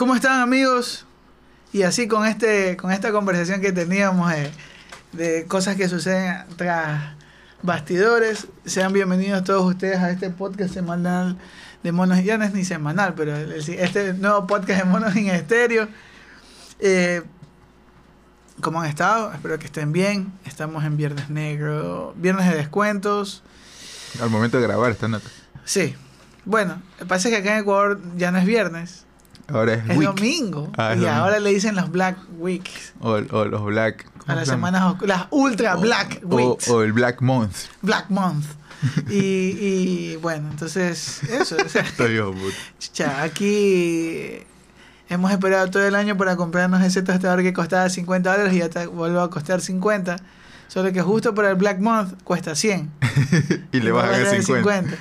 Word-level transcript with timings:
¿Cómo 0.00 0.14
están 0.14 0.40
amigos? 0.40 1.04
Y 1.74 1.82
así 1.82 2.08
con 2.08 2.26
este 2.26 2.78
con 2.78 2.90
esta 2.90 3.12
conversación 3.12 3.60
que 3.60 3.70
teníamos 3.70 4.32
de, 4.32 4.50
de 5.12 5.44
cosas 5.44 5.76
que 5.76 5.90
suceden 5.90 6.42
tras 6.56 7.12
bastidores, 7.60 8.46
sean 8.64 8.94
bienvenidos 8.94 9.44
todos 9.44 9.62
ustedes 9.66 9.98
a 9.98 10.10
este 10.10 10.30
podcast 10.30 10.72
semanal 10.72 11.36
de 11.82 11.92
Monos, 11.92 12.24
ya 12.24 12.38
no 12.38 12.46
es 12.46 12.54
ni 12.54 12.64
semanal, 12.64 13.12
pero 13.12 13.36
este 13.36 14.14
nuevo 14.14 14.46
podcast 14.46 14.84
de 14.84 14.84
Monos 14.86 15.14
en 15.16 15.26
Estéreo. 15.26 15.86
Eh, 16.78 17.20
¿Cómo 18.62 18.80
han 18.80 18.88
estado? 18.88 19.34
Espero 19.34 19.58
que 19.58 19.66
estén 19.66 19.92
bien. 19.92 20.32
Estamos 20.46 20.82
en 20.84 20.96
Viernes 20.96 21.28
Negro, 21.28 22.14
Viernes 22.16 22.48
de 22.48 22.56
descuentos. 22.56 23.42
Al 24.18 24.30
momento 24.30 24.56
de 24.56 24.62
grabar 24.62 24.92
esta 24.92 25.08
nota. 25.08 25.28
Sí. 25.66 25.94
Bueno, 26.46 26.80
pasa 27.06 27.28
que 27.28 27.36
acá 27.36 27.52
en 27.52 27.60
Ecuador 27.60 28.00
ya 28.16 28.30
no 28.30 28.38
es 28.38 28.46
viernes, 28.46 29.04
Ahora 29.52 29.74
es, 29.74 29.88
es 29.90 29.96
week. 29.96 30.08
domingo. 30.08 30.72
Ah, 30.76 30.92
es 30.92 30.98
y 30.98 31.00
domingo. 31.00 31.20
ahora 31.22 31.38
le 31.40 31.50
dicen 31.50 31.76
los 31.76 31.90
Black 31.90 32.16
Weeks. 32.38 32.92
O, 33.00 33.10
o 33.12 33.44
los 33.44 33.64
Black. 33.64 34.06
¿cómo 34.18 34.32
A 34.32 34.36
las 34.36 34.48
semanas 34.48 34.96
las 35.02 35.26
Ultra 35.30 35.76
O- 35.76 35.80
Black 35.80 36.20
o, 36.24 36.36
Weeks. 36.36 36.68
o 36.68 36.82
el 36.82 36.92
Black 36.92 37.20
Month. 37.22 37.54
Black 37.82 38.10
Month. 38.10 38.44
y, 39.10 39.16
y 39.18 40.16
bueno, 40.22 40.48
entonces, 40.50 41.22
eso. 41.24 41.56
o 41.64 41.68
sea. 41.68 41.84
Chicha, 42.78 43.22
aquí 43.22 44.38
hemos 45.08 45.30
esperado 45.32 45.68
todo 45.70 45.86
el 45.86 45.94
año 45.94 46.16
para 46.16 46.36
comprarnos 46.36 46.82
ese 46.82 47.02
tostador 47.02 47.42
que 47.42 47.52
costaba 47.52 47.88
50 47.90 48.30
dólares 48.30 48.54
y 48.54 48.58
ya 48.58 48.70
te 48.70 48.86
vuelve 48.86 49.20
a 49.20 49.28
costar 49.28 49.60
50. 49.60 50.16
Solo 50.68 50.92
que 50.92 51.02
justo 51.02 51.34
para 51.34 51.50
el 51.50 51.56
Black 51.56 51.80
Month 51.80 52.22
cuesta 52.22 52.54
100. 52.54 52.90
y 53.72 53.80
le 53.80 53.90
bajan 53.90 54.14
a 54.14 54.18
bajan 54.24 54.42
50. 54.42 54.90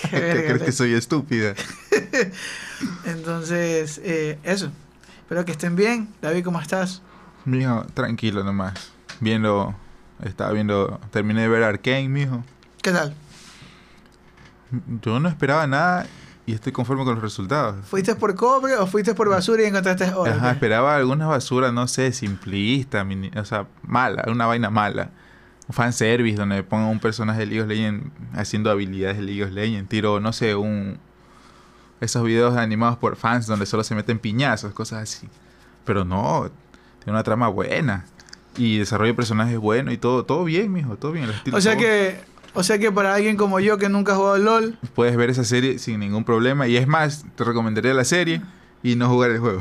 Qué 0.00 0.08
¿Te 0.08 0.20
verga, 0.20 0.42
crees 0.44 0.62
que 0.62 0.72
soy 0.72 0.94
estúpida? 0.94 1.54
Entonces, 3.04 4.00
eh, 4.04 4.38
eso. 4.42 4.70
Espero 5.20 5.44
que 5.44 5.52
estén 5.52 5.76
bien. 5.76 6.08
David, 6.22 6.44
¿cómo 6.44 6.60
estás? 6.60 7.02
Mijo, 7.44 7.84
tranquilo 7.94 8.44
nomás. 8.44 8.92
Viendo. 9.20 9.74
Estaba 10.24 10.52
viendo. 10.52 11.00
Terminé 11.10 11.42
de 11.42 11.48
ver 11.48 11.62
Arkane, 11.62 12.08
mijo. 12.08 12.42
¿Qué 12.82 12.92
tal? 12.92 13.14
Yo 15.02 15.18
no 15.20 15.28
esperaba 15.28 15.66
nada 15.66 16.06
y 16.46 16.52
estoy 16.52 16.72
conforme 16.72 17.04
con 17.04 17.14
los 17.14 17.22
resultados. 17.22 17.86
¿Fuiste 17.86 18.14
por 18.14 18.34
cobre 18.34 18.76
o 18.76 18.86
fuiste 18.86 19.14
por 19.14 19.28
basura 19.28 19.62
y 19.62 19.66
encontraste 19.66 20.12
oro? 20.14 20.30
Ajá, 20.32 20.50
esperaba 20.52 20.96
alguna 20.96 21.26
basura, 21.26 21.72
no 21.72 21.88
sé, 21.88 22.12
simplista, 22.12 23.04
mini- 23.04 23.30
o 23.38 23.44
sea, 23.44 23.66
mala, 23.82 24.24
una 24.28 24.46
vaina 24.46 24.70
mala. 24.70 25.10
Un 25.68 25.74
fanservice 25.74 26.36
donde 26.36 26.62
pongan 26.62 26.88
un 26.88 26.98
personaje 27.00 27.40
de 27.40 27.46
League 27.46 27.62
of 27.62 27.68
Legends 27.68 28.06
haciendo 28.34 28.70
habilidades 28.70 29.18
de 29.18 29.22
League 29.22 29.44
of 29.44 29.50
Legends. 29.52 29.88
Tiro, 29.88 30.20
no 30.20 30.32
sé, 30.32 30.54
un... 30.54 30.98
Esos 32.00 32.22
videos 32.24 32.56
animados 32.56 32.96
por 32.98 33.16
fans 33.16 33.46
donde 33.46 33.66
solo 33.66 33.82
se 33.84 33.94
meten 33.94 34.18
piñazos, 34.18 34.72
cosas 34.72 35.02
así. 35.02 35.28
Pero 35.84 36.04
no, 36.04 36.50
tiene 37.02 37.12
una 37.12 37.22
trama 37.24 37.48
buena. 37.48 38.04
Y 38.56 38.78
desarrollo 38.78 39.12
de 39.12 39.16
personajes 39.16 39.56
bueno 39.58 39.92
y 39.92 39.98
todo, 39.98 40.24
todo 40.24 40.44
bien, 40.44 40.72
mijo, 40.72 40.96
todo 40.96 41.12
bien. 41.12 41.24
el 41.26 41.30
estilo 41.30 41.56
O 41.56 41.60
sea 41.60 41.72
todo. 41.74 41.82
que, 41.82 42.16
o 42.54 42.62
sea 42.62 42.78
que 42.78 42.90
para 42.92 43.14
alguien 43.14 43.36
como 43.36 43.60
yo 43.60 43.78
que 43.78 43.88
nunca 43.88 44.12
ha 44.12 44.16
jugado 44.16 44.38
LOL, 44.38 44.78
Puedes 44.94 45.16
ver 45.16 45.30
esa 45.30 45.44
serie 45.44 45.78
sin 45.78 46.00
ningún 46.00 46.24
problema. 46.24 46.66
Y 46.68 46.76
es 46.76 46.86
más, 46.88 47.24
te 47.36 47.44
recomendaría 47.44 47.94
la 47.94 48.04
serie 48.04 48.42
y 48.82 48.94
no 48.96 49.08
jugar 49.08 49.30
el 49.30 49.38
juego. 49.40 49.60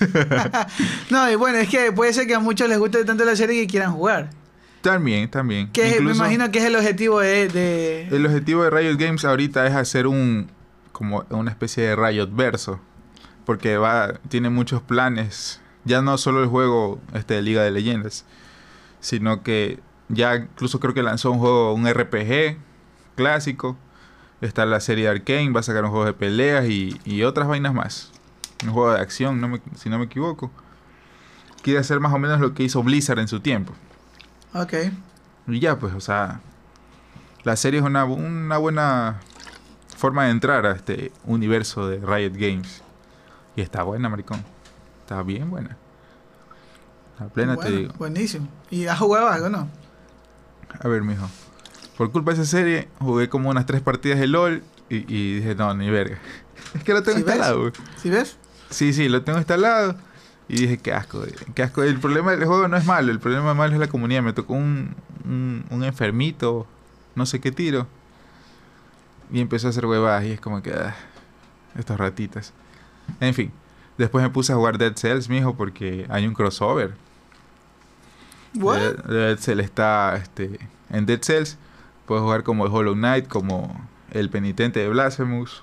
no, 1.10 1.30
y 1.30 1.34
bueno, 1.34 1.58
es 1.58 1.68
que 1.68 1.92
puede 1.92 2.12
ser 2.12 2.26
que 2.26 2.34
a 2.34 2.40
muchos 2.40 2.68
les 2.68 2.78
guste 2.78 3.04
tanto 3.04 3.24
la 3.24 3.36
serie 3.36 3.60
que 3.62 3.66
quieran 3.66 3.92
jugar. 3.92 4.30
también, 4.80 5.30
también. 5.30 5.70
Que 5.72 6.00
me 6.00 6.12
imagino 6.12 6.50
que 6.50 6.58
es 6.58 6.64
el 6.64 6.76
objetivo 6.76 7.20
de, 7.20 7.48
de- 7.48 8.08
El 8.10 8.24
objetivo 8.26 8.64
de 8.64 8.70
Riot 8.70 8.96
Games 8.98 9.24
ahorita 9.24 9.66
es 9.66 9.74
hacer 9.74 10.06
un 10.06 10.50
como 11.00 11.24
una 11.30 11.50
especie 11.50 11.82
de 11.82 11.96
Riot 11.96 12.28
verso, 12.30 12.78
porque 13.46 13.78
va 13.78 14.12
tiene 14.28 14.50
muchos 14.50 14.82
planes, 14.82 15.58
ya 15.86 16.02
no 16.02 16.18
solo 16.18 16.42
el 16.42 16.48
juego 16.50 17.00
este 17.14 17.32
de 17.34 17.40
Liga 17.42 17.62
de 17.62 17.70
Leyendas, 17.70 18.26
sino 19.00 19.42
que 19.42 19.80
ya 20.10 20.36
incluso 20.36 20.78
creo 20.78 20.92
que 20.92 21.02
lanzó 21.02 21.30
un 21.30 21.38
juego 21.38 21.72
un 21.72 21.88
RPG 21.90 22.58
clásico, 23.16 23.78
está 24.42 24.66
la 24.66 24.80
serie 24.80 25.04
de 25.04 25.10
Arkane, 25.10 25.50
va 25.52 25.60
a 25.60 25.62
sacar 25.62 25.84
un 25.84 25.90
juego 25.90 26.04
de 26.04 26.12
peleas 26.12 26.66
y, 26.68 27.00
y 27.06 27.22
otras 27.22 27.48
vainas 27.48 27.72
más. 27.72 28.12
Un 28.62 28.72
juego 28.72 28.92
de 28.92 29.00
acción, 29.00 29.40
no 29.40 29.48
me- 29.48 29.62
si 29.74 29.88
no 29.88 29.98
me 29.98 30.04
equivoco. 30.04 30.50
Quiere 31.62 31.80
hacer 31.80 31.98
más 31.98 32.12
o 32.12 32.18
menos 32.18 32.40
lo 32.40 32.52
que 32.52 32.62
hizo 32.62 32.82
Blizzard 32.82 33.18
en 33.20 33.28
su 33.28 33.40
tiempo. 33.40 33.72
Ok. 34.52 34.74
Y 35.48 35.60
ya, 35.60 35.78
pues, 35.78 35.94
o 35.94 36.00
sea, 36.00 36.40
la 37.44 37.56
serie 37.56 37.80
es 37.80 37.86
una, 37.86 38.04
una 38.04 38.58
buena 38.58 39.20
forma 40.00 40.24
de 40.24 40.30
entrar 40.30 40.64
a 40.64 40.72
este 40.72 41.12
universo 41.24 41.86
de 41.86 41.98
Riot 41.98 42.32
Games. 42.32 42.82
Y 43.54 43.60
está 43.60 43.82
buena, 43.82 44.08
maricón. 44.08 44.42
Está 45.02 45.22
bien 45.22 45.50
buena. 45.50 45.76
A 47.18 47.26
plena 47.26 47.56
te 47.56 47.70
digo. 47.70 47.92
Buenísimo. 47.98 48.48
¿Y 48.70 48.86
has 48.86 48.98
jugado 48.98 49.28
algo, 49.28 49.50
no? 49.50 49.68
A 50.82 50.88
ver, 50.88 51.02
mijo. 51.02 51.28
Por 51.98 52.10
culpa 52.10 52.32
de 52.32 52.40
esa 52.40 52.50
serie, 52.50 52.88
jugué 52.98 53.28
como 53.28 53.50
unas 53.50 53.66
tres 53.66 53.82
partidas 53.82 54.18
de 54.18 54.26
LOL 54.26 54.62
y, 54.88 54.96
y 55.14 55.36
dije, 55.36 55.54
no, 55.54 55.74
ni 55.74 55.90
verga. 55.90 56.18
Es 56.74 56.84
que 56.84 56.92
lo 56.94 57.02
tengo 57.02 57.18
¿Sí 57.18 57.24
ves? 57.24 57.34
instalado, 57.34 57.60
güey. 57.60 57.72
¿Sí 57.96 58.10
ves? 58.10 58.36
Sí, 58.70 58.92
sí, 58.92 59.08
lo 59.08 59.22
tengo 59.22 59.38
instalado. 59.38 59.96
Y 60.48 60.62
dije, 60.62 60.78
qué 60.78 60.92
asco, 60.94 61.18
güey, 61.18 61.32
qué 61.54 61.62
asco. 61.62 61.82
El 61.82 61.98
problema 62.00 62.30
del 62.30 62.44
juego 62.46 62.68
no 62.68 62.76
es 62.76 62.86
malo, 62.86 63.12
el 63.12 63.20
problema 63.20 63.52
malo 63.54 63.74
es 63.74 63.80
la 63.80 63.88
comunidad. 63.88 64.22
Me 64.22 64.32
tocó 64.32 64.54
un, 64.54 64.94
un, 65.24 65.64
un 65.70 65.84
enfermito, 65.84 66.66
no 67.14 67.26
sé 67.26 67.40
qué 67.40 67.52
tiro. 67.52 67.86
Y 69.32 69.40
empezó 69.40 69.68
a 69.68 69.70
hacer 69.70 69.86
huevadas 69.86 70.24
y 70.24 70.32
es 70.32 70.40
como 70.40 70.62
que, 70.62 70.72
ah, 70.72 70.94
estos 71.78 71.98
ratitas. 71.98 72.52
En 73.20 73.34
fin, 73.34 73.52
después 73.98 74.22
me 74.22 74.30
puse 74.30 74.52
a 74.52 74.56
jugar 74.56 74.78
Dead 74.78 74.94
Cells, 74.96 75.28
mijo, 75.28 75.54
porque 75.54 76.06
hay 76.08 76.26
un 76.26 76.34
crossover. 76.34 76.94
What? 78.54 78.78
Dead, 79.04 79.38
Cells 79.38 79.64
está 79.64 80.16
este, 80.16 80.58
en 80.90 81.06
Dead 81.06 81.20
Cells. 81.22 81.56
Puedes 82.06 82.22
jugar 82.22 82.42
como 82.42 82.66
el 82.66 82.72
Hollow 82.72 82.94
Knight, 82.94 83.28
como 83.28 83.88
el 84.10 84.30
penitente 84.30 84.80
de 84.80 84.88
Blasphemous, 84.88 85.62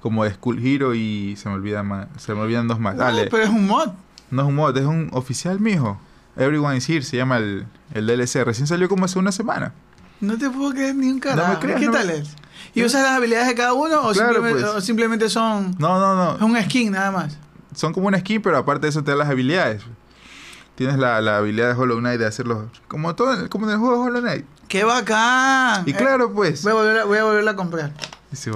como 0.00 0.24
de 0.24 0.34
Skull 0.34 0.64
Hero 0.64 0.94
y 0.94 1.36
se 1.36 1.48
me 1.48 1.54
olvida 1.54 1.84
más, 1.84 2.08
se 2.16 2.34
me 2.34 2.40
olvidan 2.40 2.66
dos 2.66 2.80
más. 2.80 2.96
Dale, 2.96 3.28
Pero 3.30 3.44
es 3.44 3.50
un 3.50 3.68
mod. 3.68 3.90
no 4.30 4.42
es 4.42 4.48
un 4.48 4.54
mod, 4.56 4.76
es 4.76 4.84
un 4.84 5.10
oficial 5.12 5.60
mijo. 5.60 6.00
Everyone 6.36 6.76
is 6.76 6.88
here 6.88 7.02
se 7.02 7.16
llama 7.16 7.36
el, 7.36 7.66
el 7.94 8.06
DLC. 8.06 8.44
Recién 8.44 8.66
salió 8.66 8.88
como 8.88 9.04
hace 9.04 9.18
una 9.18 9.32
semana. 9.32 9.74
No 10.22 10.38
te 10.38 10.48
puedo 10.48 10.72
creer 10.72 10.94
ni 10.94 11.10
un 11.10 11.20
carajo. 11.20 11.60
creas, 11.60 11.78
¿Qué 11.80 11.86
no 11.86 11.92
tal 11.92 12.06
me- 12.06 12.14
es? 12.18 12.30
¿Y 12.74 12.82
usas 12.84 13.02
las 13.02 13.12
habilidades 13.12 13.48
de 13.48 13.54
cada 13.54 13.74
uno 13.74 14.00
o, 14.00 14.12
Claro, 14.12 14.32
simplemente, 14.32 14.62
pues. 14.62 14.74
o 14.74 14.80
simplemente 14.80 15.28
son 15.28 15.74
No, 15.78 15.98
no, 16.00 16.34
es 16.34 16.40
no. 16.40 16.46
un 16.46 16.62
skin 16.62 16.92
nada 16.92 17.10
más? 17.10 17.36
Son 17.74 17.92
como 17.92 18.06
una 18.08 18.18
skin, 18.20 18.40
pero 18.40 18.56
aparte 18.56 18.86
de 18.86 18.90
eso 18.90 19.04
te 19.04 19.10
da 19.10 19.16
las 19.18 19.28
habilidades. 19.28 19.82
Tienes 20.74 20.96
la, 20.98 21.20
la 21.20 21.36
habilidad 21.36 21.68
de 21.74 21.74
Hollow 21.80 21.98
Knight 21.98 22.18
de 22.18 22.26
hacerlo 22.26 22.70
como 22.88 23.14
todo, 23.14 23.34
en- 23.34 23.48
como 23.48 23.66
en 23.66 23.72
el 23.72 23.78
juego 23.78 23.96
de 23.96 24.08
Hollow 24.08 24.20
Knight. 24.22 24.46
¡Qué 24.68 24.84
bacán! 24.84 25.82
Y 25.86 25.90
Eh, 25.90 25.94
claro, 25.96 26.32
pues. 26.32 26.62
voy, 26.62 26.72
a 26.72 26.74
volver 26.74 26.98
a, 27.00 27.04
voy 27.04 27.18
a 27.18 27.24
volverla 27.24 27.50
a 27.50 27.56
comprar. 27.56 27.92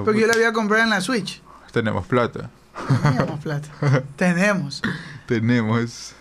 Porque 0.04 0.20
yo 0.20 0.26
la 0.26 0.32
voy 0.34 0.44
a 0.44 0.52
comprar 0.54 0.80
en 0.80 0.90
la 0.90 1.00
Switch. 1.02 1.42
Tenemos 1.72 2.06
plata. 2.06 2.48
Tenemos 3.02 3.40
plata. 3.40 3.68
Tenemos. 4.16 4.80
Tenemos 5.26 6.14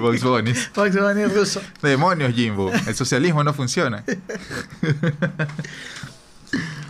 Bugs 0.00 0.22
Bunny. 0.22 0.54
Fox 0.54 0.94
Bunny 0.94 1.24
ruso. 1.26 1.62
Demonios, 1.82 2.34
Jimbo. 2.34 2.70
El 2.72 2.94
socialismo 2.94 3.42
no 3.42 3.54
funciona. 3.54 4.04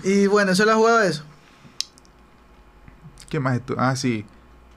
Y 0.02 0.26
bueno, 0.26 0.55
solo 0.55 0.73
has 0.73 0.76
jugado 0.76 1.02
eso. 1.02 1.25
¿Qué 3.29 3.40
más? 3.40 3.61
Ah, 3.76 3.94
sí. 3.96 4.25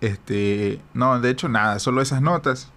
Este. 0.01 0.81
No, 0.93 1.19
de 1.19 1.29
hecho, 1.29 1.47
nada. 1.47 1.79
Solo 1.79 2.01
esas 2.01 2.21
notas. 2.21 2.69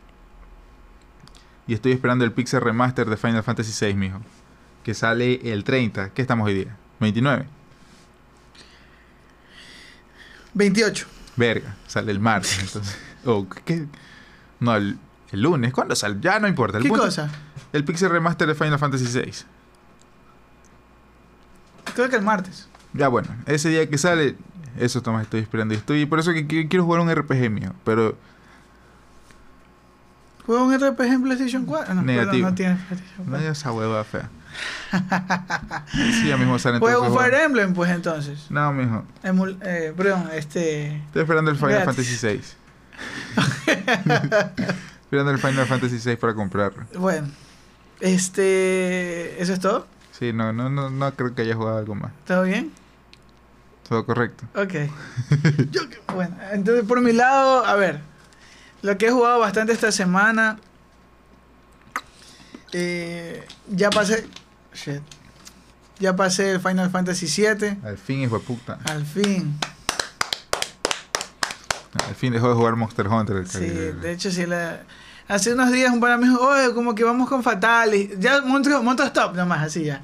Y 1.67 1.75
estoy 1.75 1.93
esperando 1.93 2.25
el 2.25 2.33
Pixel 2.33 2.61
Remaster 2.61 3.09
de 3.09 3.17
Final 3.17 3.43
Fantasy 3.43 3.87
VI, 3.87 3.95
mijo. 3.95 4.21
Que 4.83 4.95
sale 4.95 5.53
el 5.53 5.65
30. 5.65 6.11
¿Qué 6.11 6.23
estamos 6.23 6.47
hoy 6.47 6.55
día? 6.55 6.77
29. 7.01 7.47
28. 10.53 11.07
Verga. 11.37 11.75
Sale 11.87 12.13
el 12.13 12.21
martes, 12.21 12.59
entonces. 12.61 12.97
Oh, 13.27 13.47
¿qué? 13.65 13.87
No, 14.61 14.75
el, 14.77 14.99
el 15.33 15.41
lunes. 15.43 15.73
¿Cuándo 15.73 15.95
sale? 15.97 16.17
Ya 16.21 16.39
no 16.39 16.49
importa. 16.49 16.79
El 16.79 16.85
¿Qué 16.85 16.89
punto- 16.89 17.05
cosa? 17.05 17.31
El 17.73 17.85
Pixel 17.85 18.11
Remaster 18.11 18.47
de 18.49 18.55
Final 18.55 18.79
Fantasy 18.79 19.05
VI. 19.07 19.33
Creo 21.95 22.09
que 22.09 22.17
el 22.17 22.23
martes. 22.23 22.69
Ya 22.93 23.09
bueno, 23.09 23.29
ese 23.47 23.69
día 23.69 23.89
que 23.89 23.99
sale, 23.99 24.37
eso 24.79 25.03
Tomás 25.03 25.23
estoy 25.23 25.41
esperando. 25.41 25.75
Y 25.75 25.77
estoy, 25.79 26.07
por 26.07 26.19
eso 26.21 26.33
que 26.33 26.47
qui- 26.47 26.69
quiero 26.69 26.85
jugar 26.85 27.01
un 27.01 27.13
RPG 27.13 27.51
mío. 27.51 27.73
Pero 27.85 28.17
¿Juega 30.47 30.63
un 30.63 30.75
RPG 30.79 31.01
en 31.07 31.23
PlayStation 31.23 31.65
4? 31.65 31.95
No, 31.95 32.03
Negativo. 32.03 32.33
perdón, 32.33 32.51
no 32.51 32.55
tiene 32.55 32.75
PlayStation 32.77 33.27
no 33.27 33.31
4. 33.33 33.39
es 33.51 33.59
esa 33.59 33.73
hueva 33.73 34.05
fea. 34.05 34.29
sí, 35.93 36.29
ya 36.29 36.37
mismo 36.37 36.59
sale 36.59 36.79
Juega 36.79 36.97
entonces 36.99 37.11
un 37.11 37.17
juego. 37.17 37.19
Fire 37.19 37.35
Emblem, 37.45 37.75
pues 37.75 37.91
entonces. 37.91 38.51
No, 38.51 38.73
mijo. 38.73 39.05
Emul 39.23 39.59
eh, 39.63 39.93
perdón, 39.97 40.29
este. 40.33 40.97
Estoy 40.97 41.23
esperando 41.23 41.51
el 41.51 41.57
Final 41.57 41.81
Gratis. 41.83 41.87
Fantasy 42.19 42.27
VI. 42.29 42.43
esperando 45.03 45.31
el 45.31 45.39
Final 45.39 45.67
Fantasy 45.67 45.99
VI 46.09 46.17
para 46.17 46.35
comprarlo. 46.35 46.85
Bueno, 46.99 47.29
este. 48.01 49.41
¿Eso 49.43 49.53
es 49.53 49.61
todo? 49.61 49.87
Sí, 50.19 50.33
no, 50.33 50.53
no, 50.53 50.71
no, 50.71 50.91
no 50.91 51.13
creo 51.15 51.35
que 51.35 51.43
haya 51.43 51.55
jugado 51.57 51.79
algo 51.79 51.95
más. 51.95 52.13
¿Todo 52.27 52.43
bien? 52.45 52.73
Todo 53.89 54.07
correcto. 54.07 54.45
Ok. 54.55 54.73
Yo, 55.71 55.83
bueno, 56.15 56.37
entonces 56.53 56.85
por 56.85 57.01
mi 57.01 57.13
lado, 57.13 57.65
a 57.67 57.75
ver, 57.75 58.01
lo 58.83 58.97
que 58.97 59.07
he 59.07 59.11
jugado 59.11 59.41
bastante 59.41 59.73
esta 59.73 59.93
semana, 59.93 60.59
eh, 62.73 63.47
ya 63.69 63.91
pasé, 63.91 64.27
shit, 64.73 65.03
ya 65.99 66.17
pasé 66.17 66.53
el 66.53 66.61
Final 66.61 66.91
Fantasy 66.91 67.27
VII, 67.27 67.79
Al 67.85 67.99
fin, 67.99 68.21
hijo 68.21 68.39
de 68.39 68.45
puta. 68.45 68.79
al 68.85 69.05
fin. 69.05 69.59
Al 72.09 72.15
fin 72.15 72.33
dejó 72.33 72.49
de 72.49 72.55
jugar 72.55 72.77
Monster 72.77 73.09
Hunter. 73.09 73.37
el 73.37 73.49
Sí, 73.49 73.61
de 73.67 74.13
hecho 74.13 74.31
sí, 74.31 74.47
la, 74.47 74.83
hace 75.29 75.53
unos 75.55 75.71
días 75.73 75.93
un 75.93 76.01
pana 76.01 76.17
me 76.17 76.29
dijo, 76.29 76.41
oye, 76.41 76.73
como 76.75 76.95
que 76.95 77.05
vamos 77.05 77.29
con 77.29 77.43
Fatal, 77.43 77.95
y 77.95 78.11
ya 78.19 78.41
montos, 78.43 78.83
montos 78.83 79.13
top 79.13 79.35
nomás, 79.37 79.63
así 79.63 79.85
ya, 79.85 80.03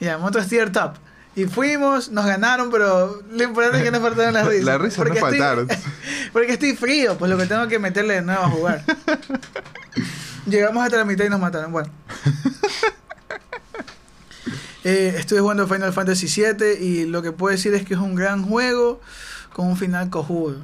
ya, 0.00 0.18
montos 0.18 0.46
tier 0.48 0.70
top. 0.72 0.94
Y 1.36 1.44
fuimos, 1.46 2.10
nos 2.10 2.26
ganaron, 2.26 2.68
pero 2.70 3.22
lo 3.30 3.42
importante 3.44 3.78
es 3.78 3.84
que 3.84 3.90
no 3.92 4.00
faltaron 4.00 4.34
las 4.34 4.46
risas. 4.48 4.64
Las 4.64 4.80
risas 4.80 4.98
no 5.06 5.14
estoy- 5.14 5.20
faltaron. 5.20 5.68
Porque 6.32 6.52
estoy 6.52 6.74
frío, 6.74 7.16
pues 7.16 7.30
lo 7.30 7.38
que 7.38 7.46
tengo 7.46 7.68
que 7.68 7.78
meterle 7.78 8.14
de 8.14 8.22
nuevo 8.22 8.42
a 8.42 8.48
jugar. 8.50 8.84
Llegamos 10.46 10.82
hasta 10.84 10.96
la 10.96 11.04
mitad 11.04 11.24
y 11.24 11.28
nos 11.28 11.38
mataron. 11.40 11.70
Bueno. 11.70 11.90
Eh, 14.84 15.14
estuve 15.18 15.40
jugando 15.40 15.66
Final 15.66 15.92
Fantasy 15.92 16.26
VII 16.26 16.72
y 16.80 17.04
lo 17.04 17.20
que 17.22 17.32
puedo 17.32 17.52
decir 17.54 17.74
es 17.74 17.84
que 17.84 17.94
es 17.94 18.00
un 18.00 18.14
gran 18.14 18.44
juego 18.44 19.00
con 19.52 19.66
un 19.66 19.76
final 19.76 20.08
cojudo. 20.10 20.56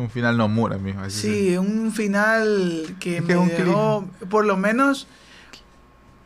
Un 0.00 0.10
final 0.10 0.36
no 0.36 0.48
mura, 0.48 0.78
mijo. 0.78 1.00
así 1.00 1.20
Sí, 1.50 1.56
un 1.56 1.92
final 1.92 2.96
que 3.00 3.16
Es 3.18 3.22
me 3.22 3.28
que 3.28 3.36
un 3.36 3.48
dejó, 3.48 4.08
por 4.28 4.44
lo 4.46 4.56
menos, 4.56 5.06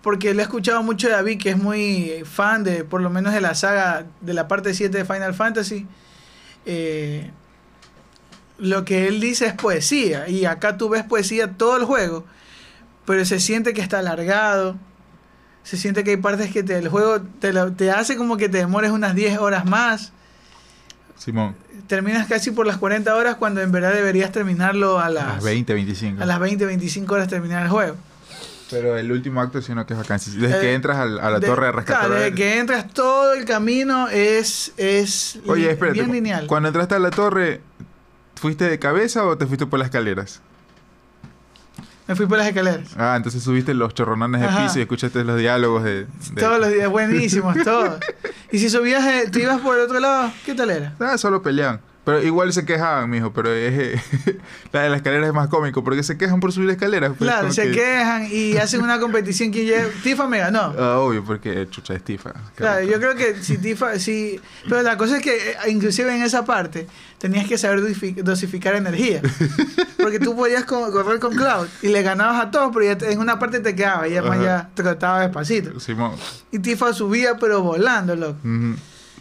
porque 0.03 0.33
le 0.35 0.41
he 0.43 0.45
escuchado 0.45 0.83
mucho 0.83 1.09
a 1.09 1.13
David, 1.13 1.41
que 1.41 1.51
es 1.51 1.57
muy 1.57 2.23
fan 2.25 2.63
de, 2.65 2.85
por 2.85 3.01
lo 3.01 3.11
menos 3.11 3.33
de 3.33 3.41
la 3.41 3.55
saga, 3.55 4.05
de 4.21 4.35
la 4.35 4.49
parte 4.49 4.75
7 4.75 4.99
de 4.99 5.05
Final 5.05 5.35
Fantasy. 5.35 5.87
eh, 6.67 7.31
lo 8.59 8.85
que 8.85 9.09
él 9.09 9.21
dice 9.21 9.47
es 9.47 9.53
poesía, 9.55 10.29
y 10.29 10.45
acá 10.45 10.77
tú 10.77 10.89
ves 10.89 11.03
poesía 11.03 11.53
todo 11.53 11.77
el 11.77 11.85
juego, 11.85 12.25
pero 13.05 13.25
se 13.25 13.41
siente 13.41 13.75
que 13.75 13.81
está 13.81 13.99
alargado, 13.99 14.77
se 15.65 15.77
siente 15.77 16.05
que 16.05 16.11
hay 16.11 16.17
partes 16.19 16.53
que 16.53 16.63
te, 16.63 16.79
el 16.79 16.89
juego 16.89 17.21
te, 17.41 17.53
lo- 17.53 17.73
te 17.73 17.91
hace 17.91 18.17
como 18.17 18.37
que 18.37 18.49
te 18.49 18.59
demores 18.59 18.93
unas 18.93 19.15
10 19.17 19.39
horas 19.39 19.65
más 19.65 20.13
Simón, 21.19 21.55
terminas 21.87 22.27
casi 22.27 22.51
por 22.51 22.67
las 22.67 22.77
40 22.77 23.15
horas 23.15 23.37
cundo 23.37 23.61
en 23.63 23.71
verdad 23.73 23.93
deberías 23.95 24.33
terminarlo 24.33 24.99
a 24.99 25.07
a 25.07 25.11
las, 25.11 25.27
las 25.37 25.45
20, 25.45 25.73
25. 25.75 26.23
a 26.23 26.27
las 26.27 26.39
20, 26.41 26.67
25 26.67 27.15
horas 27.15 27.29
terminar 27.29 27.63
el 27.63 27.69
juego. 27.69 27.97
Pero 28.71 28.97
el 28.97 29.13
último 29.13 29.41
acto 29.41 29.61
sí 29.63 29.75
no 29.75 29.87
que 29.87 29.93
es 29.93 29.99
vacancia. 29.99 30.33
Desde 30.35 30.57
Eh, 30.57 30.61
que 30.61 30.75
entras 30.75 30.97
al- 30.97 31.21
a, 31.21 31.31
la 31.31 31.39
De- 31.39 31.47
torre 31.47 31.67
de 31.67 31.73
rescate. 31.73 31.99
Claro, 31.99 32.15
desde 32.15 32.35
que 32.35 32.59
entras 32.59 32.89
todo 32.93 33.35
el 33.35 33.45
camino 33.45 34.09
es, 34.09 34.73
es 34.79 35.39
Oye, 35.47 35.63
li- 35.65 35.69
espérate. 35.69 36.01
bien 36.01 36.11
lineal. 36.13 36.47
Cuando 36.47 36.69
entraste 36.71 36.95
a 36.95 36.99
la 36.99 37.11
torre, 37.11 37.61
¿fuiste 38.35 38.69
de 38.69 38.79
cabeza 38.79 39.25
o 39.27 39.37
te 39.39 39.47
fuiste 39.47 39.67
por 39.67 39.79
las 39.79 39.87
escaleras? 39.87 40.41
Me 42.09 42.15
fui 42.17 42.27
por 42.27 42.37
las 42.39 42.47
escaleras. 42.49 42.89
Ah, 42.99 43.15
entonces 43.17 43.43
subiste 43.43 43.73
los 43.73 43.95
chorronones 43.95 44.41
de 44.41 44.47
Ajá. 44.47 44.65
piso 44.65 44.79
y 44.79 44.83
escuchaste 44.83 45.25
los 45.25 45.39
diálogos 45.39 45.85
de... 45.85 46.05
de- 46.05 46.41
Todos 46.41 46.59
los 46.61 46.71
días, 46.71 46.89
buenísimos, 46.91 47.57
todos. 47.63 47.99
Y 48.55 48.59
si 48.61 48.71
subías, 48.71 49.05
eh, 49.05 49.29
te 49.33 49.43
ibas 49.43 49.61
por 49.61 49.75
el 49.77 49.83
otro 49.83 49.99
lado, 49.99 50.31
¿qué 50.47 50.55
tal 50.55 50.71
era? 50.71 50.95
Ah, 51.01 51.19
solo 51.19 51.43
peleaban. 51.43 51.81
Pero 52.05 52.23
igual 52.23 52.53
se 52.53 52.65
quejaban, 52.67 53.09
mijo. 53.09 53.33
Pero 53.33 53.51
es, 53.53 54.01
la 54.73 54.83
de 54.83 54.91
la 54.91 54.97
escalera 54.97 55.27
es 55.27 55.33
más 55.33 55.49
cómico 55.49 55.83
porque 55.83 56.03
se 56.03 56.19
quejan 56.19 56.39
por 56.41 56.53
subir 56.53 56.69
escaleras. 56.71 57.13
pues, 57.19 57.31
Claro, 57.31 57.51
se 57.53 57.65
que- 57.65 57.73
quejan 57.73 58.29
y 58.31 58.57
hacen 58.59 58.83
una 58.83 58.99
competición. 59.01 59.51
¿Quién 59.51 59.67
llega? 59.67 59.87
Tifa 60.03 60.27
me 60.29 60.39
ganó. 60.39 60.75
Ah, 60.79 60.99
obvio, 60.99 61.25
porque 61.25 61.67
chucha 61.71 61.95
es 61.95 62.03
tifa. 62.05 62.33
Claro, 62.57 62.85
yo 62.85 62.99
creo 62.99 63.15
que 63.15 63.37
si 63.43 63.57
Tifa, 63.59 63.99
si... 63.99 64.39
Pero 64.69 64.83
la 64.83 64.97
cosa 64.99 65.17
es 65.17 65.23
que, 65.23 65.35
eh, 65.35 65.57
inclusive 65.69 66.15
en 66.15 66.23
esa 66.23 66.45
parte, 66.45 66.87
tenías 67.19 67.47
que 67.49 67.57
saber 67.57 67.81
dosifi- 67.81 68.23
dosificar 68.23 68.75
energía. 68.75 69.23
Porque 69.97 70.19
tú 70.19 70.37
podías 70.37 70.65
co- 70.65 70.93
correr 70.93 71.19
con 71.19 71.35
Cloud 71.35 71.67
y 71.81 71.89
le 71.89 72.03
ganabas 72.03 72.39
a 72.45 72.51
todos, 72.51 72.71
pero 72.75 72.85
ya 72.95 73.07
en 73.11 73.19
una 73.19 73.39
parte 73.39 73.61
te 73.61 73.75
quedaba 73.75 74.07
y 74.07 74.13
además 74.17 74.37
Ajá. 74.39 74.45
ya 74.45 74.71
trotaba 74.75 75.21
despacito. 75.21 75.81
Simón. 75.81 76.13
Y 76.53 76.59
Tifa 76.59 76.93
subía, 76.93 77.37
pero 77.39 77.63
volando, 77.63 78.15
loco. 78.15 78.37
Ujú. 78.45 78.75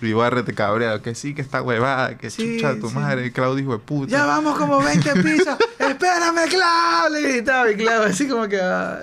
Y 0.05 0.13
Barrete 0.13 0.53
cabreado, 0.53 1.01
que 1.01 1.15
sí, 1.15 1.33
que 1.33 1.41
está 1.41 1.61
huevada, 1.61 2.17
que 2.17 2.29
Sí, 2.29 2.57
chucha 2.57 2.79
tu 2.79 2.89
sí. 2.89 2.95
madre, 2.95 3.31
Claudio 3.31 3.63
hijo 3.63 3.71
de 3.73 3.79
puta. 3.79 4.11
Ya 4.11 4.25
vamos 4.25 4.57
como 4.57 4.81
20 4.83 5.13
pisos. 5.21 5.55
¡Espérame, 5.79 6.47
Cloud! 6.49 7.11
Le 7.13 7.21
gritaba 7.21 7.71
y 7.71 7.75
Cloud 7.75 8.03
así 8.03 8.27
como 8.27 8.47
que... 8.47 8.59
ah, 8.61 8.99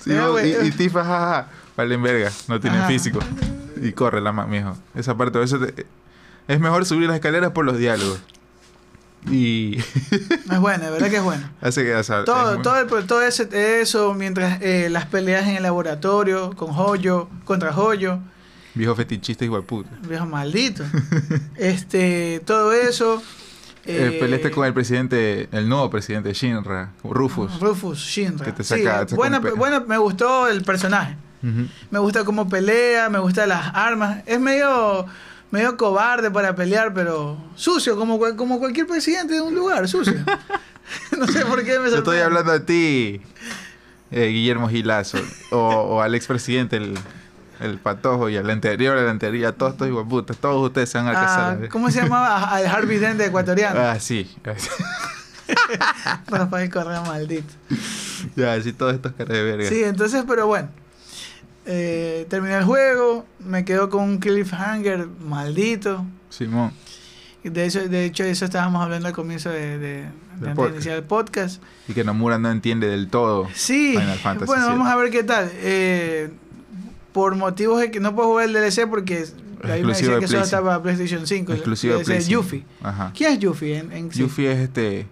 Sí, 0.00 0.12
Era 0.12 0.28
vos- 0.28 0.42
y, 0.44 0.66
y 0.66 0.70
Tifa, 0.70 1.02
jaja, 1.04 1.48
valen 1.76 2.02
verga, 2.02 2.30
no 2.48 2.60
tienen 2.60 2.80
Ajá. 2.80 2.88
físico. 2.88 3.18
Y 3.82 3.92
corre 3.92 4.20
la 4.20 4.30
más, 4.32 4.46
mijo. 4.48 4.76
Esa 4.94 5.16
parte, 5.16 5.42
eso 5.42 5.58
te- 5.58 5.86
es 6.48 6.60
mejor 6.60 6.86
subir 6.86 7.08
las 7.08 7.16
escaleras 7.16 7.50
por 7.50 7.64
los 7.64 7.76
diálogos. 7.76 8.20
Y 9.28 9.78
Es 10.50 10.60
bueno, 10.60 10.84
de 10.84 10.90
verdad 10.92 11.10
que 11.10 11.16
es 11.16 11.22
bueno. 11.24 11.42
hace 11.60 11.82
que, 11.84 11.94
o 11.96 12.02
sea, 12.04 12.20
es 12.20 12.24
Todo, 12.26 12.54
muy- 12.54 12.62
todo, 12.62 12.78
el- 12.98 13.06
todo 13.06 13.22
ese, 13.22 13.80
eso, 13.80 14.14
mientras 14.14 14.62
eh, 14.62 14.88
las 14.90 15.06
peleas 15.06 15.48
en 15.48 15.56
el 15.56 15.64
laboratorio, 15.64 16.52
con 16.54 16.68
Joyo, 16.72 17.28
contra 17.44 17.72
Joyo, 17.72 18.20
viejo 18.76 18.94
fetichista 18.94 19.44
de 19.44 19.62
puta. 19.62 19.90
viejo 20.08 20.26
maldito. 20.26 20.84
este, 21.56 22.40
todo 22.44 22.72
eso. 22.72 23.22
Eh, 23.88 24.16
peleaste 24.20 24.50
con 24.50 24.66
el 24.66 24.74
presidente, 24.74 25.48
el 25.52 25.68
nuevo 25.68 25.88
presidente 25.90 26.32
Shinra, 26.32 26.92
Rufus. 27.04 27.60
Rufus 27.60 27.98
Shinra. 27.98 28.44
Que 28.44 28.52
te 28.52 28.64
Sí, 28.64 28.82
saca- 28.82 29.06
te 29.06 29.14
buena, 29.14 29.38
buena- 29.38 29.80
me 29.80 29.96
gustó 29.98 30.48
el 30.48 30.62
personaje. 30.62 31.16
Me 31.90 32.00
gusta 32.00 32.24
cómo 32.24 32.48
pelea, 32.48 33.08
me 33.08 33.20
gustan 33.20 33.50
las 33.50 33.72
armas. 33.72 34.22
Es 34.26 34.40
medio, 34.40 35.06
medio 35.52 35.76
cobarde 35.76 36.28
para 36.28 36.56
pelear, 36.56 36.92
pero 36.92 37.38
sucio, 37.54 37.96
como, 37.96 38.18
como 38.36 38.58
cualquier 38.58 38.88
presidente 38.88 39.34
de 39.34 39.40
un 39.40 39.54
lugar, 39.54 39.86
sucio. 39.88 40.14
no 41.16 41.26
sé 41.28 41.44
por 41.46 41.62
qué 41.64 41.78
me 41.78 41.88
Yo 41.90 41.98
estoy 41.98 42.18
sorprende. 42.18 42.22
hablando 42.24 42.52
a 42.52 42.60
ti, 42.66 43.20
eh, 44.10 44.26
Guillermo 44.26 44.68
Gilazo, 44.68 45.18
o, 45.52 45.58
o 45.58 46.00
al 46.02 46.16
expresidente, 46.16 46.76
el, 46.78 46.94
el 47.60 47.78
patojo, 47.78 48.28
y 48.28 48.36
al 48.36 48.48
anterior, 48.50 48.96
al 48.98 49.08
anterior, 49.08 49.52
todos 49.52 49.72
estos 49.72 49.88
de 49.88 50.04
puta, 50.04 50.34
todos 50.34 50.66
ustedes 50.66 50.88
se 50.90 50.98
van 50.98 51.08
a 51.08 51.10
Ah, 51.10 51.14
casar. 51.14 51.68
¿Cómo 51.68 51.90
se 51.90 52.02
llamaba? 52.02 52.50
Al 52.54 52.66
Harvey 52.66 52.98
Dent 52.98 53.20
ecuatoriano. 53.20 53.80
Ah, 53.80 53.98
sí. 54.00 54.30
Rafael 56.28 56.70
Correa 56.72 57.00
maldito. 57.02 57.52
ya, 58.34 58.60
sí, 58.60 58.72
todos 58.72 58.94
estos 58.94 59.12
caras 59.12 59.32
de 59.32 59.42
verga. 59.42 59.68
Sí, 59.68 59.82
entonces, 59.84 60.24
pero 60.26 60.46
bueno. 60.46 60.68
Eh, 61.68 62.26
terminé 62.30 62.56
el 62.58 62.64
juego, 62.64 63.26
me 63.40 63.64
quedo 63.64 63.90
con 63.90 64.02
un 64.04 64.18
cliffhanger 64.18 65.08
maldito. 65.20 66.04
Simón. 66.30 66.72
De 67.42 67.64
hecho, 67.64 67.88
de 67.88 68.04
hecho, 68.04 68.24
eso 68.24 68.44
estábamos 68.44 68.82
hablando 68.82 69.06
al 69.08 69.14
comienzo 69.14 69.50
de, 69.50 69.78
de, 69.78 69.78
de 69.78 70.04
antes 70.04 70.40
de 70.48 70.54
podcast. 70.54 70.74
iniciar 70.74 70.96
el 70.96 71.04
podcast. 71.04 71.62
Y 71.88 71.92
que 71.94 72.02
Nomura 72.04 72.38
no 72.38 72.50
entiende 72.50 72.88
del 72.88 73.08
todo. 73.08 73.48
Sí, 73.54 73.92
Final 73.92 74.18
Fantasy 74.18 74.46
bueno, 74.46 74.62
VII. 74.66 74.70
vamos 74.76 74.88
a 74.88 74.96
ver 74.96 75.10
qué 75.10 75.22
tal. 75.22 75.50
Eh, 75.54 76.30
por 77.16 77.34
motivos 77.34 77.80
de 77.80 77.90
que 77.90 77.98
no 77.98 78.14
puedo 78.14 78.28
jugar 78.28 78.44
el 78.44 78.52
DLC 78.52 78.86
porque 78.90 79.24
ahí 79.64 79.82
me 79.82 79.88
Exclusivo 79.88 79.88
decía 79.88 80.14
de 80.16 80.20
que 80.20 80.26
solo 80.28 80.42
estaba 80.42 80.66
para 80.72 80.82
PlayStation 80.82 81.26
5. 81.26 81.52
el 81.52 81.56
Exclusivo 81.58 81.94
de 81.94 81.98
DLC 82.00 82.04
Play 82.04 82.18
de 82.18 82.24
5. 82.24 82.40
Yuffie. 82.42 82.64
Ajá. 82.82 83.12
¿Quién 83.16 83.32
es 83.32 83.38
Yuffie 83.38 83.78
en, 83.78 83.92
en 83.92 84.12
sí? 84.12 84.18
Yuffie 84.20 84.52
es 84.52 84.58
este. 84.58 85.06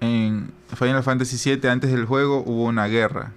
En 0.00 0.52
Final 0.76 1.02
Fantasy 1.02 1.56
VII, 1.56 1.68
antes 1.70 1.90
del 1.90 2.04
juego, 2.04 2.42
hubo 2.46 2.64
una 2.64 2.86
guerra. 2.86 3.32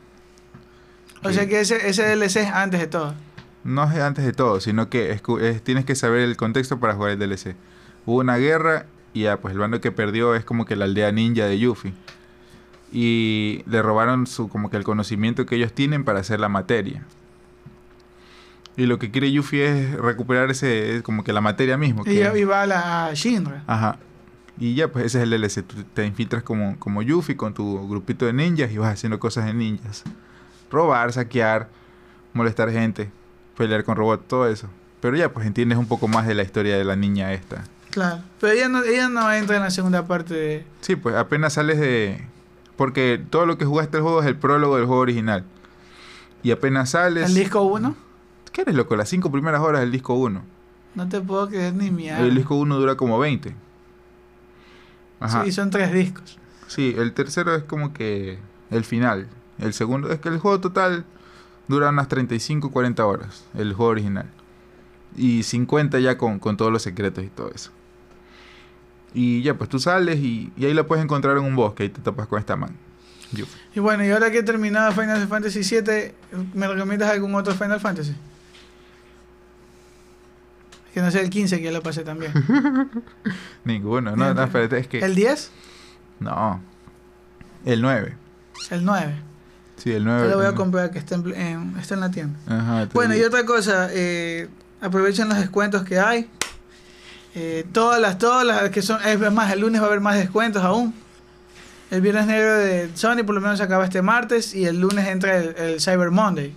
O 1.24 1.32
sea 1.32 1.48
que 1.48 1.62
ese, 1.62 1.88
ese 1.88 2.04
DLC 2.04 2.36
es 2.42 2.50
antes 2.52 2.82
de 2.82 2.88
todo. 2.88 3.16
No 3.64 3.90
es 3.90 3.98
antes 3.98 4.26
de 4.26 4.34
todo, 4.34 4.60
sino 4.60 4.90
que 4.90 5.12
es- 5.12 5.64
tienes 5.64 5.86
que 5.86 5.96
saber 5.96 6.20
el 6.20 6.36
contexto 6.36 6.82
para 6.82 6.96
jugar 6.96 7.12
el 7.12 7.20
DLC. 7.20 7.56
Hubo 8.06 8.18
una 8.20 8.36
guerra 8.36 8.88
y 9.14 9.22
ya, 9.22 9.38
pues 9.40 9.54
el 9.54 9.60
bando 9.60 9.80
que 9.80 9.94
perdió 9.94 10.36
es 10.36 10.44
como 10.44 10.66
que 10.66 10.76
la 10.76 10.84
aldea 10.84 11.14
ninja 11.14 11.46
de 11.46 11.58
Yuffie. 11.60 11.94
Y 12.92 13.64
le 13.68 13.82
robaron 13.82 14.28
su, 14.28 14.50
como 14.50 14.70
que 14.70 14.76
el 14.76 14.84
conocimiento 14.84 15.46
que 15.46 15.56
ellos 15.56 15.72
tienen 15.74 16.04
para 16.04 16.20
hacer 16.20 16.42
la 16.42 16.50
materia. 16.50 17.04
Y 18.76 18.86
lo 18.88 18.98
que 19.00 19.12
quiere 19.12 19.32
Yuffie 19.32 19.66
es 19.68 19.92
recuperar 20.00 20.50
ese, 20.50 20.96
es 20.98 21.04
como 21.04 21.24
que 21.24 21.32
la 21.34 21.42
materia 21.42 21.78
mismo. 21.78 22.02
Y, 22.02 22.16
que- 22.16 22.40
y 22.40 22.44
va 22.44 22.64
a 22.64 22.68
la 22.68 23.12
Shinra. 23.14 23.64
Ajá. 23.68 23.98
Y 24.60 24.76
ya, 24.76 24.92
pues 24.92 25.06
ese 25.06 25.18
es 25.20 25.24
el 25.24 25.30
DLC. 25.32 25.64
Tú 25.66 25.84
te 25.94 26.06
infiltras 26.06 26.44
como, 26.44 26.78
como 26.80 27.02
Yuffie 27.02 27.36
con 27.36 27.54
tu 27.54 27.88
grupito 27.88 28.26
de 28.26 28.34
ninjas 28.34 28.72
y 28.72 28.78
vas 28.78 28.94
haciendo 28.94 29.20
cosas 29.20 29.46
de 29.46 29.54
ninjas. 29.54 30.04
Robar, 30.72 31.12
saquear, 31.14 31.70
molestar 32.34 32.72
gente, 32.72 33.12
pelear 33.58 33.84
con 33.84 33.96
robots, 33.96 34.28
todo 34.28 34.48
eso. 34.48 34.68
Pero 35.02 35.16
ya, 35.18 35.32
pues 35.34 35.46
entiendes 35.46 35.78
un 35.78 35.88
poco 35.88 36.08
más 36.08 36.26
de 36.28 36.34
la 36.34 36.44
historia 36.44 36.78
de 36.78 36.84
la 36.84 36.96
niña 36.96 37.34
esta. 37.34 37.64
Claro. 37.92 38.22
Pero 38.40 38.54
ella 38.54 38.70
no, 38.70 38.84
ella 38.84 39.10
no 39.10 39.32
entra 39.32 39.58
en 39.58 39.64
la 39.64 39.70
segunda 39.72 40.08
parte 40.08 40.34
de. 40.34 40.66
Sí, 40.82 40.96
pues 40.96 41.16
apenas 41.16 41.54
sales 41.54 41.80
de... 41.80 42.26
Porque 42.76 43.22
todo 43.30 43.46
lo 43.46 43.58
que 43.60 43.66
jugaste 43.66 43.98
el 43.98 44.04
juego 44.04 44.22
es 44.22 44.28
el 44.28 44.36
prólogo 44.36 44.78
del 44.78 44.86
juego 44.86 45.02
original. 45.02 45.44
Y 46.42 46.50
apenas 46.52 46.92
sales... 46.92 47.28
¿El 47.30 47.36
disco 47.36 47.62
1? 47.62 47.96
¿Qué 48.54 48.62
eres, 48.62 48.76
loco? 48.76 48.96
Las 48.96 49.10
cinco 49.10 49.30
primeras 49.32 49.60
horas 49.62 49.82
del 49.82 49.92
disco 49.92 50.14
1. 50.14 50.42
No 50.96 51.10
te 51.10 51.20
puedo 51.20 51.48
creer 51.50 51.74
ni 51.74 51.92
mi 51.92 52.10
alma. 52.10 52.26
El 52.26 52.36
disco 52.36 52.56
1 52.56 52.78
dura 52.80 52.96
como 52.96 53.20
20. 53.20 53.54
Ajá. 55.20 55.44
Sí, 55.44 55.52
son 55.52 55.70
tres 55.70 55.92
discos. 55.92 56.38
Sí, 56.68 56.96
el 56.98 57.14
tercero 57.14 57.56
es 57.56 57.64
como 57.64 57.94
que 57.94 58.38
el 58.72 58.84
final. 58.84 59.28
El 59.60 59.74
segundo 59.74 60.12
es 60.12 60.20
que 60.20 60.30
el 60.30 60.40
juego 60.40 60.60
total 60.60 61.06
dura 61.68 61.90
unas 61.90 62.08
35 62.08 62.72
40 62.72 63.06
horas, 63.06 63.46
el 63.56 63.74
juego 63.74 63.92
original. 63.92 64.26
Y 65.16 65.44
50 65.44 66.00
ya 66.00 66.18
con, 66.18 66.40
con 66.40 66.58
todos 66.58 66.72
los 66.72 66.82
secretos 66.82 67.24
y 67.24 67.28
todo 67.28 67.52
eso. 67.54 67.72
Y 69.14 69.44
ya, 69.44 69.54
pues 69.56 69.70
tú 69.70 69.80
sales 69.80 70.18
y, 70.20 70.52
y 70.58 70.66
ahí 70.66 70.74
lo 70.74 70.88
puedes 70.88 71.04
encontrar 71.04 71.38
en 71.38 71.44
un 71.44 71.56
bosque 71.56 71.86
y 71.86 71.90
te 71.90 72.02
topas 72.02 72.28
con 72.28 72.40
esta 72.40 72.56
man. 72.56 72.76
Yo- 73.32 73.46
Y 73.76 73.80
bueno, 73.80 74.04
y 74.04 74.10
ahora 74.12 74.32
que 74.32 74.40
he 74.40 74.44
terminado 74.44 74.92
Final 74.92 75.28
Fantasy 75.28 75.60
VII, 75.62 76.12
¿me 76.56 76.68
recomiendas 76.68 77.12
algún 77.12 77.34
otro 77.36 77.54
Final 77.54 77.80
Fantasy? 77.80 78.16
Que 80.94 81.02
no 81.02 81.10
sea 81.12 81.22
el 81.22 81.30
15, 81.30 81.58
que 81.58 81.64
ya 81.64 81.72
lo 81.72 81.82
pasé 81.82 82.04
también. 82.04 82.32
Ninguno, 83.66 84.16
no, 84.16 84.34
no, 84.34 84.44
espérate, 84.44 84.78
es 84.78 84.88
que... 84.88 85.00
¿El 85.00 85.16
10? 85.16 85.52
No. 86.20 86.62
El 87.66 87.82
9. 87.82 88.14
El 88.70 88.86
9. 88.86 89.14
Sí, 89.78 89.92
el 89.92 90.04
9. 90.06 90.24
Yo 90.24 90.30
lo 90.30 90.38
voy 90.38 90.46
a 90.46 90.54
comprar 90.54 90.92
que 90.92 91.00
está 91.00 91.16
en, 91.16 91.34
en- 91.36 91.76
está 91.80 91.96
en 91.96 92.00
la 92.02 92.12
tienda. 92.12 92.38
Ajá, 92.48 92.88
Bueno, 92.94 93.16
y 93.16 93.22
otra 93.24 93.44
cosa, 93.46 93.90
eh, 93.92 94.48
aprovechen 94.82 95.28
los 95.30 95.38
descuentos 95.40 95.84
que 95.84 96.00
hay. 96.00 96.30
Eh, 97.36 97.66
todas 97.72 98.00
las, 98.00 98.20
todas 98.20 98.46
las 98.46 98.70
que 98.70 98.82
son, 98.84 99.02
es 99.04 99.20
más, 99.32 99.52
el 99.52 99.62
lunes 99.62 99.82
va 99.82 99.86
a 99.86 99.88
haber 99.88 100.02
más 100.02 100.16
descuentos 100.16 100.64
aún. 100.64 100.94
El 101.90 102.02
viernes 102.02 102.28
negro 102.28 102.54
de 102.58 102.90
Sony 102.96 103.24
por 103.26 103.34
lo 103.36 103.42
menos 103.42 103.58
se 103.58 103.64
acaba 103.64 103.84
este 103.84 104.02
martes 104.02 104.54
y 104.54 104.66
el 104.66 104.80
lunes 104.80 105.08
entra 105.08 105.38
el, 105.38 105.56
el 105.58 105.82
Cyber 105.82 106.12
Monday. 106.12 106.56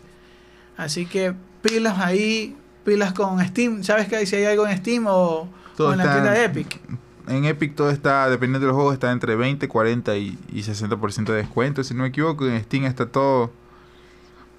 Así 0.76 1.06
que 1.06 1.34
pilas 1.62 1.98
ahí, 1.98 2.54
pilas 2.86 3.12
con 3.12 3.44
Steam. 3.44 3.82
¿Sabes 3.82 4.08
que 4.08 4.24
si 4.24 4.36
hay 4.36 4.44
algo 4.44 4.66
en 4.66 4.78
Steam 4.78 5.06
o, 5.08 5.48
en 5.78 5.98
la 5.98 6.12
tienda 6.12 6.30
de 6.30 6.44
Epic? 6.44 6.80
En 7.26 7.44
Epic 7.44 7.74
todo 7.74 7.90
está, 7.90 8.30
dependiendo 8.30 8.66
del 8.66 8.74
juego, 8.74 8.92
está 8.92 9.10
entre 9.10 9.34
20, 9.34 9.66
40 9.66 10.16
y, 10.16 10.38
y 10.52 10.62
60% 10.62 11.24
de 11.24 11.34
descuento. 11.34 11.82
Si 11.82 11.92
no 11.92 12.04
me 12.04 12.08
equivoco, 12.08 12.46
en 12.46 12.62
Steam 12.62 12.84
está 12.84 13.06
todo 13.06 13.50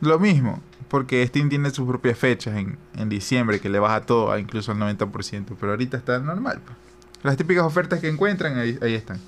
lo 0.01 0.19
mismo. 0.19 0.61
Porque 0.89 1.25
Steam 1.25 1.49
tiene 1.49 1.69
sus 1.71 1.87
propias 1.87 2.17
fechas 2.17 2.55
en, 2.57 2.77
en 2.95 3.09
diciembre 3.09 3.59
que 3.59 3.69
le 3.69 3.79
baja 3.79 4.01
todo, 4.01 4.31
a 4.31 4.39
incluso 4.39 4.73
al 4.73 4.77
90%. 4.77 5.55
Pero 5.59 5.71
ahorita 5.71 5.97
está 5.97 6.19
normal. 6.19 6.61
pues. 6.63 6.77
Las 7.23 7.37
típicas 7.37 7.63
ofertas 7.63 7.99
que 7.99 8.09
encuentran, 8.09 8.57
ahí, 8.57 8.77
ahí 8.81 8.93
están. 8.93 9.19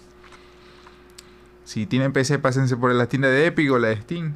Si 1.64 1.86
tienen 1.86 2.12
PC, 2.12 2.40
pásense 2.40 2.76
por 2.76 2.94
la 2.94 3.08
tienda 3.08 3.30
de 3.30 3.46
Epic 3.48 3.72
o 3.72 3.80
la 3.80 3.90
de 3.90 4.02
Steam. 4.02 4.34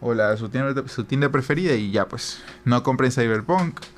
O 0.00 0.14
la, 0.14 0.36
su, 0.36 0.48
tienda, 0.48 0.82
su 0.86 1.02
tienda 1.04 1.28
preferida 1.30 1.74
y 1.74 1.90
ya 1.90 2.06
pues. 2.06 2.38
No 2.64 2.82
compren 2.82 3.10
Cyberpunk. 3.12 3.78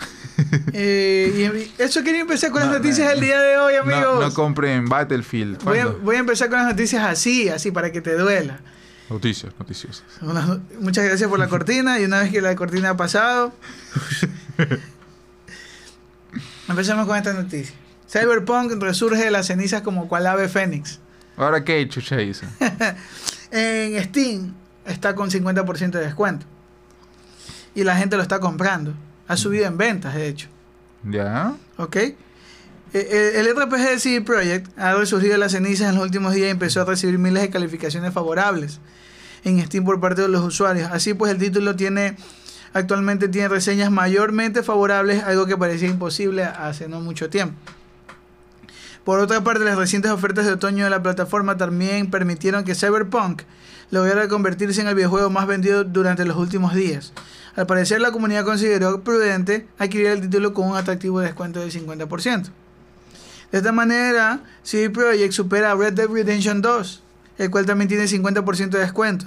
Eh, 0.72 1.52
y 1.78 1.82
eso 1.82 2.02
quería 2.02 2.22
empezar 2.22 2.50
con 2.50 2.60
No, 2.62 2.68
las 2.68 2.76
noticias 2.78 3.06
no. 3.06 3.10
del 3.10 3.20
día 3.20 3.38
de 3.40 3.58
hoy, 3.58 3.74
amigos. 3.74 4.02
No, 4.02 4.20
no 4.20 4.32
compren 4.32 4.86
Battlefield. 4.88 5.62
voy, 5.62 5.78
a, 5.78 5.82
¿Cuándo? 5.84 6.00
voy 6.02 6.16
a 6.16 6.18
empezar 6.20 6.48
con 6.48 6.58
las 6.58 6.66
noticias 6.68 7.04
así, 7.04 7.50
así, 7.50 7.70
para 7.70 7.92
que 7.92 8.00
te 8.00 8.14
duela. 8.16 8.58
Noticias, 9.10 9.52
noticiosas. 9.58 10.02
Una- 10.22 10.58
muchas 10.80 11.04
gracias 11.04 11.28
por 11.28 11.38
la 11.38 11.48
cortina 11.50 12.00
y 12.00 12.04
una 12.04 12.20
vez 12.20 12.30
que 12.32 12.40
la 12.40 12.56
cortina 12.56 12.90
ha 12.90 12.96
pasado, 12.96 13.52
empecemos 16.68 17.06
con 17.06 17.16
esta 17.16 17.32
noticia. 17.34 17.74
Cyberpunk 18.08 18.72
resurge 18.82 19.22
de 19.24 19.30
las 19.30 19.46
cenizas 19.46 19.82
como 19.82 20.08
cual 20.08 20.26
ave 20.26 20.48
fénix. 20.48 20.98
Ahora 21.36 21.64
qué 21.64 21.86
chucha 21.88 22.20
hizo. 22.22 22.46
En 23.50 24.02
Steam 24.04 24.54
está 24.86 25.14
con 25.14 25.30
50% 25.30 25.90
de 25.90 26.00
descuento. 26.00 26.46
Y 27.74 27.84
la 27.84 27.96
gente 27.96 28.16
lo 28.16 28.22
está 28.22 28.40
comprando. 28.40 28.94
Ha 29.28 29.36
subido 29.36 29.66
en 29.66 29.78
ventas, 29.78 30.14
de 30.14 30.28
hecho. 30.28 30.48
¿Ya? 31.04 31.54
¿Ok? 31.76 31.96
Eh, 31.96 32.16
eh, 32.92 33.32
El 33.36 33.54
RPG 33.54 33.78
de 33.78 33.98
CD 34.00 34.20
Projekt 34.20 34.76
ha 34.78 34.94
resurgido 34.94 35.32
de 35.32 35.38
las 35.38 35.52
cenizas 35.52 35.88
en 35.88 35.94
los 35.94 36.04
últimos 36.04 36.34
días 36.34 36.48
y 36.48 36.50
empezó 36.50 36.80
a 36.82 36.84
recibir 36.84 37.18
miles 37.18 37.42
de 37.42 37.50
calificaciones 37.50 38.12
favorables 38.12 38.80
en 39.44 39.64
Steam 39.64 39.84
por 39.84 40.00
parte 40.00 40.22
de 40.22 40.28
los 40.28 40.42
usuarios. 40.42 40.90
Así 40.90 41.14
pues, 41.14 41.30
el 41.30 41.38
título 41.38 41.76
tiene 41.76 42.16
actualmente 42.72 43.28
tiene 43.28 43.48
reseñas 43.48 43.90
mayormente 43.90 44.62
favorables, 44.62 45.22
algo 45.24 45.46
que 45.46 45.56
parecía 45.56 45.88
imposible 45.88 46.44
hace 46.44 46.88
no 46.88 47.00
mucho 47.00 47.30
tiempo. 47.30 47.54
Por 49.04 49.18
otra 49.18 49.42
parte, 49.42 49.64
las 49.64 49.78
recientes 49.78 50.10
ofertas 50.10 50.44
de 50.44 50.52
otoño 50.52 50.84
de 50.84 50.90
la 50.90 51.02
plataforma 51.02 51.56
también 51.56 52.10
permitieron 52.10 52.64
que 52.64 52.74
Cyberpunk 52.74 53.42
lograra 53.90 54.28
convertirse 54.28 54.80
en 54.80 54.88
el 54.88 54.94
videojuego 54.94 55.30
más 55.30 55.46
vendido 55.46 55.84
durante 55.84 56.24
los 56.24 56.36
últimos 56.36 56.74
días. 56.74 57.12
Al 57.56 57.66
parecer, 57.66 58.00
la 58.00 58.12
comunidad 58.12 58.44
consideró 58.44 59.02
prudente 59.02 59.66
adquirir 59.78 60.08
el 60.08 60.20
título 60.20 60.54
con 60.54 60.68
un 60.68 60.76
atractivo 60.76 61.20
descuento 61.20 61.60
del 61.60 61.72
50%. 61.72 62.50
De 63.50 63.58
esta 63.58 63.72
manera, 63.72 64.40
CD 64.62 64.90
Projekt 64.90 65.32
supera 65.32 65.72
a 65.72 65.74
Red 65.74 65.94
Dead 65.94 66.08
Redemption 66.08 66.62
2, 66.62 67.02
el 67.38 67.50
cual 67.50 67.66
también 67.66 67.88
tiene 67.88 68.04
50% 68.04 68.68
de 68.70 68.78
descuento. 68.78 69.26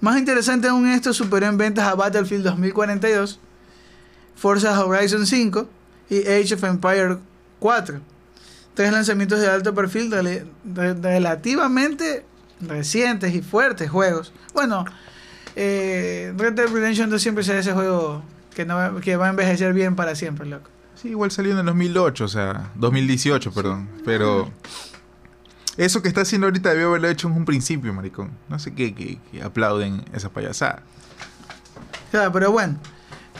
Más 0.00 0.16
interesante 0.16 0.68
aún 0.68 0.86
esto, 0.86 1.12
superó 1.12 1.46
en 1.46 1.58
ventas 1.58 1.86
a 1.86 1.94
Battlefield 1.94 2.44
2042, 2.44 3.40
Forza 4.36 4.84
Horizon 4.84 5.26
5 5.26 5.68
y 6.08 6.20
Age 6.20 6.54
of 6.54 6.64
Empire 6.64 7.18
4. 7.58 8.00
Tres 8.78 8.92
lanzamientos 8.92 9.40
de 9.40 9.48
alto 9.48 9.74
perfil 9.74 10.08
rel- 10.08 10.44
re- 10.72 10.94
relativamente 10.94 12.24
recientes 12.60 13.34
y 13.34 13.42
fuertes 13.42 13.90
juegos. 13.90 14.32
Bueno, 14.54 14.84
eh, 15.56 16.32
Red 16.36 16.52
Dead 16.52 16.68
Redemption 16.68 17.10
2 17.10 17.20
siempre 17.20 17.42
será 17.42 17.58
ese 17.58 17.72
juego 17.72 18.22
que, 18.54 18.64
no 18.64 18.76
va, 18.76 19.00
que 19.00 19.16
va 19.16 19.26
a 19.26 19.30
envejecer 19.30 19.72
bien 19.72 19.96
para 19.96 20.14
siempre, 20.14 20.46
loco. 20.46 20.70
Sí, 20.94 21.08
igual 21.08 21.32
salió 21.32 21.50
en 21.54 21.58
el 21.58 21.66
2008, 21.66 22.24
o 22.24 22.28
sea, 22.28 22.70
2018, 22.76 23.50
perdón. 23.52 23.88
Pero 24.04 24.48
eso 25.76 26.00
que 26.00 26.06
está 26.06 26.20
haciendo 26.20 26.46
ahorita 26.46 26.68
debió 26.70 26.86
haberlo 26.90 27.08
hecho 27.08 27.26
en 27.26 27.34
un 27.34 27.44
principio, 27.44 27.92
maricón. 27.92 28.30
No 28.48 28.60
sé 28.60 28.74
qué, 28.74 28.94
que, 28.94 29.18
que 29.32 29.42
aplauden 29.42 30.04
esa 30.14 30.28
payasada. 30.28 30.84
Claro, 32.12 32.30
pero 32.30 32.52
bueno. 32.52 32.78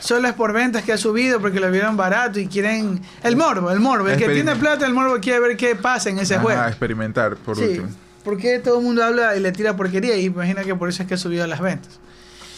Solo 0.01 0.27
es 0.27 0.33
por 0.33 0.53
ventas 0.53 0.83
que 0.83 0.93
ha 0.93 0.97
subido 0.97 1.39
porque 1.39 1.59
lo 1.59 1.69
vieron 1.71 1.97
barato 1.97 2.39
y 2.39 2.47
quieren... 2.47 3.01
El 3.23 3.35
morbo, 3.35 3.71
el 3.71 3.79
morbo. 3.79 4.07
El 4.07 4.17
que 4.17 4.29
tiene 4.29 4.55
plata, 4.55 4.85
el 4.85 4.93
morbo 4.93 5.19
quiere 5.19 5.39
ver 5.39 5.57
qué 5.57 5.75
pasa 5.75 6.09
en 6.09 6.19
ese 6.19 6.35
Ajá, 6.35 6.43
juego. 6.43 6.63
experimentar, 6.65 7.35
por 7.37 7.57
sí, 7.57 7.63
último. 7.63 7.87
porque 8.23 8.59
todo 8.59 8.79
el 8.79 8.83
mundo 8.85 9.03
habla 9.03 9.35
y 9.35 9.39
le 9.39 9.51
tira 9.51 9.75
porquería 9.75 10.15
y 10.15 10.25
imagina 10.25 10.63
que 10.63 10.75
por 10.75 10.89
eso 10.89 11.03
es 11.03 11.07
que 11.07 11.15
ha 11.15 11.17
subido 11.17 11.45
las 11.47 11.59
ventas. 11.61 11.99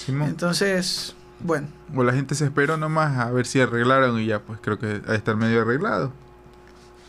Simón. 0.05 0.29
Entonces, 0.29 1.15
bueno. 1.39 1.67
O 1.95 2.03
la 2.03 2.13
gente 2.13 2.35
se 2.35 2.45
esperó 2.45 2.77
nomás 2.77 3.17
a 3.17 3.31
ver 3.31 3.45
si 3.45 3.59
arreglaron 3.61 4.19
y 4.19 4.27
ya, 4.27 4.39
pues 4.39 4.59
creo 4.61 4.77
que 4.79 5.01
ha 5.07 5.11
de 5.11 5.17
estar 5.17 5.35
medio 5.35 5.61
arreglado. 5.61 6.11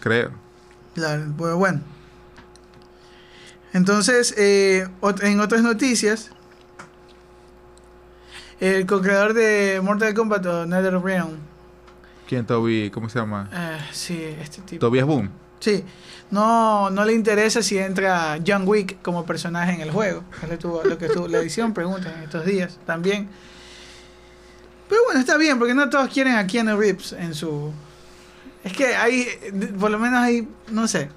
Creo. 0.01 0.31
Claro, 0.95 1.25
pues 1.37 1.55
bueno. 1.55 1.81
Entonces, 3.73 4.35
eh, 4.37 4.87
en 5.23 5.41
otras 5.41 5.62
noticias, 5.62 6.31
el 8.62 8.87
co-creador 8.87 9.35
de 9.35 9.81
Mortal 9.83 10.14
Kombat 10.14 10.47
o 10.47 10.66
NetherRealm, 10.66 11.37
¿Quién, 12.28 12.47
Toby? 12.47 12.90
¿Cómo 12.90 13.09
se 13.09 13.19
llama? 13.19 13.50
eh, 13.52 13.78
sí, 13.92 14.23
este 14.40 14.62
tipo. 14.62 14.87
Tobias 14.87 15.04
Boom. 15.07 15.28
Sí, 15.61 15.85
no, 16.31 16.88
no 16.90 17.04
le 17.04 17.12
interesa 17.12 17.62
si 17.62 17.76
entra 17.78 18.38
John 18.47 18.62
Wick 18.66 19.02
como 19.02 19.26
personaje 19.26 19.73
en 19.75 19.81
el 19.83 19.90
juego. 19.90 20.25
Es 20.42 20.49
lo, 20.49 20.59
tuvo- 20.59 20.83
lo 20.85 20.97
que 20.97 21.07
estuvo, 21.07 21.28
la 21.28 21.38
edición 21.38 21.75
pregunta 21.75 22.11
en 22.16 22.23
estos 22.23 22.45
días 22.47 22.78
también. 22.87 23.28
Pero 24.88 25.02
bueno, 25.04 25.21
está 25.21 25.37
bien, 25.37 25.59
porque 25.59 25.75
no 25.75 25.88
todos 25.90 26.09
quieren 26.09 26.35
a 26.37 26.47
Keanu 26.47 26.76
Reeves 26.76 27.12
en 27.12 27.35
su... 27.35 27.73
Es 28.64 28.73
que 28.73 28.95
hay, 28.95 29.26
por 29.78 29.90
lo 29.90 29.99
menos 29.99 30.21
hay, 30.21 30.47
no 30.71 30.87
sé. 30.88 31.11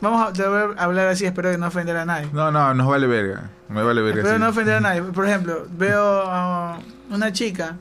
Vamos 0.00 0.28
a 0.28 0.32
deber 0.32 0.78
hablar 0.78 1.08
así, 1.08 1.26
espero 1.26 1.50
que 1.50 1.58
no 1.58 1.66
ofender 1.66 1.96
a 1.96 2.04
nadie. 2.04 2.28
No, 2.32 2.50
no, 2.50 2.72
nos 2.74 2.86
vale 2.86 3.06
verga. 3.06 3.50
Me 3.68 3.82
vale 3.82 4.00
verga. 4.00 4.20
Espero 4.20 4.38
no 4.38 4.48
ofender 4.48 4.76
a 4.76 4.80
nadie. 4.80 5.02
Por 5.02 5.26
ejemplo, 5.26 5.66
veo 5.70 6.22
a 6.26 6.78
una 7.10 7.32
chica, 7.32 7.76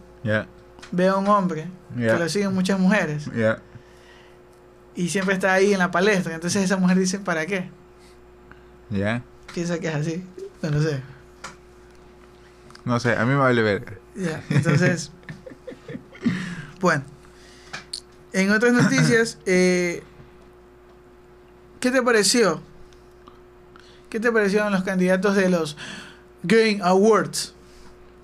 veo 0.92 1.16
a 1.16 1.18
un 1.18 1.28
hombre, 1.28 1.68
que 1.96 2.14
lo 2.14 2.30
siguen 2.30 2.54
muchas 2.54 2.80
mujeres, 2.80 3.30
y 4.96 5.10
siempre 5.10 5.36
está 5.36 5.54
ahí 5.54 5.74
en 5.74 5.80
la 5.80 5.92
palestra. 5.92 6.34
Entonces 6.34 6.64
esa 6.64 6.78
mujer 6.78 6.98
dice, 6.98 7.20
¿para 7.20 7.46
qué? 7.46 7.70
Ya. 8.90 9.22
Piensa 9.54 9.80
que 9.80 9.88
es 9.88 9.96
así. 9.96 10.24
No 10.62 10.72
lo 10.72 10.82
sé. 10.82 11.02
No 12.84 13.00
sé, 13.00 13.16
a 13.16 13.24
mí 13.26 13.32
me 13.32 13.36
vale 13.36 13.62
verga. 13.62 13.94
Ya, 14.16 14.42
entonces, 14.50 15.12
bueno. 16.82 17.04
En 18.34 18.52
otras 18.52 18.74
noticias, 18.74 19.38
eh, 19.46 20.04
¿qué 21.80 21.92
te 21.92 22.02
pareció? 22.02 22.62
¿Qué 24.10 24.20
te 24.20 24.32
parecieron 24.32 24.72
los 24.72 24.84
candidatos 24.84 25.36
de 25.36 25.50
los 25.50 25.76
Game 26.44 26.80
Awards 26.82 27.54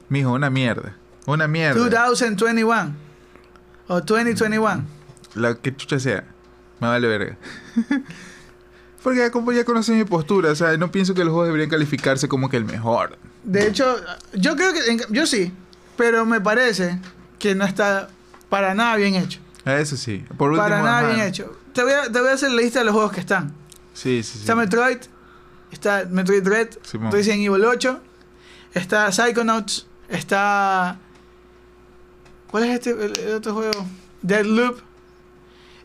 Mijo, 0.09 0.31
una 0.31 0.49
mierda. 0.49 0.95
Una 1.25 1.47
mierda. 1.47 1.79
2021 1.79 2.93
o 3.87 4.01
2021? 4.01 4.83
La 5.35 5.55
que 5.55 5.75
chucha 5.75 5.99
sea. 5.99 6.23
Me 6.79 6.87
vale 6.87 7.07
verga. 7.07 7.37
Porque 9.03 9.19
ya, 9.19 9.31
como 9.31 9.51
ya 9.51 9.65
conocen 9.65 9.97
mi 9.97 10.05
postura, 10.05 10.51
o 10.51 10.55
sea, 10.55 10.77
no 10.77 10.91
pienso 10.91 11.13
que 11.13 11.23
los 11.23 11.29
juegos 11.31 11.47
deberían 11.47 11.69
calificarse 11.69 12.27
como 12.27 12.49
que 12.49 12.57
el 12.57 12.65
mejor. 12.65 13.17
De 13.43 13.67
hecho, 13.67 13.97
yo 14.33 14.55
creo 14.55 14.71
que, 14.71 14.97
yo 15.09 15.25
sí, 15.25 15.51
pero 15.97 16.25
me 16.25 16.39
parece 16.39 16.99
que 17.39 17.55
no 17.55 17.65
está 17.65 18.09
para 18.49 18.73
nada 18.73 18.95
bien 18.95 19.15
hecho. 19.15 19.39
Eso 19.65 19.97
sí. 19.97 20.25
Por 20.37 20.51
último, 20.51 20.63
para 20.63 20.81
nada 20.81 20.99
ajá. 20.99 21.07
bien 21.07 21.27
hecho. 21.27 21.57
Te 21.73 21.83
voy, 21.83 21.93
a, 21.93 22.11
te 22.11 22.19
voy 22.19 22.29
a 22.29 22.33
hacer 22.33 22.51
la 22.51 22.61
lista 22.61 22.79
de 22.79 22.85
los 22.85 22.93
juegos 22.93 23.11
que 23.11 23.19
están. 23.19 23.53
Sí, 23.93 24.23
sí, 24.23 24.33
sí. 24.33 24.39
Está 24.39 24.55
Metroid, 24.55 24.97
está 25.71 26.05
Metroid 26.09 26.43
Dread, 26.43 26.69
Simón. 26.83 27.11
Resident 27.11 27.41
Evil 27.41 27.65
8, 27.65 28.01
está 28.73 29.11
Psychonauts, 29.11 29.87
está... 30.07 30.99
¿Cuál 32.49 32.65
es 32.65 32.75
este 32.75 32.91
el, 32.91 33.19
el 33.19 33.33
otro 33.33 33.53
juego? 33.53 33.85
Deadloop, 34.21 34.79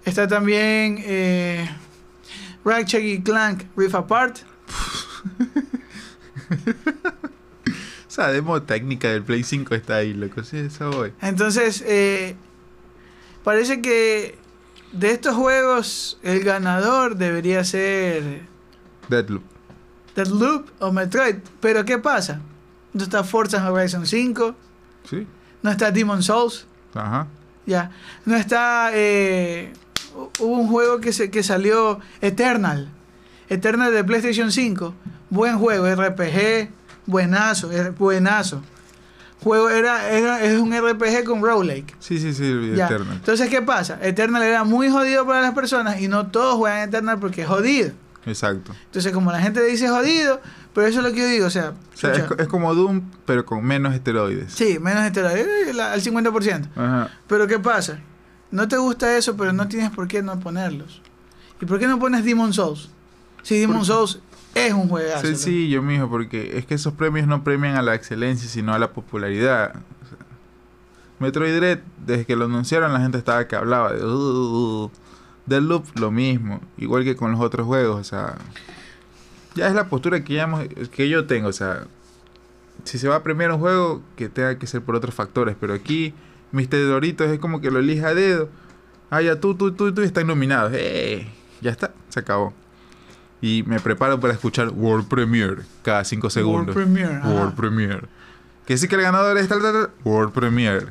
Está 0.05 0.27
también 0.27 0.97
eh, 1.01 1.69
Ratchet 2.65 3.03
y 3.03 3.23
Clank 3.23 3.65
Rift 3.77 3.95
Apart. 3.95 4.39
Esa 8.09 8.33
demo 8.33 8.63
técnica 8.63 9.11
del 9.11 9.23
Play 9.23 9.43
5 9.43 9.75
está 9.75 9.97
ahí, 9.97 10.15
loco. 10.15 10.43
Sí, 10.45 10.59
eso 10.59 10.91
voy. 10.91 11.13
Entonces, 11.21 11.85
eh, 11.87 12.37
parece 13.45 13.83
que 13.83 14.39
de 14.93 15.11
estos 15.13 15.35
juegos 15.37 16.19
el 16.23 16.41
ganador 16.45 17.17
debería 17.17 17.65
ser 17.65 18.43
Deadloop. 19.09 19.43
Deadloop 20.15 20.69
o 20.81 20.93
Metroid. 20.93 21.37
Pero 21.61 21.85
¿qué 21.85 21.99
pasa? 21.99 22.41
No 22.93 23.03
está 23.05 23.23
Forza 23.25 23.71
Horizon 23.71 24.07
5, 24.07 24.55
Sí. 25.09 25.27
no 25.63 25.71
está 25.71 25.91
Demon 25.91 26.23
Souls, 26.23 26.67
Ajá. 26.95 27.27
ya. 27.67 27.91
No 28.25 28.35
está... 28.37 28.91
eh, 28.95 29.73
hu- 30.17 30.31
hubo 30.41 30.57
un 30.59 30.69
juego 30.69 31.01
que, 31.01 31.13
se, 31.13 31.31
que 31.31 31.43
salió 31.43 32.01
Eternal. 32.21 32.89
Eternal 33.49 33.93
de 33.93 34.05
PlayStation 34.05 34.51
5. 34.53 34.95
Buen 35.31 35.59
juego, 35.59 35.87
RPG, 35.87 36.71
buenazo, 37.07 37.71
buenazo. 37.99 38.63
Juego 39.43 39.71
era, 39.71 40.11
era- 40.11 40.43
es 40.43 40.59
un 40.59 40.73
RPG 40.73 41.25
con 41.25 41.43
roguelike. 41.43 41.95
Sí, 42.01 42.19
sí, 42.19 42.35
sí. 42.35 42.73
Eternal. 42.75 43.13
Entonces, 43.17 43.49
¿qué 43.49 43.63
pasa? 43.63 43.99
Eternal 44.03 44.43
era 44.43 44.65
muy 44.65 44.91
jodido 44.91 45.25
para 45.27 45.41
las 45.41 45.55
personas 45.55 46.01
y 46.01 46.09
no 46.09 46.27
todos 46.27 46.57
juegan 46.57 46.89
Eternal 46.89 47.19
porque 47.21 47.43
es 47.43 47.49
jodido. 47.49 47.93
Exacto. 48.27 48.75
Entonces, 48.87 49.13
como 49.13 49.31
la 49.33 49.41
gente 49.41 49.63
dice 49.65 49.89
jodido, 49.89 50.41
pero 50.75 50.87
eso 50.87 50.99
es 50.99 51.05
lo 51.07 51.13
que 51.13 51.21
yo 51.21 51.27
digo, 51.27 51.47
o 51.47 51.51
sea, 51.51 51.71
O 51.95 51.97
sea, 51.97 52.13
es, 52.39 52.49
como 52.49 52.75
Doom, 52.75 53.01
pero 53.25 53.47
con 53.47 53.65
menos 53.65 53.95
esteroides. 53.95 54.53
sí, 54.53 54.79
menos 54.81 55.05
esteroides, 55.05 55.47
eh, 55.75 55.81
al 55.81 56.01
50%. 56.03 56.69
Ajá. 56.77 57.09
Pero 57.27 57.47
¿qué 57.47 57.59
pasa? 57.59 58.01
No 58.51 58.67
te 58.69 58.77
gusta 58.77 59.17
eso, 59.17 59.37
pero 59.37 59.53
no 59.53 59.69
tienes 59.69 59.91
por 59.91 60.09
qué 60.09 60.23
no 60.23 60.39
ponerlos. 60.41 61.01
¿Y 61.61 61.65
por 61.67 61.79
qué 61.79 61.87
no 61.87 61.99
pones 61.99 62.25
Demon 62.25 62.53
Souls? 62.53 62.91
Si 63.43 63.59
Demon 63.59 63.85
Souls 63.85 64.21
es 64.67 64.73
un 64.73 64.89
juegazo. 64.89 65.27
Sencillo, 65.27 65.83
mijo, 65.83 66.09
porque 66.09 66.59
es 66.59 66.67
que 66.67 66.75
esos 66.75 66.95
premios 66.95 67.27
no 67.27 67.45
premian 67.45 67.77
a 67.77 67.83
la 67.83 67.95
excelencia, 67.95 68.49
sino 68.49 68.75
a 68.75 68.79
la 68.79 68.93
popularidad. 68.93 69.75
O 69.75 70.09
sea, 70.09 70.19
Metroid 71.19 71.57
Dread, 71.57 71.81
desde 72.05 72.25
que 72.25 72.37
lo 72.37 72.47
anunciaron, 72.47 72.93
la 72.93 73.01
gente 73.01 73.19
estaba 73.19 73.47
que 73.47 73.57
hablaba 73.57 73.93
de. 73.93 74.05
Uh, 74.05 74.91
Loop, 75.47 75.87
lo 75.99 76.11
mismo. 76.11 76.61
Igual 76.77 77.05
que 77.05 77.17
con 77.17 77.33
los 77.33 77.41
otros 77.41 77.67
juegos, 77.67 78.01
o 78.01 78.05
sea. 78.05 78.37
Ya 79.55 79.67
es 79.67 79.75
la 79.75 79.89
postura 79.89 80.23
que, 80.23 80.35
ya 80.35 80.49
que 80.93 81.09
yo 81.09 81.27
tengo, 81.27 81.49
o 81.49 81.53
sea. 81.53 81.87
Si 82.85 82.99
se 82.99 83.09
va 83.09 83.17
a 83.17 83.23
premiar 83.23 83.51
un 83.53 83.59
juego, 83.59 84.03
que 84.17 84.29
tenga 84.29 84.59
que 84.59 84.67
ser 84.67 84.83
por 84.83 84.95
otros 84.95 85.15
factores. 85.15 85.57
Pero 85.59 85.75
aquí, 85.75 86.15
Mr. 86.53 86.87
Doritos 86.87 87.29
es 87.29 87.39
como 87.39 87.61
que 87.61 87.71
lo 87.71 87.81
elija 87.81 88.09
a 88.09 88.15
dedo. 88.15 88.49
Ah, 89.11 89.23
ya 89.23 89.41
tú, 89.41 89.55
tú, 89.55 89.73
tú, 89.73 89.93
tú, 89.93 90.03
y 90.03 90.05
están 90.05 90.27
nominados. 90.27 90.73
¡Eh! 90.75 91.27
Ya 91.61 91.71
está, 91.71 91.93
se 92.09 92.21
acabó. 92.21 92.53
Y 93.41 93.63
me 93.65 93.79
preparo 93.81 94.19
para 94.19 94.33
escuchar 94.33 94.69
World 94.71 95.07
Premiere 95.09 95.63
cada 95.83 96.05
5 96.05 96.29
segundos. 96.31 96.75
World 96.75 96.93
Premiere. 96.95 97.21
World 97.25 97.55
Premiere. 97.55 98.03
Que 98.67 98.77
sí 98.77 98.89
que 98.89 98.97
el 98.97 99.03
ganador 99.03 99.39
es 99.39 99.49
tal, 99.49 99.63
tal, 99.63 99.73
tal. 99.73 99.91
World 100.05 100.33
Premiere. 100.33 100.87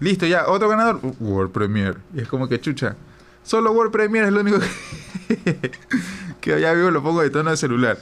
Listo, 0.00 0.26
ya, 0.26 0.46
otro 0.48 0.68
ganador. 0.68 1.00
World 1.18 1.50
Premiere. 1.52 1.96
Y 2.14 2.20
es 2.20 2.28
como 2.28 2.46
que 2.48 2.60
chucha. 2.60 2.96
Solo 3.42 3.72
World 3.72 3.90
Premiere 3.92 4.26
es 4.28 4.32
lo 4.34 4.40
único 4.40 4.58
que, 4.60 5.70
que 6.40 6.60
ya 6.60 6.72
vivo, 6.74 6.90
lo 6.90 7.02
pongo 7.02 7.22
de 7.22 7.30
tono 7.30 7.50
de 7.50 7.56
celular. 7.56 7.98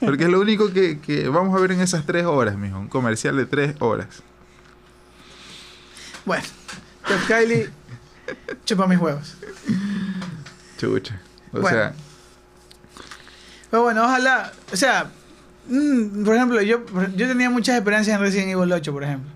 Porque 0.00 0.24
es 0.24 0.30
lo 0.30 0.40
único 0.40 0.72
que, 0.72 0.98
que 1.00 1.28
vamos 1.28 1.54
a 1.56 1.60
ver 1.60 1.72
en 1.72 1.80
esas 1.80 2.06
tres 2.06 2.24
horas, 2.24 2.56
mijo. 2.56 2.78
Un 2.78 2.88
comercial 2.88 3.36
de 3.36 3.46
tres 3.46 3.74
horas. 3.80 4.22
Bueno, 6.24 6.44
Jeff 7.04 7.26
Kylie 7.26 7.68
chupa 8.64 8.86
mis 8.86 8.98
huevos. 8.98 9.36
Chucha. 10.78 11.20
O 11.52 11.60
Bueno. 11.60 11.76
sea, 11.76 11.94
Pero 13.70 13.82
bueno, 13.82 14.04
ojalá, 14.04 14.52
o 14.72 14.76
sea, 14.76 15.10
mm, 15.68 16.24
por 16.24 16.36
ejemplo, 16.36 16.62
yo, 16.62 16.84
yo 17.16 17.28
tenía 17.28 17.50
muchas 17.50 17.76
esperanzas 17.76 18.14
en 18.14 18.20
Resident 18.20 18.50
Evil 18.50 18.72
8, 18.72 18.92
por 18.92 19.04
ejemplo. 19.04 19.30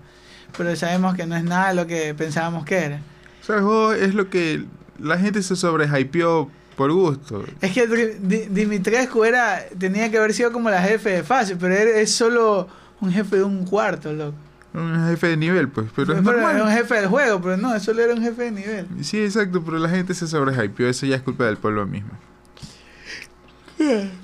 Pero 0.57 0.75
sabemos 0.75 1.15
que 1.15 1.25
no 1.25 1.35
es 1.35 1.43
nada 1.43 1.73
lo 1.73 1.87
que 1.87 2.13
pensábamos 2.13 2.65
que 2.65 2.77
era. 2.77 3.01
o 3.41 3.45
sea, 3.45 3.55
el 3.55 3.61
juego 3.61 3.93
es 3.93 4.13
lo 4.13 4.29
que 4.29 4.65
la 4.99 5.17
gente 5.17 5.41
se 5.41 5.55
sobrehypeó 5.55 6.49
por 6.75 6.91
gusto. 6.91 7.43
Es 7.61 7.71
que 7.71 7.87
Dimitrescu 8.49 9.23
era, 9.23 9.63
tenía 9.77 10.09
que 10.09 10.17
haber 10.17 10.33
sido 10.33 10.51
como 10.51 10.69
la 10.69 10.81
jefe 10.81 11.09
de 11.09 11.23
fase, 11.23 11.55
pero 11.55 11.75
él 11.75 11.87
es 11.89 12.11
solo 12.11 12.67
un 13.01 13.11
jefe 13.11 13.37
de 13.37 13.43
un 13.43 13.65
cuarto, 13.65 14.13
loco. 14.13 14.37
Un 14.73 15.07
jefe 15.07 15.27
de 15.27 15.37
nivel, 15.37 15.69
pues. 15.69 15.87
Pero 15.95 16.15
es 16.15 16.21
Pero 16.23 16.49
era 16.49 16.63
un 16.63 16.71
jefe 16.71 16.95
del 16.95 17.07
juego, 17.07 17.39
pero 17.41 17.57
no, 17.57 17.79
solo 17.79 18.01
era 18.01 18.13
un 18.13 18.23
jefe 18.23 18.43
de 18.43 18.51
nivel. 18.51 18.87
Sí, 19.01 19.23
exacto, 19.23 19.63
pero 19.63 19.77
la 19.77 19.89
gente 19.89 20.15
se 20.15 20.27
sobrehypeó. 20.27 20.87
Eso 20.87 21.05
ya 21.05 21.15
es 21.15 21.21
culpa 21.21 21.45
del 21.45 21.57
pueblo 21.57 21.85
mismo. 21.85 22.11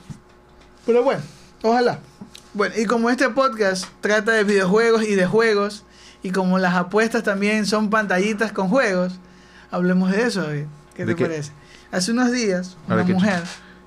Pero 0.89 1.03
bueno, 1.03 1.21
ojalá. 1.61 1.99
Bueno, 2.55 2.73
y 2.75 2.85
como 2.85 3.11
este 3.11 3.29
podcast 3.29 3.85
trata 4.01 4.31
de 4.31 4.43
videojuegos 4.43 5.03
y 5.03 5.13
de 5.13 5.27
juegos, 5.27 5.83
y 6.23 6.31
como 6.31 6.57
las 6.57 6.73
apuestas 6.73 7.21
también 7.21 7.67
son 7.67 7.91
pantallitas 7.91 8.51
con 8.51 8.69
juegos, 8.69 9.19
hablemos 9.69 10.09
de 10.09 10.23
eso, 10.23 10.41
David. 10.41 10.63
¿Qué 10.95 11.05
¿De 11.05 11.13
te 11.13 11.15
qué? 11.15 11.25
parece? 11.25 11.51
Hace 11.91 12.11
unos 12.11 12.31
días, 12.31 12.75
una 12.87 12.95
ver, 12.95 13.05
¿qué 13.05 13.13
mujer 13.13 13.43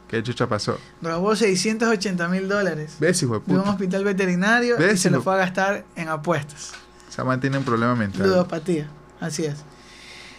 ¿Qué 0.07 0.23
chucha 0.23 0.49
pasó? 0.49 0.79
robó 1.03 1.35
680 1.35 2.29
mil 2.29 2.49
dólares 2.49 2.95
¿Ves, 3.01 3.21
hijo 3.25 3.41
de 3.41 3.53
de 3.53 3.59
un 3.61 3.67
hospital 3.69 4.05
veterinario 4.05 4.77
y 4.77 4.79
¿Ves, 4.79 5.01
se 5.01 5.11
lo 5.11 5.23
fue 5.23 5.35
a 5.35 5.39
gastar 5.39 5.85
en 5.97 6.09
apuestas. 6.09 6.71
Esa 7.11 7.25
man 7.25 7.41
tiene 7.41 7.59
un 7.59 7.65
problema 7.65 7.97
mental. 7.97 8.29
Ludopatía, 8.29 8.87
así 9.19 9.45
es. 9.45 9.57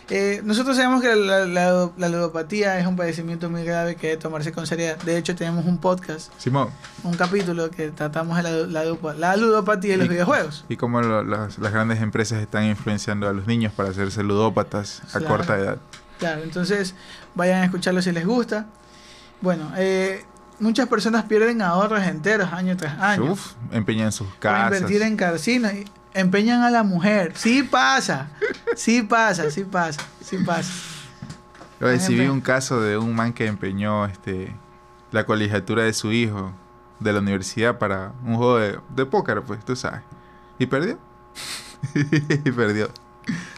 Eh, 0.09 0.41
nosotros 0.43 0.75
sabemos 0.75 1.01
que 1.01 1.15
la, 1.15 1.45
la- 1.45 1.89
la 1.97 2.09
ludopatía 2.09 2.77
es 2.79 2.85
un 2.85 2.95
padecimiento 2.95 3.49
muy 3.49 3.63
grave 3.63 3.95
que 3.95 4.07
debe 4.07 4.21
tomarse 4.21 4.51
con 4.51 4.67
seriedad. 4.67 4.97
De 5.03 5.17
hecho, 5.17 5.33
tenemos 5.35 5.65
un 5.65 5.77
podcast, 5.77 6.31
Simón, 6.37 6.69
un 7.03 7.13
capítulo 7.15 7.71
que 7.71 7.89
tratamos 7.91 8.35
de 8.37 8.43
la, 8.43 8.51
la, 8.51 8.83
ludopa- 8.85 9.15
la 9.15 9.37
ludopatía 9.37 9.93
y 9.93 9.97
los 9.97 10.09
videojuegos. 10.09 10.65
y 10.69 10.75
cómo 10.75 11.01
lo- 11.01 11.23
las, 11.23 11.57
las 11.57 11.71
grandes 11.71 12.01
empresas 12.01 12.41
están 12.41 12.65
influenciando 12.65 13.27
a 13.29 13.33
los 13.33 13.47
niños 13.47 13.71
para 13.73 13.89
hacerse 13.89 14.23
ludópatas 14.23 15.01
a 15.15 15.21
corta 15.21 15.57
edad. 15.57 15.77
Claro, 16.19 16.43
entonces 16.43 16.95
vayan 17.35 17.61
a 17.61 17.65
escucharlo 17.65 18.01
si 18.01 18.11
les 18.11 18.25
gusta. 18.25 18.65
Bueno, 19.41 19.71
eh, 19.77 20.23
muchas 20.59 20.87
personas 20.87 21.23
pierden 21.25 21.61
ahorros 21.61 22.03
enteros 22.03 22.53
año 22.53 22.77
tras 22.77 22.99
año 22.99 23.31
Uf, 23.33 23.53
empeñan 23.71 24.11
sus 24.11 24.27
para 24.35 24.65
casas. 24.65 24.81
invertir 24.81 25.01
en 25.01 25.17
casinos 25.17 25.73
y 25.73 25.85
empeñan 26.13 26.63
a 26.63 26.69
la 26.69 26.83
mujer. 26.83 27.33
Sí 27.35 27.63
pasa, 27.63 28.29
sí 28.75 29.01
pasa, 29.01 29.49
sí 29.51 29.63
pasa, 29.63 30.01
sí 30.21 30.37
pasa. 30.37 30.71
Vi 31.79 31.89
Ejemplo. 31.89 32.33
un 32.33 32.41
caso 32.41 32.79
de 32.81 32.97
un 32.97 33.13
man 33.15 33.33
que 33.33 33.45
empeñó 33.45 34.05
este 34.05 34.55
la 35.11 35.25
colegiatura 35.25 35.83
de 35.83 35.93
su 35.93 36.11
hijo 36.11 36.53
de 36.99 37.13
la 37.13 37.19
universidad 37.19 37.77
para 37.77 38.13
un 38.25 38.35
juego 38.37 38.57
de, 38.57 38.79
de 38.95 39.05
póker, 39.05 39.41
pues, 39.41 39.63
tú 39.65 39.75
sabes. 39.75 40.01
¿Y 40.57 40.65
perdió? 40.65 40.97
y 41.93 42.51
perdió. 42.51 42.89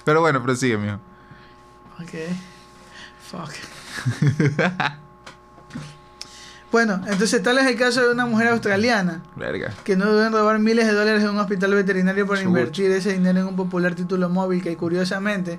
Pero 0.04 0.22
bueno, 0.22 0.42
prosigue, 0.42 0.78
mijo. 0.78 1.00
Ok. 2.02 2.14
Fuck. 3.30 3.52
bueno, 6.76 7.00
entonces 7.08 7.42
tal 7.42 7.58
es 7.58 7.68
el 7.68 7.78
caso 7.78 8.02
de 8.02 8.12
una 8.12 8.26
mujer 8.26 8.50
australiana 8.50 9.22
Verga. 9.38 9.72
que 9.86 9.96
no 9.96 10.14
deben 10.14 10.34
robar 10.34 10.60
miles 10.60 10.86
de 10.86 10.92
dólares 10.92 11.24
de 11.24 11.30
un 11.30 11.38
hospital 11.38 11.74
veterinario 11.74 12.28
para 12.28 12.42
invertir 12.42 12.92
ese 12.92 13.14
dinero 13.14 13.40
en 13.40 13.48
un 13.48 13.56
popular 13.56 13.96
título 13.96 14.28
móvil 14.28 14.62
que 14.62 14.76
curiosamente 14.76 15.58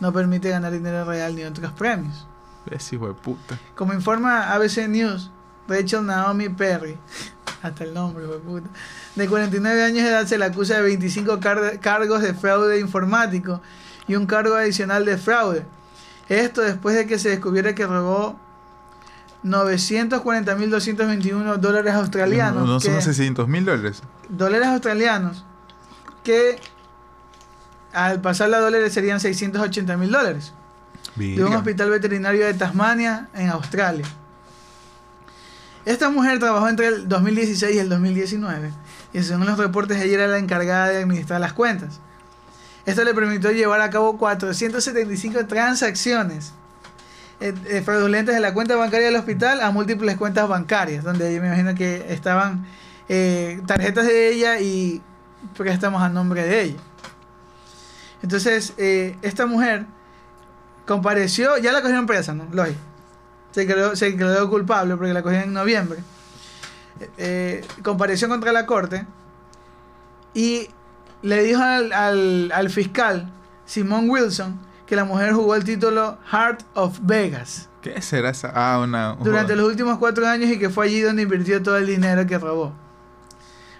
no 0.00 0.10
permite 0.10 0.48
ganar 0.48 0.72
dinero 0.72 1.04
real 1.04 1.34
ni 1.36 1.44
otros 1.44 1.70
premios. 1.72 2.26
Ves, 2.64 2.90
hijo 2.94 3.08
de 3.08 3.12
puta. 3.12 3.58
Como 3.74 3.92
informa 3.92 4.54
ABC 4.54 4.88
News, 4.88 5.30
Rachel 5.68 6.06
Naomi 6.06 6.48
Perry, 6.48 6.96
hasta 7.62 7.84
el 7.84 7.92
nombre, 7.92 8.24
hijo 8.24 8.32
de 8.32 8.38
puta, 8.40 8.68
de 9.16 9.28
49 9.28 9.82
años 9.84 10.02
de 10.02 10.08
edad 10.08 10.24
se 10.24 10.38
le 10.38 10.46
acusa 10.46 10.76
de 10.76 10.80
25 10.82 11.40
car- 11.40 11.78
cargos 11.78 12.22
de 12.22 12.32
fraude 12.32 12.80
informático 12.80 13.60
y 14.06 14.14
un 14.14 14.24
cargo 14.24 14.54
adicional 14.54 15.04
de 15.04 15.18
fraude. 15.18 15.66
Esto 16.30 16.62
después 16.62 16.96
de 16.96 17.06
que 17.06 17.18
se 17.18 17.28
descubriera 17.28 17.74
que 17.74 17.86
robó 17.86 18.40
940.221 19.44 21.56
dólares 21.58 21.94
australianos. 21.94 22.66
No, 22.66 22.74
no 22.74 22.80
son 22.80 22.94
que- 22.96 23.02
600 23.02 23.46
mil 23.48 23.64
dólares. 23.64 24.02
dólares 24.28 24.66
australianos 24.68 25.44
que 26.24 26.58
al 27.92 28.20
pasar 28.20 28.52
a 28.52 28.58
dólares 28.58 28.92
serían 28.92 29.20
680 29.20 29.96
mil 29.96 30.10
dólares 30.10 30.52
de 31.16 31.42
un 31.44 31.54
hospital 31.54 31.90
veterinario 31.90 32.44
de 32.46 32.54
Tasmania 32.54 33.28
en 33.34 33.48
Australia. 33.50 34.04
Esta 35.84 36.10
mujer 36.10 36.38
trabajó 36.38 36.68
entre 36.68 36.86
el 36.88 37.08
2016 37.08 37.76
y 37.76 37.78
el 37.78 37.88
2019 37.88 38.72
y 39.14 39.22
según 39.22 39.46
los 39.46 39.56
reportes 39.58 40.00
ella 40.02 40.14
era 40.14 40.26
la 40.28 40.38
encargada 40.38 40.88
de 40.88 41.02
administrar 41.02 41.40
las 41.40 41.52
cuentas. 41.54 42.00
Esto 42.84 43.04
le 43.04 43.14
permitió 43.14 43.50
llevar 43.52 43.80
a 43.80 43.88
cabo 43.90 44.18
475 44.18 45.46
transacciones 45.46 46.52
eh, 47.40 47.54
eh, 47.66 48.22
de 48.22 48.40
la 48.40 48.54
cuenta 48.54 48.76
bancaria 48.76 49.06
del 49.06 49.16
hospital 49.16 49.60
a 49.60 49.70
múltiples 49.70 50.16
cuentas 50.16 50.48
bancarias, 50.48 51.04
donde 51.04 51.34
yo 51.34 51.40
me 51.40 51.48
imagino 51.48 51.74
que 51.74 52.06
estaban 52.12 52.66
eh, 53.08 53.60
tarjetas 53.66 54.06
de 54.06 54.32
ella 54.32 54.60
y 54.60 55.02
préstamos 55.56 56.02
a 56.02 56.08
nombre 56.08 56.42
de 56.42 56.62
ella. 56.62 56.78
Entonces, 58.22 58.74
eh, 58.76 59.16
esta 59.22 59.46
mujer 59.46 59.86
compareció, 60.86 61.56
ya 61.58 61.72
la 61.72 61.80
cogieron 61.80 62.06
presa, 62.06 62.34
¿no? 62.34 62.46
Lógico. 62.52 62.78
Se 63.52 63.66
quedó, 63.66 63.96
se 63.96 64.16
quedó 64.16 64.50
culpable 64.50 64.96
porque 64.96 65.12
la 65.12 65.22
cogieron 65.22 65.48
en 65.48 65.54
noviembre. 65.54 65.98
Compareció 67.82 68.28
contra 68.28 68.52
la 68.52 68.66
corte 68.66 69.06
y 70.34 70.68
le 71.22 71.42
dijo 71.42 71.62
al, 71.62 71.92
al, 71.92 72.52
al 72.52 72.70
fiscal, 72.70 73.30
Simón 73.66 74.08
Wilson, 74.08 74.58
que 74.88 74.96
la 74.96 75.04
mujer 75.04 75.32
jugó 75.32 75.54
el 75.54 75.64
título 75.64 76.18
Heart 76.32 76.62
of 76.74 76.98
Vegas 77.02 77.68
¿Qué 77.82 78.00
será 78.02 78.30
esa? 78.30 78.50
Ah, 78.54 78.80
una. 78.80 79.12
un 79.12 79.22
durante 79.22 79.52
juego. 79.52 79.62
los 79.62 79.70
últimos 79.70 79.98
cuatro 79.98 80.26
años 80.26 80.50
y 80.50 80.58
que 80.58 80.68
fue 80.70 80.86
allí 80.86 81.00
donde 81.00 81.22
invirtió 81.22 81.62
todo 81.62 81.76
el 81.76 81.86
dinero 81.86 82.26
que 82.26 82.36
robó. 82.38 82.72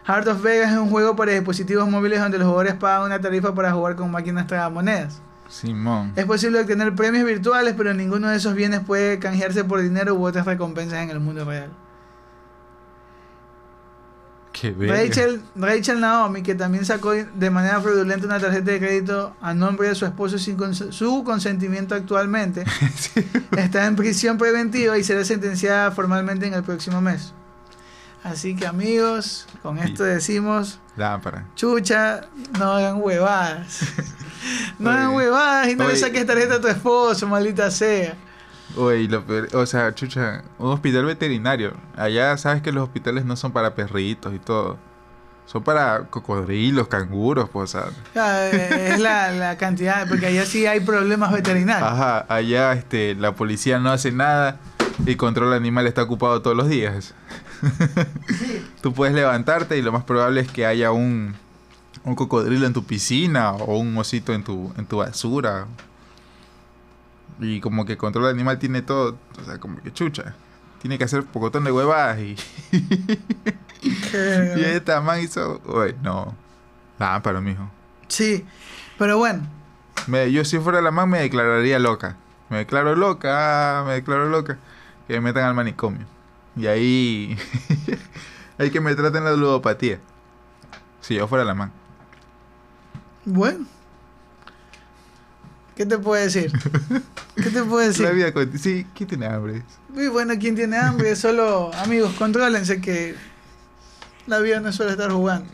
Heart 0.06 0.28
of 0.28 0.42
Vegas 0.42 0.72
es 0.72 0.78
un 0.78 0.88
juego 0.88 1.16
para 1.16 1.32
dispositivos 1.32 1.88
móviles 1.88 2.20
donde 2.20 2.38
los 2.38 2.46
jugadores 2.46 2.74
pagan 2.74 3.06
una 3.06 3.20
tarifa 3.20 3.54
para 3.54 3.72
jugar 3.72 3.96
con 3.96 4.10
máquinas 4.10 4.46
tragamonedas. 4.46 5.20
Simón. 5.48 6.12
Es 6.14 6.26
posible 6.26 6.60
obtener 6.60 6.94
premios 6.94 7.24
virtuales, 7.24 7.74
pero 7.76 7.92
ninguno 7.92 8.28
de 8.28 8.36
esos 8.36 8.54
bienes 8.54 8.80
puede 8.80 9.18
canjearse 9.18 9.64
por 9.64 9.80
dinero 9.80 10.14
u 10.14 10.24
otras 10.26 10.46
recompensas 10.46 11.00
en 11.00 11.10
el 11.10 11.20
mundo 11.20 11.44
real. 11.44 11.70
Rachel, 14.62 15.40
Rachel 15.56 16.00
Naomi, 16.00 16.42
que 16.42 16.54
también 16.54 16.84
sacó 16.84 17.12
de 17.12 17.50
manera 17.50 17.80
fraudulenta 17.80 18.26
una 18.26 18.38
tarjeta 18.40 18.70
de 18.72 18.78
crédito 18.78 19.36
a 19.40 19.54
nombre 19.54 19.88
de 19.88 19.94
su 19.94 20.04
esposo 20.04 20.38
sin 20.38 20.56
cons- 20.56 20.92
su 20.92 21.22
consentimiento 21.24 21.94
actualmente, 21.94 22.64
está 23.56 23.86
en 23.86 23.96
prisión 23.96 24.38
preventiva 24.38 24.98
y 24.98 25.04
será 25.04 25.24
sentenciada 25.24 25.90
formalmente 25.92 26.46
en 26.46 26.54
el 26.54 26.62
próximo 26.62 27.00
mes. 27.00 27.32
Así 28.24 28.56
que 28.56 28.66
amigos, 28.66 29.46
con 29.62 29.78
esto 29.78 30.02
decimos, 30.02 30.80
Lámpara. 30.96 31.46
chucha, 31.54 32.22
no 32.58 32.72
hagan 32.72 33.00
huevadas. 33.02 33.80
No 34.78 34.90
hagan 34.90 35.10
huevadas 35.14 35.68
y 35.68 35.74
no 35.74 35.84
le 35.84 35.90
Oye. 35.94 35.98
saques 36.00 36.24
tarjeta 36.24 36.54
a 36.54 36.60
tu 36.60 36.68
esposo, 36.68 37.26
maldita 37.26 37.70
sea. 37.72 38.14
Oye, 38.78 39.00
y 39.02 39.08
lo 39.08 39.24
peor- 39.26 39.48
o 39.54 39.66
sea, 39.66 39.94
chucha, 39.94 40.42
un 40.58 40.70
hospital 40.70 41.04
veterinario. 41.04 41.72
Allá 41.96 42.36
sabes 42.36 42.62
que 42.62 42.72
los 42.72 42.84
hospitales 42.84 43.24
no 43.24 43.36
son 43.36 43.52
para 43.52 43.74
perritos 43.74 44.32
y 44.34 44.38
todo. 44.38 44.78
Son 45.46 45.62
para 45.64 46.04
cocodrilos, 46.10 46.88
canguros, 46.88 47.48
pues, 47.48 47.74
o 47.74 47.80
sea. 47.80 47.90
Eh, 48.52 48.90
Es 48.92 49.00
la, 49.00 49.32
la 49.32 49.56
cantidad, 49.56 50.06
porque 50.08 50.26
allá 50.26 50.44
sí 50.44 50.66
hay 50.66 50.80
problemas 50.80 51.32
veterinarios. 51.32 51.90
Ajá, 51.90 52.26
allá 52.28 52.72
este, 52.74 53.14
la 53.14 53.34
policía 53.34 53.78
no 53.78 53.90
hace 53.90 54.12
nada 54.12 54.60
y 55.06 55.16
control 55.16 55.54
animal 55.54 55.86
está 55.86 56.02
ocupado 56.02 56.42
todos 56.42 56.56
los 56.56 56.68
días. 56.68 57.14
Tú 58.82 58.92
puedes 58.92 59.14
levantarte 59.14 59.76
y 59.78 59.82
lo 59.82 59.90
más 59.92 60.04
probable 60.04 60.40
es 60.42 60.50
que 60.50 60.66
haya 60.66 60.92
un, 60.92 61.34
un 62.04 62.14
cocodrilo 62.14 62.66
en 62.66 62.72
tu 62.72 62.84
piscina 62.84 63.52
o 63.52 63.78
un 63.78 63.96
osito 63.96 64.32
en 64.34 64.44
tu, 64.44 64.72
en 64.76 64.86
tu 64.86 64.98
basura. 64.98 65.66
Y 67.40 67.60
como 67.60 67.84
que 67.84 67.96
control 67.96 68.26
animal 68.26 68.58
tiene 68.58 68.82
todo, 68.82 69.16
o 69.40 69.44
sea, 69.44 69.58
como 69.58 69.80
que 69.80 69.92
chucha. 69.92 70.34
Tiene 70.80 70.98
que 70.98 71.04
hacer 71.04 71.24
pocotón 71.24 71.64
de 71.64 71.72
huevadas 71.72 72.18
y, 72.20 72.36
y 73.82 74.64
esta 74.64 75.00
man 75.00 75.20
hizo... 75.20 75.60
Uy, 75.66 75.94
no. 76.02 76.34
Lámpara, 76.98 77.40
mijo. 77.40 77.68
Sí, 78.08 78.44
pero 78.98 79.18
bueno, 79.18 79.42
Me- 80.06 80.30
yo 80.32 80.44
si 80.44 80.58
fuera 80.58 80.80
la 80.80 80.90
man 80.90 81.08
me 81.10 81.20
declararía 81.20 81.78
loca. 81.78 82.16
Me 82.48 82.58
declaro 82.58 82.96
loca, 82.96 83.80
ah, 83.80 83.84
me 83.84 83.94
declaro 83.94 84.28
loca. 84.28 84.58
Que 85.06 85.14
me 85.14 85.20
metan 85.20 85.44
al 85.44 85.54
manicomio. 85.54 86.06
Y 86.56 86.66
ahí... 86.66 87.36
hay 88.58 88.70
que 88.70 88.80
me 88.80 88.94
traten 88.94 89.24
la 89.24 89.32
ludopatía. 89.32 90.00
Si 91.00 91.14
yo 91.14 91.28
fuera 91.28 91.44
la 91.44 91.54
man. 91.54 91.72
bueno. 93.24 93.66
¿Qué 95.78 95.86
te 95.86 95.96
puedo 95.96 96.20
decir? 96.20 96.50
¿Qué 97.36 97.50
te 97.50 97.62
puedo 97.62 97.86
decir? 97.86 98.04
La 98.04 98.10
vida 98.10 98.32
con- 98.34 98.58
Sí, 98.58 98.84
¿quién 98.96 99.08
tiene 99.08 99.26
hambre? 99.26 99.62
Muy 99.90 100.08
bueno, 100.08 100.34
¿quién 100.36 100.56
tiene 100.56 100.76
hambre? 100.76 101.14
Solo, 101.16 101.72
amigos, 101.72 102.14
contrólense 102.18 102.80
que 102.80 103.14
la 104.26 104.40
vida 104.40 104.58
no 104.58 104.72
suele 104.72 104.90
estar 104.90 105.12
jugando. 105.12 105.48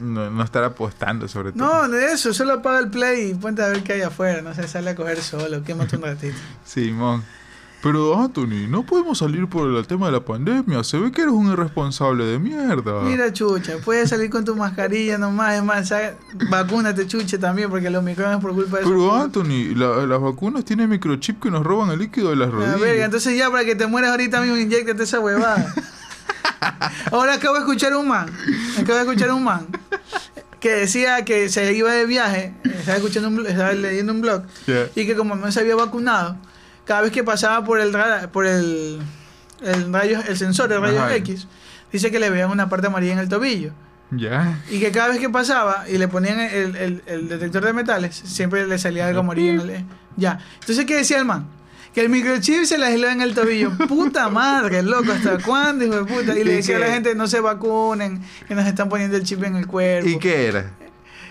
No, 0.00 0.28
no 0.30 0.42
estar 0.42 0.64
apostando 0.64 1.28
sobre 1.28 1.52
todo. 1.52 1.64
No, 1.64 1.88
de 1.88 2.12
eso, 2.12 2.34
solo 2.34 2.54
apaga 2.54 2.80
el 2.80 2.90
play 2.90 3.30
y 3.30 3.34
ponte 3.34 3.62
a 3.62 3.68
ver 3.68 3.84
qué 3.84 3.92
hay 3.92 4.02
afuera. 4.02 4.42
No 4.42 4.52
sé, 4.52 4.66
sale 4.66 4.90
a 4.90 4.96
coger 4.96 5.22
solo, 5.22 5.62
quémate 5.62 5.94
un 5.94 6.02
ratito. 6.02 6.36
Simón. 6.64 7.22
Pero 7.86 8.20
Anthony, 8.20 8.66
no 8.68 8.84
podemos 8.84 9.18
salir 9.18 9.46
por 9.48 9.70
el 9.70 9.86
tema 9.86 10.06
de 10.06 10.12
la 10.12 10.20
pandemia. 10.24 10.82
Se 10.84 10.98
ve 10.98 11.12
que 11.12 11.22
eres 11.22 11.32
un 11.34 11.52
irresponsable 11.52 12.24
de 12.24 12.38
mierda. 12.38 13.00
Mira, 13.02 13.32
chucha, 13.32 13.74
puedes 13.84 14.10
salir 14.10 14.28
con 14.30 14.44
tu 14.44 14.56
mascarilla 14.56 15.18
nomás. 15.18 15.54
Es 15.54 15.62
más, 15.64 15.92
vacúnate, 16.50 17.06
chuche, 17.06 17.38
también, 17.38 17.70
porque 17.70 17.88
los 17.90 18.02
micrones 18.02 18.38
por 18.40 18.52
culpa 18.54 18.78
de 18.78 18.82
eso. 18.82 18.90
Pero 18.90 19.14
Anthony, 19.14 19.74
la- 19.76 20.04
las 20.06 20.20
vacunas 20.20 20.64
tienen 20.64 20.88
microchip 20.90 21.40
que 21.42 21.50
nos 21.50 21.64
roban 21.64 21.90
el 21.90 21.98
líquido 22.00 22.30
de 22.30 22.36
las 22.36 22.50
rodillas. 22.50 22.80
verga, 22.80 23.04
entonces 23.04 23.36
ya 23.38 23.50
para 23.50 23.64
que 23.64 23.74
te 23.74 23.86
mueras 23.86 24.10
ahorita 24.10 24.40
mismo, 24.40 24.56
inyectate 24.56 25.02
esa 25.04 25.20
huevada. 25.20 25.72
Ahora 27.12 27.34
acabo 27.34 27.54
de 27.54 27.60
escuchar 27.60 27.94
un 27.96 28.08
man, 28.08 28.28
acabo 28.78 28.94
de 28.98 29.00
escuchar 29.04 29.30
un 29.32 29.44
man 29.44 29.66
que 30.60 30.70
decía 30.70 31.24
que 31.24 31.48
se 31.48 31.72
iba 31.74 31.92
de 31.92 32.06
viaje, 32.06 32.54
estaba 32.64 32.96
escuchando 32.96 33.28
un, 33.28 33.46
estaba 33.46 33.72
leyendo 33.72 34.12
un 34.12 34.20
blog 34.22 34.42
y 34.94 35.06
que 35.06 35.14
como 35.14 35.36
no 35.36 35.52
se 35.52 35.60
había 35.60 35.76
vacunado, 35.76 36.36
cada 36.86 37.02
vez 37.02 37.12
que 37.12 37.22
pasaba 37.24 37.64
por 37.64 37.80
el 37.80 37.92
radar- 37.92 38.30
por 38.30 38.46
el, 38.46 39.00
el 39.62 39.92
rayo, 39.92 40.20
el 40.28 40.36
sensor 40.36 40.68
de 40.68 40.78
rayos 40.78 41.00
Ajá. 41.00 41.14
X, 41.16 41.46
dice 41.92 42.10
que 42.10 42.18
le 42.18 42.30
veían 42.30 42.50
una 42.50 42.68
parte 42.68 42.86
amarilla 42.86 43.12
en 43.12 43.18
el 43.18 43.28
tobillo. 43.28 43.72
Ya. 44.12 44.60
Y 44.70 44.78
que 44.78 44.92
cada 44.92 45.08
vez 45.08 45.18
que 45.18 45.28
pasaba 45.28 45.84
y 45.88 45.98
le 45.98 46.06
ponían 46.06 46.38
el, 46.38 46.76
el- 46.76 47.02
el 47.06 47.28
detector 47.28 47.64
de 47.64 47.72
metales, 47.72 48.14
siempre 48.14 48.66
le 48.66 48.78
salía 48.78 49.08
algo 49.08 49.20
amarillo 49.20 49.60
en 49.62 49.70
el... 49.70 49.84
Ya. 50.16 50.38
Entonces, 50.60 50.84
¿qué 50.86 50.96
decía 50.96 51.18
el 51.18 51.24
man? 51.24 51.48
Que 51.92 52.02
el 52.02 52.08
microchip 52.08 52.64
se 52.64 52.78
le 52.78 52.86
aisló 52.86 53.08
en 53.08 53.20
el 53.20 53.34
tobillo. 53.34 53.76
Puta 53.88 54.28
madre, 54.28 54.82
loco, 54.82 55.10
¿hasta 55.10 55.38
cuándo, 55.38 55.84
hijo 55.84 55.96
de 55.96 56.04
puta? 56.04 56.38
Y 56.38 56.44
le 56.44 56.52
¿Y 56.52 56.56
decía 56.56 56.76
a 56.76 56.80
la 56.80 56.86
gente, 56.88 57.14
no 57.16 57.26
se 57.26 57.40
vacunen, 57.40 58.22
que 58.46 58.54
nos 58.54 58.66
están 58.66 58.88
poniendo 58.88 59.16
el 59.16 59.24
chip 59.24 59.42
en 59.42 59.56
el 59.56 59.66
cuerpo. 59.66 60.08
¿Y 60.08 60.18
qué 60.18 60.46
era? 60.46 60.70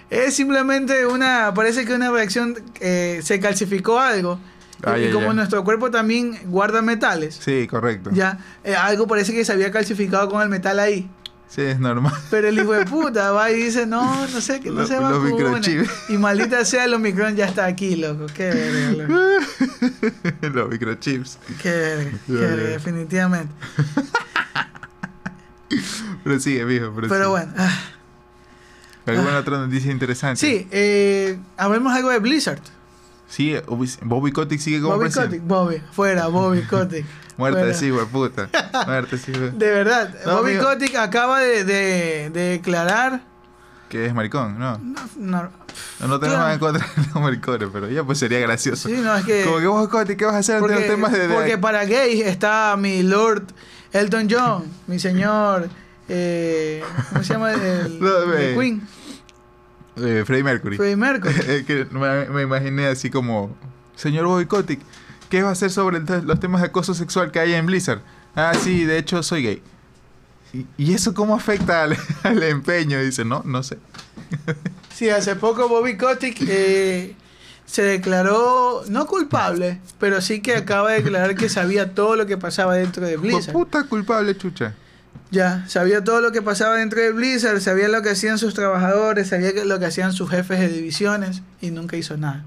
Es 0.10 0.36
simplemente 0.36 1.06
una, 1.06 1.54
parece 1.54 1.86
que 1.86 1.94
una 1.94 2.12
reacción, 2.12 2.56
eh, 2.80 3.22
se 3.24 3.40
calcificó 3.40 4.00
algo. 4.00 4.40
Ah, 4.86 4.98
y 5.00 5.12
como 5.12 5.34
nuestro 5.34 5.64
cuerpo 5.64 5.90
también 5.92 6.38
guarda 6.46 6.82
metales, 6.82 7.36
Sí, 7.44 7.68
correcto. 7.68 8.12
ya, 8.14 8.38
eh, 8.64 8.76
algo 8.76 9.08
parece 9.08 9.34
que 9.34 9.44
se 9.44 9.52
había 9.52 9.72
calcificado 9.72 10.30
con 10.30 10.42
el 10.42 10.50
metal 10.50 10.80
ahí. 10.80 11.10
Sí, 11.48 11.62
es 11.62 11.80
normal. 11.80 12.12
Pero 12.32 12.48
el 12.50 12.60
hijo 12.60 12.74
de 12.74 12.86
puta 12.90 13.32
va 13.32 13.50
y 13.52 13.56
dice, 13.56 13.86
no, 13.86 14.28
no 14.28 14.42
sé, 14.42 14.60
que 14.60 14.70
no 14.70 14.82
Lo- 14.82 14.88
se 14.88 15.00
los 15.00 15.24
vacune. 15.24 15.32
microchips. 15.34 15.90
Y 16.10 16.18
maldita 16.18 16.66
sea, 16.66 16.86
el 16.86 16.94
Omicron 16.96 17.36
ya 17.36 17.46
está 17.46 17.66
aquí, 17.66 17.96
loco. 17.96 18.26
Qué 18.34 18.50
verga, 18.50 19.04
loco. 19.04 19.14
Los 20.54 20.70
microchips. 20.70 21.38
Qué 21.62 21.70
verga, 21.72 22.12
qué 22.28 22.34
verga, 22.34 22.64
definitivamente. 22.70 23.54
Pero 26.24 26.40
sigue, 26.40 26.66
mijo. 26.66 26.92
Pero, 26.96 27.08
Pero 27.08 27.16
sigue. 27.16 27.28
bueno. 27.28 27.54
ah. 27.58 27.80
¿Alguna 29.06 29.38
otra 29.38 29.58
noticia 29.60 29.92
interesante? 29.92 30.40
Sí, 30.40 30.68
eh, 30.72 31.38
hablemos 31.58 31.94
algo 31.94 32.10
de 32.10 32.18
Blizzard. 32.20 32.60
Sí, 33.28 33.56
Bobby 34.04 34.32
Kotick 34.32 34.60
sigue 34.60 34.80
como 34.82 34.94
Bobby 34.96 35.06
presidente. 35.06 35.38
Kotick, 35.38 35.48
Bobby, 35.48 35.82
fuera, 35.92 36.28
Bobby 36.28 36.62
Kotick. 36.62 37.06
Muerte 37.38 37.74
sí, 37.74 37.90
güey, 37.90 38.06
puta. 38.06 38.50
Muerte 38.86 39.18
sí, 39.18 39.32
güey. 39.34 39.52
De 39.52 39.70
verdad, 39.72 40.14
No, 40.26 40.38
Bobby 40.38 40.52
amigo. 40.52 40.66
Kotick 40.70 40.96
acaba 40.96 41.40
de, 41.42 41.64
de- 41.66 42.30
de 42.30 42.40
declarar. 42.52 43.22
Que 43.90 44.06
es 44.08 44.14
maricón, 44.14 44.58
¿no? 44.58 44.78
No, 44.78 45.00
no, 45.18 45.42
No, 46.00 46.08
no 46.08 46.20
tenemos 46.20 46.20
Claro. 46.20 46.38
nada 46.38 46.54
en 46.54 46.60
contra 46.60 46.86
de 46.96 47.02
los 47.14 47.16
maricones, 47.16 47.70
pero 47.72 47.90
ya 47.90 48.04
pues 48.04 48.18
sería 48.20 48.40
gracioso. 48.40 48.88
sí, 48.90 48.96
no, 48.98 49.16
es 49.16 49.26
que. 49.26 49.44
Como 49.44 49.60
que 49.60 49.68
vos, 49.68 49.88
Kotick, 49.90 50.18
¿qué 50.18 50.26
vas 50.26 50.36
a 50.36 50.40
hacer 50.40 50.56
ante 50.58 50.74
los 50.74 50.84
temas 50.88 51.12
de... 51.12 51.28
porque 51.30 51.58
para 51.58 51.86
gays 51.86 52.26
está 52.26 52.76
mi 52.78 53.04
Lord 53.04 53.44
Elton 53.92 54.28
John, 54.30 54.64
mi 54.88 55.00
señor. 55.00 55.68
Eh, 56.08 56.84
¿Cómo 57.10 57.24
se 57.24 57.34
llama? 57.34 57.52
El, 57.54 58.00
me- 58.00 58.54
Queen, 58.54 58.88
eh, 59.98 60.24
Freddie 60.26 60.44
Mercury. 60.44 60.78
Freddie 60.78 60.96
Mercury. 60.96 61.34
Que 61.66 61.86
me, 61.92 62.26
me 62.30 62.42
imaginé 62.44 62.88
así 62.88 63.10
como... 63.10 63.56
Señor 63.96 64.26
Bobby 64.26 64.46
Kotick, 64.46 64.82
¿qué 65.30 65.42
va 65.42 65.50
a 65.50 65.52
hacer 65.54 65.72
sobre 65.72 65.98
el- 65.98 66.06
los 66.28 66.40
temas 66.40 66.62
de 66.62 66.68
acoso 66.68 66.94
sexual 66.94 67.32
que 67.32 67.40
hay 67.40 67.54
en 67.54 67.66
Blizzard? 67.66 68.02
Ah, 68.36 68.54
sí, 68.62 68.84
de 68.84 68.98
hecho 68.98 69.24
soy 69.24 69.44
gay. 69.44 69.62
¿Y, 70.54 70.66
y 70.78 70.94
eso 70.94 71.14
cómo 71.14 71.34
afecta 71.36 71.84
al, 71.84 71.98
al 72.24 72.44
empeño? 72.44 73.00
Dice, 73.02 73.24
no, 73.24 73.42
no 73.46 73.64
sé. 73.64 73.78
Sí, 74.94 75.10
hace 75.10 75.36
poco 75.36 75.68
Bobby 75.70 75.96
Kotick 75.98 76.38
eh, 76.48 77.16
se 77.66 77.84
declaró 77.84 78.84
no 78.90 79.06
culpable, 79.08 79.80
pero 80.00 80.22
sí 80.22 80.42
que 80.42 80.56
acaba 80.56 80.92
de 80.92 81.02
declarar 81.02 81.36
que 81.36 81.48
sabía 81.50 81.94
todo 81.94 82.16
lo 82.18 82.26
que 82.26 82.38
pasaba 82.38 82.76
dentro 82.76 83.06
de 83.06 83.16
Blizzard. 83.18 83.54
puta 83.54 83.84
culpable, 83.86 84.36
chucha. 84.38 84.74
Ya, 85.32 85.66
sabía 85.68 86.04
todo 86.04 86.22
lo 86.22 86.32
que 86.32 86.42
pasaba 86.42 86.78
dentro 86.78 87.02
de 87.02 87.12
Blizzard, 87.12 87.60
sabía 87.60 87.88
lo 87.88 88.02
que 88.02 88.12
hacían 88.12 88.38
sus 88.38 88.54
trabajadores, 88.54 89.30
sabía 89.30 89.52
lo 89.66 89.80
que 89.80 89.86
hacían 89.86 90.14
sus 90.14 90.30
jefes 90.30 90.60
de 90.60 90.70
divisiones 90.70 91.42
y 91.62 91.72
nunca 91.72 91.98
hizo 91.98 92.16
nada. 92.16 92.44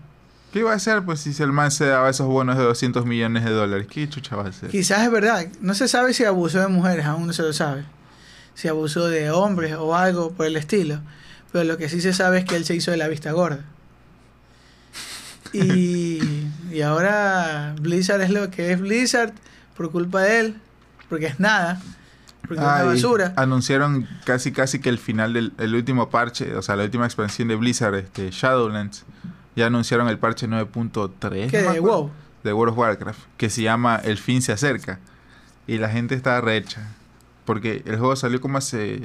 ¿Qué 0.53 0.61
iba 0.61 0.73
a 0.73 0.77
hacer 0.77 1.03
pues 1.03 1.21
si 1.21 1.43
el 1.43 1.53
man 1.53 1.71
se 1.71 1.87
daba 1.87 2.09
esos 2.09 2.27
bonos 2.27 2.57
de 2.57 2.65
200 2.65 3.05
millones 3.05 3.45
de 3.45 3.51
dólares? 3.51 3.87
¿Qué 3.91 4.09
chucha 4.09 4.37
va 4.37 4.45
a 4.45 4.49
hacer? 4.49 4.71
Quizás 4.71 5.03
es 5.03 5.11
verdad, 5.11 5.47
no 5.61 5.75
se 5.75 5.89
sabe 5.89 6.15
si 6.15 6.25
abusó 6.25 6.61
de 6.61 6.69
mujeres, 6.69 7.05
aún 7.05 7.27
no 7.27 7.33
se 7.33 7.43
lo 7.43 7.53
sabe. 7.53 7.85
Si 8.55 8.69
abusó 8.69 9.09
de 9.09 9.31
hombres 9.31 9.75
o 9.75 9.95
algo 9.95 10.33
por 10.33 10.47
el 10.47 10.57
estilo. 10.57 11.01
Pero 11.53 11.65
lo 11.65 11.77
que 11.77 11.89
sí 11.89 12.01
se 12.01 12.13
sabe 12.13 12.39
es 12.39 12.45
que 12.45 12.57
él 12.57 12.65
se 12.65 12.75
hizo 12.75 12.91
de 12.91 12.97
la 12.97 13.09
vista 13.09 13.33
gorda. 13.33 13.65
Y 15.53 16.21
Y 16.71 16.83
ahora 16.83 17.75
Blizzard 17.81 18.21
es 18.21 18.31
lo 18.31 18.51
que 18.51 18.73
es 18.73 18.81
Blizzard 18.81 19.33
por 19.77 19.91
culpa 19.91 20.23
de 20.23 20.41
él, 20.41 20.61
porque 21.09 21.27
es 21.27 21.41
nada, 21.41 21.81
porque 22.49 22.61
es 22.63 22.67
una 22.69 22.79
Ah, 22.79 22.85
basura. 22.85 23.33
Anunciaron 23.37 24.09
casi 24.25 24.51
casi 24.53 24.81
que 24.81 24.89
el 24.89 24.99
final 24.99 25.33
del 25.35 25.53
el 25.59 25.75
último 25.75 26.11
parche, 26.11 26.57
o 26.57 26.63
sea, 26.63 26.75
la 26.77 26.85
última 26.85 27.05
expansión 27.05 27.49
de 27.49 27.57
Blizzard, 27.57 27.95
este, 27.95 28.31
Shadowlands, 28.31 29.05
ya 29.55 29.67
anunciaron 29.67 30.09
el 30.09 30.19
parche 30.19 30.49
9.3 30.49 31.51
Que 31.51 31.63
no 31.63 31.69
me 31.69 31.75
de 31.75 31.81
WoW. 31.81 32.11
de 32.45 32.53
World 32.53 32.73
of 32.73 32.79
Warcraft, 32.79 33.21
que 33.37 33.51
se 33.51 33.63
llama 33.63 33.97
El 34.03 34.19
fin 34.19 34.43
se 34.43 34.53
acerca. 34.53 34.99
Y 35.67 35.79
la 35.79 35.89
gente 35.91 36.15
está 36.15 36.41
recha, 36.41 36.89
porque 37.45 37.83
el 37.85 37.99
juego 37.99 38.17
salió 38.17 38.41
como 38.41 38.57
hace 38.59 39.03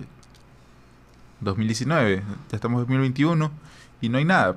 2019, 1.42 2.24
ya 2.50 2.56
estamos 2.56 2.78
en 2.80 2.88
2021 2.88 3.52
y 4.02 4.10
no 4.10 4.18
hay 4.18 4.26
nada. 4.26 4.56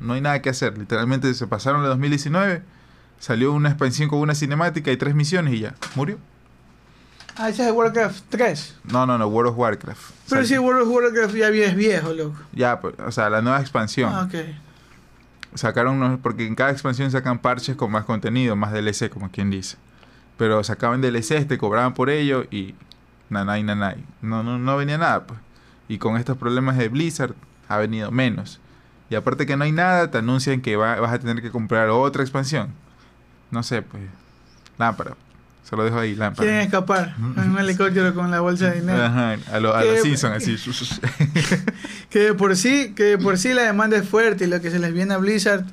No 0.00 0.12
hay 0.14 0.20
nada 0.20 0.42
que 0.42 0.50
hacer, 0.50 0.76
literalmente 0.76 1.32
se 1.34 1.46
pasaron 1.46 1.82
el 1.82 1.88
2019, 1.88 2.62
salió 3.18 3.52
una 3.52 3.68
expansión 3.70 4.08
con 4.08 4.18
una 4.18 4.34
cinemática 4.34 4.90
y 4.92 4.96
tres 4.96 5.14
misiones 5.14 5.54
y 5.54 5.60
ya, 5.60 5.74
murió. 5.94 6.18
Ah, 7.36 7.48
ese 7.48 7.62
es 7.62 7.66
de 7.66 7.72
Warcraft 7.72 8.24
3. 8.28 8.76
No, 8.84 9.06
no, 9.06 9.18
no, 9.18 9.26
World 9.26 9.50
of 9.52 9.58
Warcraft. 9.58 10.00
Pero 10.28 10.40
Sal- 10.42 10.46
sí, 10.46 10.58
World 10.58 10.82
of 10.82 10.88
Warcraft 10.88 11.34
ya 11.34 11.48
es 11.48 11.74
viejo, 11.76 12.12
loco. 12.12 12.36
Ya, 12.52 12.80
pues, 12.80 12.94
o 13.04 13.10
sea, 13.10 13.28
la 13.30 13.42
nueva 13.42 13.60
expansión. 13.60 14.10
Ah, 14.14 14.22
ok. 14.28 14.34
Sacaron 15.54 15.96
unos, 16.02 16.18
porque 16.20 16.46
en 16.46 16.54
cada 16.54 16.70
expansión 16.70 17.10
sacan 17.10 17.38
parches 17.38 17.76
con 17.76 17.90
más 17.90 18.04
contenido, 18.04 18.56
más 18.56 18.72
DLC, 18.72 19.08
como 19.10 19.30
quien 19.30 19.50
dice. 19.50 19.76
Pero 20.36 20.64
sacaban 20.64 21.00
DLCs, 21.00 21.46
te 21.46 21.58
cobraban 21.58 21.94
por 21.94 22.10
ello 22.10 22.44
y 22.50 22.74
nanay, 23.30 23.62
nanay. 23.62 24.04
No, 24.20 24.42
no, 24.42 24.58
no 24.58 24.76
venía 24.76 24.98
nada, 24.98 25.26
pues. 25.26 25.38
Y 25.88 25.98
con 25.98 26.16
estos 26.16 26.36
problemas 26.38 26.76
de 26.76 26.88
Blizzard 26.88 27.34
ha 27.68 27.78
venido 27.78 28.10
menos. 28.10 28.60
Y 29.10 29.14
aparte 29.14 29.46
que 29.46 29.56
no 29.56 29.64
hay 29.64 29.70
nada, 29.72 30.10
te 30.10 30.18
anuncian 30.18 30.60
que 30.60 30.76
va- 30.76 30.98
vas 30.98 31.12
a 31.12 31.18
tener 31.20 31.40
que 31.40 31.50
comprar 31.50 31.88
otra 31.90 32.22
expansión. 32.22 32.70
No 33.50 33.62
sé, 33.62 33.82
pues. 33.82 34.02
Lámpara. 34.78 35.16
Se 35.68 35.76
lo 35.76 35.84
dejo 35.84 35.98
ahí, 35.98 36.14
lámpara. 36.14 36.44
Quieren 36.46 36.60
escapar 36.66 37.14
en 37.18 37.50
un 37.50 37.58
helicóptero 37.58 38.14
con 38.14 38.30
la 38.30 38.40
bolsa 38.40 38.70
de 38.70 38.80
dinero. 38.80 39.02
Ajá, 39.02 39.36
a, 39.50 39.60
lo- 39.60 39.74
a 39.74 39.80
¿Qué- 39.82 39.92
los 39.92 40.00
Simpsons, 40.02 40.36
así. 40.36 40.56
Que 42.10 42.18
de 42.20 42.34
por 42.34 42.54
sí, 42.56 42.92
que 42.94 43.04
de 43.04 43.18
por 43.18 43.38
sí 43.38 43.52
la 43.54 43.62
demanda 43.62 43.96
es 43.96 44.06
fuerte 44.08 44.44
y 44.44 44.46
lo 44.46 44.60
que 44.60 44.70
se 44.70 44.78
les 44.78 44.92
viene 44.92 45.14
a 45.14 45.18
Blizzard 45.18 45.64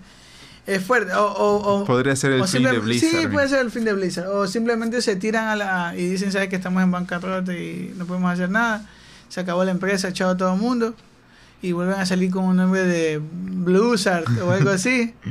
es 0.65 0.81
fuerte. 0.83 1.13
O, 1.13 1.25
o, 1.25 1.81
o- 1.81 1.85
Podría 1.85 2.15
ser 2.15 2.31
el 2.31 2.41
o 2.41 2.47
fin 2.47 2.63
de 2.63 2.79
Blizzard. 2.79 3.21
Sí, 3.21 3.27
puede 3.27 3.49
ser 3.49 3.59
el 3.59 3.69
fin 3.71 3.83
de 3.83 3.93
Blizzard. 3.93 4.27
O 4.29 4.47
simplemente 4.47 5.01
se 5.01 5.15
tiran 5.17 5.47
a 5.49 5.55
la 5.55 5.93
y 5.95 6.09
dicen, 6.09 6.31
sabes 6.31 6.47
que 6.47 6.55
estamos 6.55 6.81
en 6.81 6.89
bancarrota 6.91 7.53
y 7.53 7.93
no 7.97 8.05
podemos 8.05 8.31
hacer 8.31 8.49
nada. 8.49 8.87
Se 9.29 9.39
acabó 9.41 9.63
la 9.65 9.71
empresa, 9.71 10.07
echado 10.09 10.31
a 10.31 10.37
todo 10.37 10.53
el 10.53 10.59
mundo. 10.59 10.95
Y 11.61 11.73
vuelven 11.73 11.99
a 11.99 12.05
salir 12.05 12.31
con 12.31 12.45
un 12.45 12.55
nombre 12.55 12.83
de 12.85 13.21
Blizzard 13.21 14.23
o 14.41 14.51
algo 14.51 14.69
así. 14.69 15.13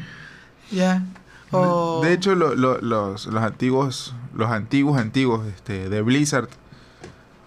Ya. 0.73 1.03
O, 1.53 2.01
De 2.03 2.13
hecho, 2.13 2.35
lo- 2.35 2.55
lo- 2.55 2.81
los, 2.81 3.27
los 3.27 3.43
antiguos, 3.43 4.15
los 4.35 4.51
antiguos, 4.51 4.99
antiguos 5.01 5.47
este, 5.49 5.89
de 5.89 6.03
Blizzard, 6.03 6.49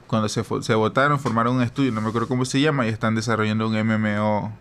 cuando 0.07 0.29
se, 0.29 0.43
se 0.61 0.75
votaron, 0.75 1.19
formaron 1.19 1.55
un 1.55 1.63
estudio, 1.63 1.91
no 1.91 2.01
me 2.01 2.09
acuerdo 2.09 2.27
cómo 2.27 2.45
se 2.45 2.59
llama, 2.61 2.85
y 2.85 2.89
están 2.89 3.15
desarrollando 3.15 3.67
un 3.67 3.75
MMO 3.87 4.51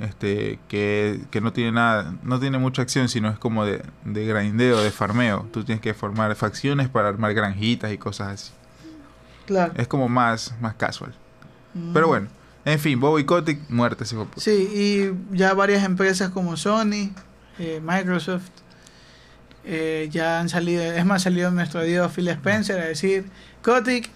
este, 0.00 0.58
que, 0.68 1.20
que 1.30 1.40
no 1.40 1.52
tiene 1.52 1.72
nada, 1.72 2.14
no 2.22 2.40
tiene 2.40 2.58
mucha 2.58 2.82
acción, 2.82 3.08
sino 3.08 3.28
es 3.28 3.38
como 3.38 3.64
de, 3.64 3.82
de 4.04 4.26
grindeo, 4.26 4.80
de 4.82 4.90
farmeo. 4.90 5.46
Tú 5.52 5.64
tienes 5.64 5.80
que 5.80 5.94
formar 5.94 6.34
facciones 6.34 6.88
para 6.88 7.08
armar 7.08 7.32
granjitas 7.34 7.92
y 7.92 7.98
cosas 7.98 8.28
así. 8.28 8.52
claro. 9.46 9.72
Es 9.76 9.86
como 9.86 10.08
más, 10.08 10.54
más 10.60 10.74
casual. 10.74 11.14
Mm. 11.74 11.92
Pero 11.92 12.08
bueno, 12.08 12.28
en 12.64 12.78
fin, 12.78 12.98
Bobby 12.98 13.24
Kotick, 13.24 13.70
muerte, 13.70 14.04
hijo 14.04 14.20
de 14.20 14.24
puta. 14.26 14.40
Sí, 14.40 15.14
y 15.30 15.36
ya 15.36 15.54
varias 15.54 15.84
empresas 15.84 16.30
como 16.30 16.56
Sony, 16.56 17.10
eh, 17.58 17.80
Microsoft, 17.82 18.48
eh, 19.64 20.08
ya 20.10 20.40
han 20.40 20.48
salido, 20.48 20.82
es 20.82 21.04
más, 21.04 21.22
salió 21.22 21.50
nuestro 21.50 21.82
dios 21.82 22.10
Phil 22.12 22.28
Spencer 22.28 22.80
a 22.80 22.84
decir, 22.86 23.26
Kotick, 23.62 24.10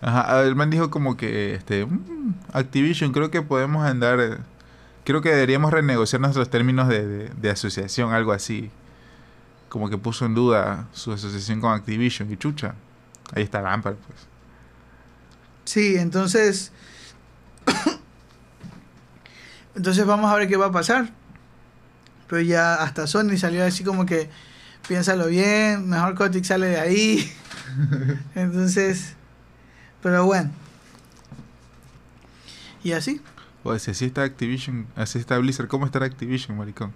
Ajá, 0.00 0.42
el 0.42 0.54
man 0.54 0.68
dijo 0.68 0.90
como 0.90 1.16
que 1.16 1.54
este 1.54 1.86
"Mm, 1.86 2.34
Activision 2.52 3.12
creo 3.12 3.30
que 3.30 3.40
podemos 3.40 3.86
andar 3.86 4.40
creo 5.04 5.22
que 5.22 5.30
deberíamos 5.30 5.72
renegociar 5.72 6.20
nuestros 6.20 6.50
términos 6.50 6.88
de, 6.88 7.06
de- 7.06 7.28
de 7.30 7.50
asociación, 7.50 8.12
algo 8.12 8.32
así. 8.32 8.70
Como 9.70 9.88
que 9.88 9.96
puso 9.98 10.26
en 10.26 10.34
duda 10.34 10.86
su 10.92 11.12
asociación 11.12 11.60
con 11.60 11.72
Activision 11.72 12.30
y 12.30 12.36
chucha. 12.36 12.74
Ahí 13.34 13.42
está 13.44 13.62
Lampard, 13.62 13.94
pues. 13.96 14.18
sí, 15.64 15.96
entonces, 15.96 16.70
entonces 19.74 20.06
vamos 20.06 20.30
a 20.30 20.36
ver 20.36 20.48
qué 20.48 20.56
va 20.56 20.66
a 20.66 20.72
pasar. 20.72 21.08
Pero 22.28 22.40
ya 22.40 22.74
hasta 22.74 23.06
Sony 23.06 23.36
salió 23.36 23.64
así 23.64 23.84
como 23.84 24.06
que, 24.06 24.28
piénsalo 24.88 25.26
bien, 25.26 25.88
mejor 25.88 26.14
Kotick 26.14 26.44
sale 26.44 26.66
de 26.66 26.80
ahí. 26.80 27.32
entonces, 28.34 29.14
pero 30.02 30.24
bueno. 30.26 30.50
Y 32.82 32.92
así. 32.92 33.20
O 33.62 33.78
si 33.78 33.90
así 33.90 34.04
está 34.04 34.22
Activision, 34.22 34.86
así 34.94 35.18
está 35.18 35.38
Blizzard, 35.38 35.68
¿cómo 35.68 35.86
estará 35.86 36.04
Activision, 36.04 36.56
maricón? 36.56 36.92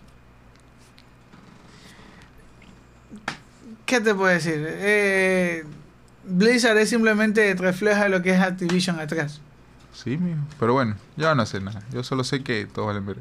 ¿Qué 3.86 4.02
te 4.02 4.14
puedo 4.14 4.30
decir? 4.30 4.66
Eh, 4.68 5.64
Blizzard 6.24 6.76
es 6.76 6.90
simplemente 6.90 7.54
refleja 7.54 8.10
lo 8.10 8.20
que 8.20 8.32
es 8.32 8.40
Activision 8.40 9.00
atrás. 9.00 9.40
Sí, 9.94 10.18
mijo. 10.18 10.40
Pero 10.60 10.74
bueno, 10.74 10.96
yo 11.16 11.34
no 11.34 11.46
sé 11.46 11.60
nada. 11.60 11.82
Yo 11.90 12.04
solo 12.04 12.22
sé 12.22 12.42
que 12.42 12.66
todos 12.66 12.88
valen 12.88 13.06
ver. 13.06 13.16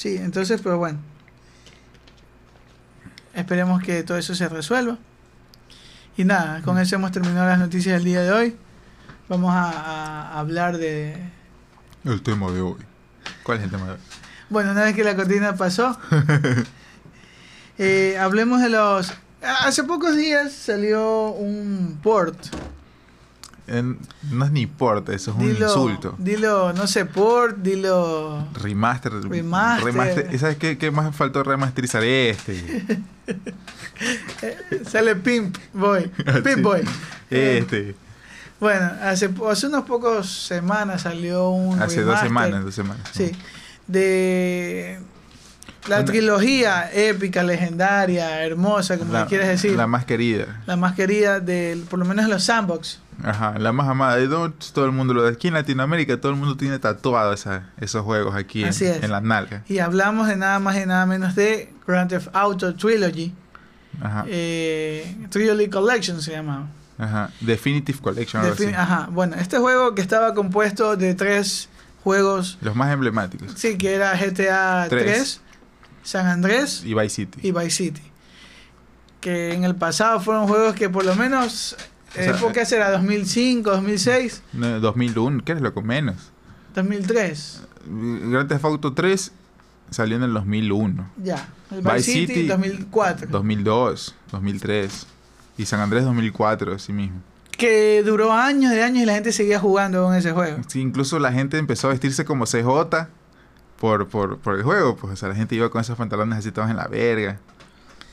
Sí, 0.00 0.16
entonces, 0.16 0.62
pero 0.62 0.78
bueno. 0.78 0.98
Esperemos 3.34 3.82
que 3.82 4.02
todo 4.02 4.16
eso 4.16 4.34
se 4.34 4.48
resuelva. 4.48 4.96
Y 6.16 6.24
nada, 6.24 6.62
con 6.62 6.78
eso 6.78 6.96
hemos 6.96 7.12
terminado 7.12 7.46
las 7.46 7.58
noticias 7.58 7.96
del 7.96 8.04
día 8.04 8.22
de 8.22 8.32
hoy. 8.32 8.56
Vamos 9.28 9.52
a, 9.52 9.68
a 10.30 10.38
hablar 10.38 10.78
de... 10.78 11.18
El 12.02 12.22
tema 12.22 12.50
de 12.50 12.62
hoy. 12.62 12.78
¿Cuál 13.42 13.58
es 13.58 13.64
el 13.64 13.70
tema 13.72 13.84
de 13.84 13.92
hoy? 13.92 13.98
Bueno, 14.48 14.70
una 14.70 14.84
vez 14.84 14.96
que 14.96 15.04
la 15.04 15.14
cortina 15.14 15.54
pasó, 15.56 15.98
eh, 17.78 18.16
hablemos 18.18 18.62
de 18.62 18.70
los... 18.70 19.12
Hace 19.42 19.84
pocos 19.84 20.16
días 20.16 20.50
salió 20.50 21.32
un 21.32 22.00
port. 22.02 22.38
No 24.30 24.44
es 24.44 24.50
ni 24.50 24.66
porta, 24.66 25.12
eso 25.14 25.30
es 25.30 25.36
un 25.36 25.50
insulto. 25.50 26.14
Dilo, 26.18 26.72
no 26.72 26.86
sé, 26.86 27.04
port, 27.04 27.58
dilo... 27.58 28.48
Remaster. 28.54 29.12
Remaster. 29.22 30.38
¿Sabes 30.38 30.56
qué, 30.56 30.76
qué 30.76 30.90
más 30.90 31.14
faltó 31.14 31.42
remasterizar 31.44 32.02
este? 32.02 32.84
Sale 34.86 35.16
Pimp 35.16 35.56
Boy. 35.72 36.08
Pimp 36.44 36.56
Sí. 36.56 36.60
Boy. 36.62 36.80
Este. 37.30 37.94
Bueno, 38.58 38.90
hace, 39.02 39.30
hace 39.48 39.66
unos 39.68 39.84
pocos 39.84 40.28
semanas 40.46 41.02
salió 41.02 41.50
un. 41.50 41.80
Hace 41.80 42.02
dos 42.02 42.20
remaster, 42.20 42.28
semanas, 42.28 42.64
dos 42.64 42.74
semanas. 42.74 43.08
Sí. 43.12 43.32
De. 43.86 45.00
La 45.88 46.04
trilogía 46.04 46.90
épica, 46.92 47.42
legendaria, 47.42 48.44
hermosa, 48.44 48.98
como 48.98 49.12
la, 49.14 49.22
le 49.22 49.26
quieras 49.28 49.48
decir. 49.48 49.70
La 49.72 49.78
La, 49.78 49.86
más 49.86 50.04
querida. 50.04 50.62
más 50.76 50.94
querida 50.94 51.40
de, 51.40 51.82
por 51.88 51.98
lo 51.98 52.04
menos 52.04 52.28
los 52.28 52.44
sandbox. 52.44 53.00
Ajá, 53.24 53.58
la 53.58 53.72
más 53.72 53.88
amada 53.88 54.16
de 54.16 54.26
Dodge, 54.26 54.72
todo 54.72 54.86
el 54.86 54.92
mundo 54.92 55.12
lo 55.14 55.26
aquí 55.26 55.48
en 55.48 55.54
Latinoamérica, 55.54 56.20
todo 56.20 56.32
el 56.32 56.38
mundo 56.38 56.56
tiene 56.56 56.78
tatuado 56.78 57.32
esa, 57.32 57.70
esos 57.78 58.02
juegos 58.04 58.34
aquí 58.34 58.62
en, 58.62 58.68
Así 58.70 58.84
es. 58.86 59.02
en 59.02 59.10
las 59.10 59.22
nalgas. 59.22 59.68
Y 59.70 59.78
hablamos 59.80 60.28
de 60.28 60.36
nada 60.36 60.58
más 60.58 60.76
y 60.76 60.86
nada 60.86 61.04
menos 61.06 61.34
de 61.34 61.72
Grand 61.86 62.08
Theft 62.08 62.28
Auto 62.32 62.74
Trilogy. 62.74 63.34
Ajá, 64.00 64.24
Eh, 64.28 65.16
Trilogy 65.30 65.68
Collection 65.68 66.22
se 66.22 66.32
llamaba. 66.32 66.68
ajá. 66.98 67.30
Definitive 67.40 67.98
Collection, 67.98 68.42
algo 68.42 68.54
Defin- 68.56 68.68
así. 68.68 68.74
Ajá, 68.74 69.08
bueno, 69.10 69.36
este 69.36 69.58
juego 69.58 69.94
que 69.94 70.00
estaba 70.02 70.32
compuesto 70.34 70.96
de 70.96 71.14
tres 71.14 71.68
juegos 72.02 72.56
Los 72.62 72.74
más 72.76 72.90
emblemáticos. 72.92 73.52
Sí, 73.56 73.76
que 73.76 73.94
era 73.94 74.14
GTA 74.16 74.86
3, 74.88 75.04
Tres. 75.04 75.40
San 76.02 76.26
Andrés 76.26 76.82
Y 76.86 76.94
Vice 76.94 77.10
City. 77.10 77.40
y 77.42 77.52
Vice 77.52 77.70
City. 77.70 78.02
Que 79.20 79.52
en 79.52 79.64
el 79.64 79.74
pasado 79.76 80.18
fueron 80.20 80.48
juegos 80.48 80.74
que 80.74 80.88
por 80.88 81.04
lo 81.04 81.14
menos, 81.14 81.76
O 82.10 82.14
sea, 82.14 82.36
época 82.36 82.64
será 82.64 82.90
2005, 82.90 83.70
2006, 83.70 84.42
No, 84.52 84.80
2001, 84.80 85.44
¿qué 85.44 85.52
es 85.52 85.60
lo 85.60 85.72
con 85.72 85.86
menos? 85.86 86.32
2003. 86.74 87.62
Grand 87.86 88.48
Theft 88.48 88.64
Auto 88.64 88.92
3 88.92 89.32
salió 89.90 90.16
en 90.16 90.24
el 90.24 90.32
2001. 90.32 91.10
Ya. 91.22 91.48
El 91.70 91.82
Vice, 91.82 92.00
City, 92.00 92.26
City, 92.34 92.46
2004. 92.48 93.28
2002, 93.28 94.14
2003. 94.32 95.06
Y 95.58 95.66
San 95.66 95.80
Andrés 95.80 96.04
2004, 96.04 96.74
así 96.74 96.92
mismo. 96.92 97.20
Que 97.50 98.02
duró 98.02 98.32
años 98.32 98.72
de 98.72 98.82
años 98.82 99.02
y 99.02 99.06
la 99.06 99.14
gente 99.14 99.32
seguía 99.32 99.60
jugando 99.60 100.04
con 100.04 100.14
ese 100.14 100.32
juego. 100.32 100.58
Sí, 100.66 100.80
incluso 100.80 101.18
la 101.18 101.32
gente 101.32 101.58
empezó 101.58 101.88
a 101.88 101.90
vestirse 101.90 102.24
como 102.24 102.46
CJ 102.46 103.08
por, 103.78 104.08
por, 104.08 104.38
por 104.38 104.56
el 104.56 104.62
juego. 104.62 104.96
Pues, 104.96 105.12
o 105.12 105.16
sea, 105.16 105.28
la 105.28 105.34
gente 105.34 105.54
iba 105.54 105.68
con 105.70 105.80
esos 105.80 105.96
pantalones 105.96 106.38
así 106.38 106.50
todos 106.50 106.70
en 106.70 106.76
la 106.76 106.86
verga. 106.88 107.38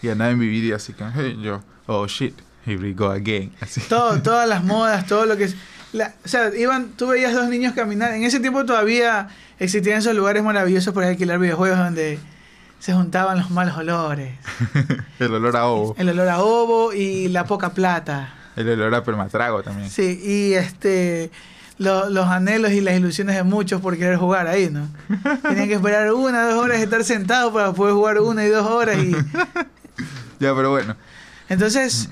Y 0.01 0.10
andaba 0.10 0.31
en 0.31 0.38
mi 0.38 0.47
video 0.47 0.75
así 0.75 0.93
que, 0.93 1.03
hey, 1.15 1.39
yo, 1.41 1.62
oh 1.88 2.05
shit, 2.07 2.36
here 2.67 2.77
we 2.82 2.93
go 2.93 3.10
again. 3.12 3.51
Así. 3.62 3.82
Todo, 3.82 4.21
todas 4.21 4.47
las 4.47 4.63
modas, 4.63 5.06
todo 5.08 5.25
lo 5.25 5.38
que... 5.38 5.45
es- 5.45 5.56
la- 5.93 6.13
o 6.23 6.27
sea, 6.27 6.51
iban, 6.56 6.89
tú 6.97 7.08
veías 7.08 7.34
dos 7.34 7.47
niños 7.47 7.73
caminar. 7.73 8.12
En 8.13 8.23
ese 8.23 8.39
tiempo 8.39 8.65
todavía 8.65 9.30
existían 9.60 9.99
esos 9.99 10.13
lugares 10.15 10.43
maravillosos 10.43 10.93
para 10.93 11.08
alquilar 11.08 11.39
videojuegos 11.39 11.80
donde 11.80 12.19
se 12.80 12.93
juntaban 12.93 13.39
los 13.39 13.49
malos 13.51 13.77
olores. 13.77 14.34
el 15.19 15.34
olor 15.34 15.56
a 15.56 15.65
ovo. 15.67 15.95
El 15.97 16.10
olor 16.10 16.27
a 16.27 16.39
ovo 16.41 16.93
y 16.93 17.30
la 17.30 17.45
poca 17.45 17.69
plata. 17.73 18.34
El 18.56 18.69
olor 18.69 18.93
a 18.95 19.03
permatrago 19.03 19.63
también. 19.63 19.89
Sí, 19.89 20.19
y 20.23 20.53
este 20.53 21.32
lo- 21.77 22.10
los 22.10 22.27
anhelos 22.27 22.71
y 22.71 22.82
las 22.82 22.95
ilusiones 22.95 23.36
de 23.36 23.43
muchos 23.43 23.80
por 23.82 23.95
querer 23.97 24.17
jugar 24.17 24.47
ahí, 24.47 24.69
¿no? 24.69 24.88
Tenían 25.43 25.67
que 25.67 25.75
esperar 25.75 26.12
una, 26.12 26.47
dos 26.49 26.63
horas, 26.63 26.80
estar 26.80 27.03
sentados 27.03 27.53
para 27.53 27.71
poder 27.71 27.93
jugar 27.93 28.19
una 28.19 28.43
y 28.45 28.49
dos 28.49 28.67
horas. 28.67 28.97
Y... 28.97 29.15
Ya, 30.39 30.53
pero 30.56 30.69
bueno. 30.69 30.95
Entonces, 31.49 32.10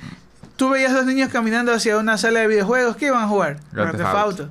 tú 0.55 0.69
veías 0.69 0.93
dos 0.93 1.05
niños 1.05 1.29
caminando 1.29 1.73
hacia 1.73 1.97
una 1.97 2.17
sala 2.17 2.41
de 2.41 2.47
videojuegos, 2.47 2.95
¿qué 2.95 3.07
iban 3.07 3.23
a 3.23 3.27
jugar? 3.27 3.59
Grand 3.71 3.91
Theft 3.91 4.15
Auto. 4.15 4.49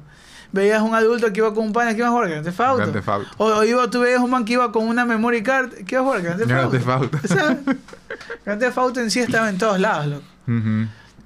Veías 0.53 0.83
un 0.83 0.95
adulto 0.95 1.33
que 1.33 1.41
iba 1.41 1.53
con 1.53 1.65
un 1.67 1.73
pana, 1.73 1.93
¿qué 1.93 1.99
iba 1.99 2.09
a 2.09 2.11
jugar? 2.11 2.29
Grand 2.29 2.45
Theft 2.45 2.61
Auto. 2.61 2.77
Grand 2.77 2.93
Theft 2.93 3.09
Auto. 3.09 3.29
O, 3.39 3.47
o 3.47 3.65
iba, 3.65 3.91
tú 3.91 4.01
veías 4.01 4.21
un 4.21 4.31
man 4.31 4.45
que 4.45 4.53
iba 4.53 4.71
con 4.71 4.87
una 4.87 5.05
memory 5.05 5.43
card, 5.43 5.73
¿qué 5.87 5.97
iba 5.97 6.03
a 6.03 6.05
jugar? 6.05 6.23
Grand 6.23 6.39
Theft 6.39 6.49
Grand 6.49 6.65
Auto. 6.65 6.77
Theft 6.77 6.89
Auto. 6.89 7.19
O 7.25 7.29
sea, 7.29 7.59
Grand 8.45 8.61
Theft 8.61 8.79
Auto 8.79 9.01
en 9.01 9.11
sí 9.11 9.21
estaba 9.21 9.49
en 9.49 9.59
todos 9.59 9.81
lados, 9.81 10.07
loco. 10.07 10.25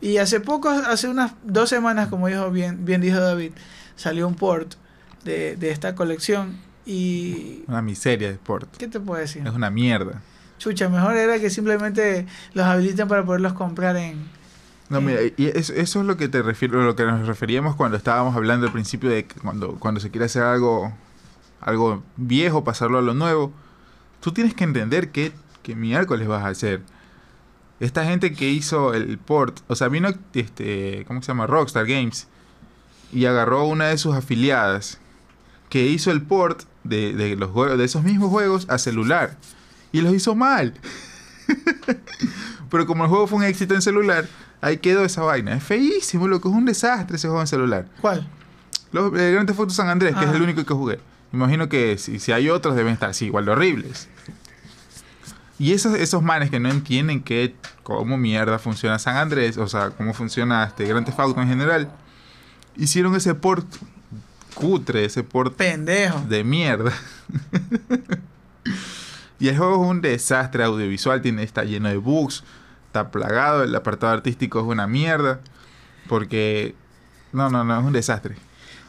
Y 0.01 0.19
hace 0.19 0.41
poco, 0.41 0.71
hace 0.71 1.09
unas 1.09 1.33
dos 1.43 1.69
semanas, 1.69 2.09
como 2.09 2.29
dijo 2.29 2.51
bien, 2.51 2.85
bien 2.85 3.01
dijo 3.01 3.19
David, 3.21 3.53
salió 3.97 4.29
un 4.29 4.35
port 4.37 4.75
de, 5.25 5.57
de 5.57 5.71
esta 5.71 5.95
colección. 5.95 6.57
Y. 6.87 7.65
Una 7.67 7.83
miseria 7.83 8.29
de 8.29 8.35
sport. 8.35 8.77
¿Qué 8.79 8.89
te 8.89 8.99
puedo 8.99 9.21
decir? 9.21 9.47
Es 9.47 9.53
una 9.53 9.71
mierda. 9.71 10.23
Chucha, 10.59 10.89
mejor 10.89 11.17
era 11.17 11.39
que 11.39 11.51
simplemente 11.51 12.27
los 12.55 12.65
habiliten 12.65 13.09
para 13.09 13.25
poderlos 13.25 13.53
comprar 13.53 13.97
en. 13.97 14.38
No, 14.89 15.03
mira, 15.03 15.21
y 15.37 15.47
eso, 15.55 15.75
eso 15.75 16.01
es 16.01 16.07
lo 16.07 16.17
que 16.17 16.29
te 16.29 16.41
refiero, 16.43 16.83
lo 16.83 16.97
que 16.97 17.05
nos 17.05 17.27
referíamos 17.27 17.77
cuando 17.77 17.97
estábamos 17.97 18.35
hablando 18.35 18.67
al 18.67 18.73
principio 18.73 19.11
de 19.11 19.27
que 19.27 19.39
cuando, 19.39 19.75
cuando 19.75 20.01
se 20.01 20.11
quiere 20.11 20.27
hacer 20.27 20.43
algo, 20.43 20.93
algo 21.61 22.03
viejo, 22.17 22.65
pasarlo 22.65 22.99
a 22.99 23.03
lo 23.03 23.13
nuevo. 23.13 23.53
Tú 24.21 24.33
tienes 24.33 24.55
que 24.55 24.65
entender 24.65 25.11
qué, 25.11 25.33
qué 25.63 25.75
miércoles 25.75 26.27
vas 26.27 26.45
a 26.45 26.49
hacer. 26.49 26.83
Esta 27.81 28.05
gente 28.05 28.33
que 28.33 28.49
hizo 28.49 28.95
el 28.95 29.19
port, 29.19 29.61
o 29.69 29.77
sea, 29.77 29.89
vino, 29.89 30.09
este, 30.33 31.05
¿cómo 31.07 31.23
se 31.23 31.29
llama? 31.29 31.47
Rockstar 31.47 31.87
Games, 31.87 32.27
y 33.13 33.27
agarró 33.27 33.67
una 33.67 33.89
de 33.89 33.99
sus 33.99 34.15
afiliadas, 34.15 34.99
que 35.69 35.87
hizo 35.87 36.11
el 36.11 36.23
port 36.23 36.63
de, 36.83 37.13
de 37.13 37.37
los 37.37 37.51
juegos, 37.51 37.79
de 37.79 37.85
esos 37.85 38.03
mismos 38.03 38.31
juegos 38.31 38.67
a 38.69 38.79
celular, 38.79 39.37
y 39.93 40.01
los 40.01 40.15
hizo 40.15 40.35
mal. 40.35 40.75
Pero 42.71 42.87
como 42.87 43.05
el 43.05 43.11
juego 43.11 43.27
fue 43.27 43.39
un 43.39 43.45
éxito 43.45 43.75
en 43.75 43.83
celular, 43.83 44.27
ahí 44.61 44.79
quedó 44.79 45.05
esa 45.05 45.23
vaina. 45.23 45.55
Es 45.55 45.63
feísimo, 45.63 46.29
loco, 46.29 46.49
es 46.49 46.55
un 46.55 46.65
desastre 46.65 47.17
ese 47.17 47.29
juego 47.29 47.41
en 47.41 47.47
celular. 47.47 47.87
¿Cuál? 48.01 48.29
Los, 48.93 49.13
el 49.13 49.33
Grand 49.35 49.47
Theft 49.47 49.61
Auto 49.61 49.75
San 49.75 49.89
Andrés, 49.89 50.15
que 50.17 50.25
es 50.25 50.31
el 50.31 50.43
único 50.43 50.65
que 50.65 50.75
jugué. 50.75 51.01
Imagino 51.33 51.69
que 51.69 51.99
si, 51.99 52.19
si 52.19 52.33
hay 52.33 52.49
otros 52.49 52.75
deben 52.75 52.93
estar 52.93 53.11
así, 53.11 53.27
igual 53.27 53.45
de 53.45 53.53
horribles. 53.53 54.09
Y 55.59 55.73
esos, 55.73 55.95
esos 55.95 56.23
manes 56.23 56.51
que 56.51 56.61
no 56.61 56.71
entienden 56.71 57.23
que 57.23 57.55
cómo 57.83 58.17
mierda 58.17 58.59
funciona 58.59 58.99
San 58.99 59.17
Andrés, 59.17 59.59
o 59.59 59.67
sea, 59.67 59.91
cómo 59.91 60.15
funciona 60.15 60.65
este 60.65 60.87
Grand 60.87 61.05
Theft 61.05 61.19
Auto 61.21 61.41
en 61.43 61.49
general, 61.49 61.91
hicieron 62.77 63.15
ese 63.17 63.35
port 63.35 63.67
cutre, 64.55 65.05
ese 65.05 65.23
port 65.25 65.55
Pendejo. 65.55 66.21
de 66.21 66.45
mierda. 66.45 66.93
y 69.41 69.49
el 69.49 69.59
juego 69.59 69.85
es 69.85 69.91
un 69.91 70.01
desastre 70.01 70.65
audiovisual, 70.65 71.21
tiene, 71.23 71.43
está 71.43 71.65
lleno 71.65 71.89
de 71.89 71.97
bugs, 71.97 72.45
está 72.89 73.11
plagado, 73.11 73.63
el 73.63 73.75
apartado 73.75 74.13
artístico 74.13 74.61
es 74.61 74.67
una 74.67 74.87
mierda, 74.87 75.41
porque... 76.09 76.75
No, 77.33 77.51
no, 77.51 77.63
no, 77.63 77.79
es 77.79 77.85
un 77.85 77.93
desastre. 77.93 78.37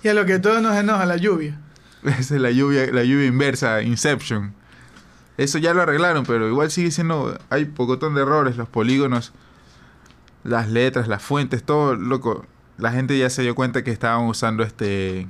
Y 0.02 0.08
a 0.08 0.14
lo 0.14 0.26
que 0.26 0.40
todos 0.40 0.62
nos 0.62 0.76
enoja, 0.76 1.06
la 1.06 1.18
lluvia. 1.18 1.60
Esa 2.04 2.36
es 2.36 2.42
la 2.42 2.52
lluvia, 2.52 2.88
la 2.92 3.04
lluvia 3.04 3.26
inversa, 3.26 3.82
Inception. 3.82 4.54
Eso 5.38 5.58
ya 5.58 5.74
lo 5.74 5.82
arreglaron, 5.82 6.26
pero 6.26 6.48
igual 6.48 6.72
sigue 6.72 6.92
siendo. 6.92 7.38
Hay 7.50 7.66
pocotón 7.66 8.16
de 8.16 8.22
errores, 8.22 8.58
los 8.58 8.68
polígonos, 8.68 9.34
las 10.44 10.70
letras, 10.70 11.08
las 11.08 11.22
fuentes, 11.22 11.64
todo 11.64 11.96
loco. 11.96 12.46
La 12.78 12.92
gente 12.92 13.18
ya 13.18 13.30
se 13.30 13.42
dio 13.42 13.56
cuenta 13.56 13.84
que 13.84 13.92
estaban 13.92 14.26
usando 14.26 14.64
este. 14.64 15.28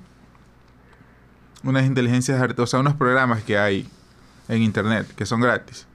Unas 1.63 1.85
inteligencias 1.85 2.41
o 2.57 2.67
sea, 2.67 2.79
unos 2.79 2.95
programas 2.95 3.43
que 3.43 3.57
hay 3.57 3.89
en 4.47 4.61
internet 4.61 5.07
que 5.15 5.25
son 5.25 5.41
gratis. 5.41 5.88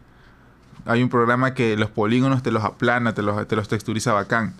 Hay 0.87 1.03
un 1.03 1.09
programa 1.09 1.55
que 1.55 1.77
los 1.77 1.91
polígonos 1.91 2.43
te 2.43 2.51
los 2.51 2.63
aplana, 2.65 3.15
te 3.15 3.23
los, 3.23 3.47
te 3.49 3.57
los 3.57 3.69
texturiza 3.69 4.13
bacán. 4.13 4.55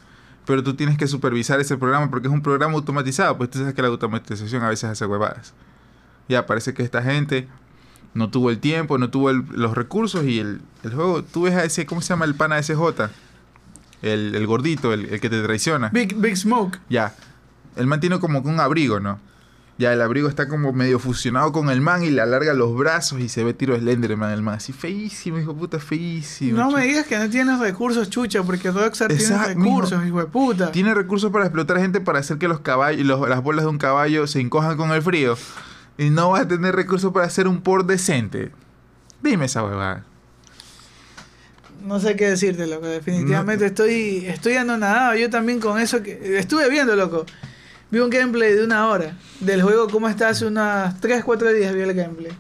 Pero 0.47 0.63
tú 0.63 0.75
tienes 0.75 0.99
que 0.99 1.07
supervisar 1.07 1.61
ese 1.61 1.77
programa 1.77 2.11
porque 2.11 2.29
es 2.29 2.33
un 2.35 2.43
programa 2.43 2.75
automatizado. 2.75 3.37
Pues 3.39 3.51
tú 3.51 3.59
sabes 3.59 3.75
que 3.75 3.83
la 3.83 3.89
automatización 3.89 4.63
a 4.63 4.69
veces 4.69 4.91
hace 4.91 5.07
huevadas. 5.07 5.55
Ya 6.29 6.47
parece 6.47 6.73
que 6.75 6.83
esta 6.83 7.03
gente 7.03 7.49
no 8.15 8.31
tuvo 8.31 8.51
el 8.51 8.59
tiempo, 8.59 8.97
no 8.99 9.11
tuvo 9.11 9.31
el- 9.31 9.45
los 9.53 9.75
recursos 9.75 10.25
y 10.25 10.39
el, 10.41 10.61
el 10.83 10.95
juego. 10.95 11.23
Tú 11.25 11.43
ves 11.43 11.55
a 11.55 11.65
ese, 11.65 11.85
¿cómo 11.87 12.01
se 12.01 12.09
llama 12.11 12.25
el 12.27 12.35
pana 12.35 12.57
de 12.57 12.63
SJ? 12.63 13.11
El, 14.03 14.35
el 14.35 14.47
gordito, 14.47 14.93
el, 14.93 15.07
el 15.07 15.21
que 15.21 15.31
te 15.31 15.43
traiciona. 15.43 15.89
Big, 15.91 16.15
Big 16.17 16.37
Smoke. 16.37 16.79
Ya. 16.91 17.15
El 17.77 17.87
man 17.87 18.01
tiene 18.01 18.19
como 18.21 18.43
que 18.43 18.49
un 18.49 18.61
abrigo, 18.61 19.01
¿no? 19.01 19.19
Ya 19.77 19.93
el 19.93 20.01
abrigo 20.03 20.29
está 20.29 20.47
como 20.47 20.73
medio 20.73 21.01
fusionado 21.01 21.51
con 21.51 21.69
el 21.69 21.81
man 21.81 22.05
y 22.05 22.11
le 22.11 22.21
alarga 22.21 22.55
los 22.55 22.77
brazos 22.77 23.19
y 23.21 23.29
se 23.29 23.43
ve 23.43 23.55
tiro 23.55 23.77
Slenderman 23.77 24.31
el 24.31 24.41
man. 24.41 24.55
Así 24.55 24.73
feísimo, 24.73 25.37
hijo 25.41 25.53
de 25.53 25.59
puta, 25.59 25.79
feísimo. 25.81 26.57
No 26.59 26.71
me 26.71 26.87
digas 26.87 27.07
que 27.07 27.19
no 27.19 27.29
tienes 27.29 27.59
recursos, 27.59 28.09
chucha, 28.09 28.45
porque 28.45 28.71
Rockstar 28.71 29.09
tiene 29.13 29.37
recursos, 29.49 30.07
hijo 30.07 30.21
de 30.21 30.27
puta. 30.27 30.71
Tiene 30.71 30.95
recursos 30.95 31.33
para 31.33 31.47
explotar 31.47 31.79
gente 31.79 32.01
para 32.01 32.21
hacer 32.21 32.39
que 32.39 32.47
los 32.47 32.61
caballos, 32.61 33.05
los- 33.05 33.29
las 33.29 33.43
bolas 33.43 33.65
de 33.65 33.71
un 33.71 33.79
caballo 33.79 34.29
se 34.29 34.39
encojan 34.41 34.77
con 34.77 34.93
el 34.93 35.03
frío. 35.03 35.37
Y 35.99 36.11
no 36.11 36.31
vas 36.31 36.43
a 36.43 36.49
tener 36.49 36.77
recursos 36.77 37.13
para 37.13 37.27
hacer 37.27 37.49
un 37.49 37.61
port 37.61 37.85
decente. 37.89 38.53
Dime 39.23 39.47
esa 39.47 39.65
huevada. 39.65 40.05
No 41.85 42.01
sé 42.01 42.17
qué 42.17 42.31
decirte, 42.31 42.67
loco. 42.67 42.87
Definitivamente 42.87 43.67
estoy, 43.67 44.25
estoy 44.27 44.55
anonadado. 44.55 45.17
Yo 45.17 45.29
también 45.31 45.61
con 45.61 45.79
eso 45.81 46.03
que. 46.03 46.39
Estuve 46.39 46.71
viendo, 46.71 46.97
loco. 46.97 47.27
Vi 47.91 47.99
un 48.01 48.11
gameplay 48.11 48.55
de 48.55 48.65
una 48.65 48.89
hora 48.89 49.17
del 49.41 49.63
juego, 49.63 49.89
cómo 49.89 50.09
está 50.09 50.29
hace 50.29 50.47
unas 50.47 51.01
3, 51.01 51.23
4 51.25 51.53
días 51.53 51.75
vi 51.75 51.81
el 51.83 51.95
gameplay. 51.95 52.33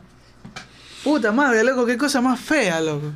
Puta 1.04 1.32
madre, 1.32 1.62
loco, 1.64 1.84
qué 1.86 1.96
cosa 1.96 2.20
más 2.20 2.40
fea, 2.40 2.80
loco. 2.80 3.12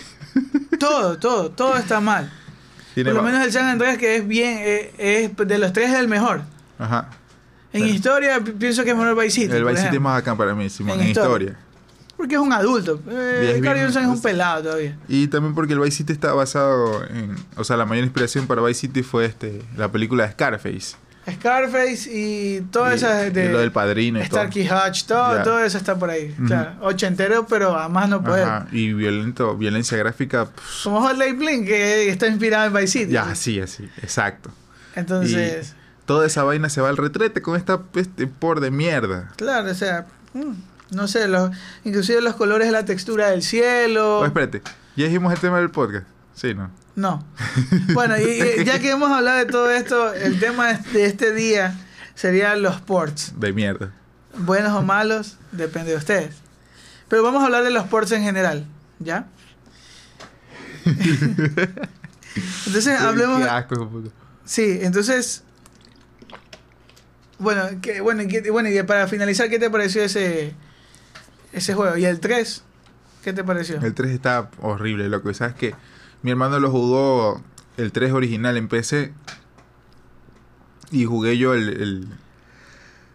Todo, 0.78 1.18
todo, 1.18 1.50
todo 1.50 1.76
está 1.76 2.00
mal. 2.00 2.30
Por 2.94 3.12
lo 3.12 3.22
menos 3.22 3.44
el 3.44 3.50
San 3.52 3.64
Andreas 3.66 3.98
que 3.98 4.16
es 4.16 4.28
bien, 4.28 4.58
eh, 4.60 4.92
es 4.98 5.36
de 5.48 5.58
los 5.58 5.72
tres 5.72 5.90
es 5.90 5.96
el 5.98 6.06
mejor. 6.06 6.42
Ajá. 6.78 7.10
En 7.72 7.84
historia 7.86 8.38
pi- 8.42 8.52
pienso 8.52 8.84
que 8.84 8.90
es 8.90 8.96
mejor 8.96 9.16
Vice 9.16 9.30
City. 9.42 9.56
el 9.56 9.64
Vice 9.64 9.82
City 9.82 9.96
es 9.96 10.00
más 10.02 10.20
acá 10.20 10.36
para 10.36 10.54
mí, 10.54 10.68
Simón, 10.70 10.94
En 10.98 11.02
en, 11.04 11.08
historia. 11.10 11.48
historia. 11.48 11.58
Porque 12.16 12.34
es 12.36 12.40
un 12.40 12.52
adulto. 12.52 13.00
Eh, 13.10 13.52
es 13.56 13.60
bien- 13.60 13.76
es 13.76 13.96
un 13.96 14.22
pelado 14.22 14.62
todavía. 14.62 14.96
Y 15.08 15.26
también 15.28 15.54
porque 15.54 15.72
el 15.72 15.80
Vice 15.80 15.98
City 15.98 16.12
está 16.12 16.32
basado 16.32 17.04
en... 17.06 17.34
O 17.56 17.64
sea, 17.64 17.76
la 17.76 17.84
mayor 17.84 18.04
inspiración 18.04 18.46
para 18.46 18.62
Vice 18.62 18.80
City 18.82 19.02
fue 19.02 19.24
este 19.26 19.62
la 19.76 19.90
película 19.90 20.26
de 20.26 20.32
Scarface. 20.32 20.96
Scarface 21.34 22.10
y 22.12 22.66
esas 22.92 23.28
y 23.28 23.30
de 23.30 23.48
lo 23.50 23.58
del 23.58 23.72
padrino 23.72 24.18
y 24.18 24.28
todo. 24.28 24.40
Starkey 24.40 24.68
Hutch, 24.68 25.04
todo, 25.04 25.42
todo 25.42 25.58
eso 25.64 25.78
está 25.78 25.98
por 25.98 26.10
ahí. 26.10 26.34
Ujú. 26.38 26.46
Claro, 26.46 26.72
ochentero, 26.80 27.46
pero 27.46 27.76
a 27.78 27.88
más 27.88 28.08
no 28.08 28.22
poder. 28.22 28.44
Ajá. 28.44 28.66
Y 28.72 28.92
violento, 28.92 29.56
violencia 29.56 29.96
gráfica... 29.98 30.46
pff, 30.46 30.84
Como 30.84 31.00
Hotline 31.00 31.38
Bling, 31.38 31.64
que 31.66 32.08
está 32.08 32.26
inspirado 32.26 32.66
en 32.66 32.74
Vice 32.74 32.98
City. 32.98 33.12
ya, 33.12 33.22
así, 33.30 33.60
así. 33.60 33.88
Exacto. 34.02 34.50
Entonces, 34.94 35.74
Toda 36.06 36.26
esa 36.26 36.42
vaina 36.42 36.68
se 36.70 36.80
va 36.80 36.88
al 36.88 36.96
retrete 36.96 37.42
con 37.42 37.54
esta 37.56 37.82
este 37.94 38.26
por 38.26 38.60
de 38.60 38.70
mierda. 38.70 39.28
claro, 39.36 39.70
o 39.70 39.74
sea, 39.74 40.06
mm, 40.32 40.52
no 40.96 41.06
sé, 41.06 41.28
los, 41.28 41.50
inclusive 41.84 42.22
los 42.22 42.34
colores 42.34 42.66
de 42.68 42.72
la 42.72 42.84
textura 42.86 43.28
del 43.30 43.42
cielo. 43.42 44.20
Oh, 44.20 44.24
espérate. 44.24 44.62
Ya 44.96 45.04
dijimos 45.04 45.32
el 45.34 45.38
tema 45.38 45.58
del 45.58 45.70
podcast. 45.70 46.06
Sí, 46.34 46.54
¿no? 46.54 46.70
No. 46.98 47.24
Bueno, 47.94 48.18
y, 48.18 48.42
y 48.60 48.64
ya 48.64 48.80
que 48.80 48.90
hemos 48.90 49.10
hablado 49.12 49.38
de 49.38 49.46
todo 49.46 49.70
esto, 49.70 50.12
el 50.12 50.40
tema 50.40 50.72
de 50.72 51.04
este 51.06 51.32
día 51.32 51.78
serían 52.16 52.60
los 52.60 52.80
ports. 52.80 53.34
De 53.38 53.52
mierda. 53.52 53.92
Buenos 54.36 54.72
o 54.72 54.82
malos, 54.82 55.36
depende 55.52 55.92
de 55.92 55.96
ustedes. 55.96 56.34
Pero 57.06 57.22
vamos 57.22 57.40
a 57.42 57.46
hablar 57.46 57.62
de 57.62 57.70
los 57.70 57.86
ports 57.86 58.10
en 58.10 58.22
general, 58.24 58.66
¿ya? 58.98 59.26
Entonces, 62.66 63.00
hablemos... 63.00 63.40
Qué 63.42 63.48
asco. 63.48 64.02
Sí, 64.44 64.78
entonces... 64.82 65.44
Bueno, 67.38 67.62
que, 67.80 68.00
bueno, 68.00 68.22
y 68.22 68.28
que- 68.28 68.50
bueno, 68.50 68.68
y 68.68 68.82
para 68.82 69.06
finalizar, 69.06 69.48
¿qué 69.48 69.60
te 69.60 69.70
pareció 69.70 70.02
ese, 70.02 70.52
ese 71.52 71.74
juego? 71.74 71.96
¿Y 71.96 72.04
el 72.04 72.18
3? 72.18 72.64
¿Qué 73.22 73.32
te 73.32 73.44
pareció? 73.44 73.80
El 73.80 73.94
3 73.94 74.10
está 74.10 74.50
horrible, 74.60 75.08
loco. 75.08 75.30
Y 75.30 75.34
¿Sabes 75.34 75.54
qué? 75.54 75.74
Mi 76.22 76.30
hermano 76.30 76.58
lo 76.60 76.70
jugó 76.70 77.42
el 77.76 77.92
3 77.92 78.12
original 78.12 78.56
en 78.56 78.68
PC. 78.68 79.12
Y 80.90 81.04
jugué 81.04 81.36
yo 81.38 81.54
el. 81.54 82.08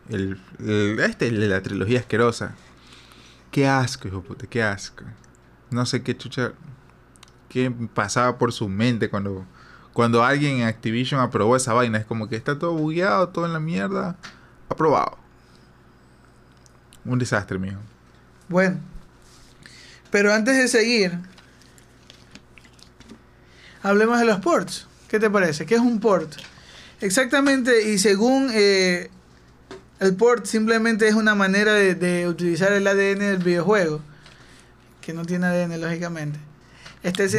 el, 0.10 0.40
el- 0.60 1.00
este, 1.00 1.32
la 1.32 1.62
trilogía 1.62 2.00
asquerosa. 2.00 2.56
Qué 3.52 3.68
asco, 3.68 4.08
hijo 4.08 4.22
puta, 4.22 4.48
qué 4.48 4.64
asco. 4.64 5.04
No 5.70 5.86
sé 5.86 6.02
qué 6.04 6.16
chucha. 6.18 6.54
Qué 7.50 7.72
pasaba 7.94 8.38
por 8.38 8.52
su 8.54 8.70
mente 8.70 9.10
cuando. 9.10 9.46
Cuando 9.94 10.24
alguien 10.24 10.58
en 10.62 10.68
Activision 10.68 11.20
aprobó 11.22 11.56
esa 11.56 11.74
vaina. 11.74 12.00
Es 12.00 12.06
como 12.06 12.28
que 12.28 12.36
está 12.36 12.58
todo 12.58 12.74
bugueado, 12.74 13.30
todo 13.30 13.46
en 13.46 13.54
la 13.54 13.60
mierda. 13.60 14.16
Aprobado. 14.70 15.18
Un 17.06 17.20
desastre, 17.20 17.60
mijo. 17.60 17.78
Bueno, 18.50 18.80
Pero 20.10 20.34
antes 20.34 20.56
de 20.58 20.68
seguir, 20.68 21.18
hablemos 23.84 24.20
de 24.20 24.26
los 24.26 24.40
ports. 24.40 24.88
¿Qué 25.08 25.20
te 25.20 25.30
parece? 25.30 25.66
¿Qué 25.68 25.76
es 25.76 25.82
un 25.82 26.00
port? 26.00 26.34
Exactamente, 27.02 27.92
y 27.92 28.00
según 28.00 28.50
eh, 28.54 29.12
el 30.00 30.16
port 30.16 30.46
simplemente 30.46 31.08
es 31.08 31.14
una 31.16 31.36
manera 31.36 31.74
de, 31.74 31.94
de 31.96 32.28
utilizar 32.28 32.72
el 32.72 32.88
ADN 32.88 33.20
del 33.20 33.44
videojuego, 33.44 34.02
que 35.02 35.14
no 35.14 35.26
tiene 35.26 35.46
ADN 35.48 35.80
lógicamente. 35.82 36.40
Este 37.04 37.26
es 37.26 37.34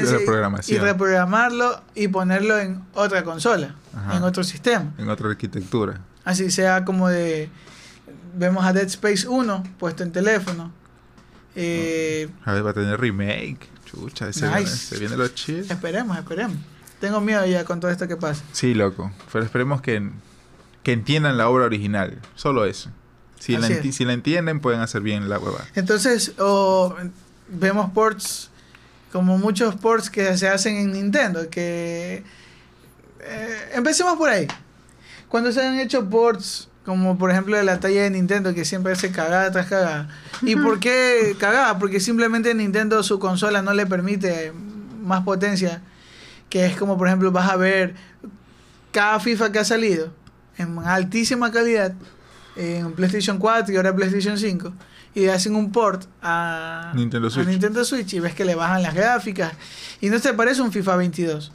y 0.68 0.76
reprogramarlo 0.78 1.80
y 1.94 2.08
ponerlo 2.08 2.58
en 2.58 2.82
otra 2.92 3.24
consola, 3.24 3.74
Ajá. 3.96 4.18
en 4.18 4.22
otro 4.22 4.44
sistema. 4.44 4.92
En 4.98 5.08
otra 5.08 5.28
arquitectura. 5.30 6.00
Así 6.24 6.50
sea 6.50 6.84
como 6.84 7.08
de... 7.08 7.48
Vemos 8.36 8.64
a 8.66 8.72
Dead 8.74 8.86
Space 8.86 9.26
1 9.26 9.62
puesto 9.78 10.02
en 10.02 10.12
teléfono. 10.12 10.70
Eh, 11.56 12.28
A 12.44 12.52
ver, 12.52 12.66
va 12.66 12.70
a 12.70 12.74
tener 12.74 13.00
remake. 13.00 13.68
Chucha, 13.94 14.32
se, 14.32 14.46
Nice. 14.46 14.54
viene, 14.56 14.66
se 14.66 14.98
viene 14.98 15.16
los 15.16 15.34
chill. 15.34 15.60
esperemos, 15.70 16.16
esperemos. 16.18 16.56
Tengo 17.00 17.20
miedo 17.20 17.44
ya 17.46 17.64
con 17.64 17.80
todo 17.80 17.90
esto 17.90 18.08
que 18.08 18.16
pasa. 18.16 18.42
Sí, 18.52 18.74
loco. 18.74 19.12
Pero 19.32 19.44
esperemos 19.44 19.80
que, 19.82 20.08
que 20.82 20.92
entiendan 20.92 21.36
la 21.36 21.48
obra 21.48 21.64
original. 21.64 22.18
Solo 22.34 22.64
eso. 22.64 22.90
Si 23.38 23.56
la, 23.56 23.68
es. 23.68 23.94
si 23.94 24.04
la 24.04 24.12
entienden, 24.14 24.60
pueden 24.60 24.80
hacer 24.80 25.02
bien 25.02 25.28
la 25.28 25.38
hueva. 25.38 25.64
Entonces, 25.74 26.32
o 26.38 26.94
vemos 27.48 27.90
ports 27.90 28.50
como 29.12 29.36
muchos 29.38 29.74
ports 29.76 30.08
que 30.10 30.36
se 30.38 30.48
hacen 30.48 30.76
en 30.76 30.92
Nintendo, 30.92 31.48
que 31.50 32.24
eh, 33.20 33.70
empecemos 33.74 34.16
por 34.16 34.28
ahí. 34.30 34.46
Cuando 35.28 35.52
se 35.52 35.64
han 35.64 35.78
hecho 35.78 36.08
ports 36.08 36.68
como 36.84 37.16
por 37.16 37.30
ejemplo 37.30 37.56
de 37.56 37.64
la 37.64 37.80
talla 37.80 38.02
de 38.02 38.10
Nintendo 38.10 38.54
que 38.54 38.64
siempre 38.64 38.92
hace 38.92 39.10
cagada 39.10 39.50
tras 39.50 39.66
cagada. 39.66 40.08
¿Y 40.42 40.56
por 40.56 40.80
qué 40.80 41.34
cagada? 41.38 41.78
Porque 41.78 42.00
simplemente 42.00 42.54
Nintendo 42.54 43.02
su 43.02 43.18
consola 43.18 43.62
no 43.62 43.72
le 43.72 43.86
permite 43.86 44.52
más 45.02 45.22
potencia, 45.22 45.82
que 46.48 46.66
es 46.66 46.76
como 46.76 46.98
por 46.98 47.08
ejemplo 47.08 47.32
vas 47.32 47.50
a 47.50 47.56
ver 47.56 47.94
cada 48.92 49.18
FIFA 49.18 49.52
que 49.52 49.58
ha 49.58 49.64
salido 49.64 50.12
en 50.56 50.78
altísima 50.78 51.50
calidad 51.50 51.94
en 52.56 52.92
PlayStation 52.92 53.38
4 53.38 53.72
y 53.72 53.76
ahora 53.76 53.94
PlayStation 53.94 54.38
5 54.38 54.72
y 55.14 55.26
hacen 55.26 55.56
un 55.56 55.72
port 55.72 56.04
a 56.22 56.92
Nintendo 56.94 57.28
a 57.28 57.30
Switch. 57.30 57.46
Nintendo 57.46 57.84
Switch 57.84 58.14
y 58.14 58.20
ves 58.20 58.34
que 58.34 58.44
le 58.44 58.54
bajan 58.54 58.82
las 58.82 58.94
gráficas 58.94 59.52
y 60.00 60.10
no 60.10 60.18
se 60.18 60.34
parece 60.34 60.60
un 60.60 60.72
FIFA 60.72 60.96
22. 60.96 61.52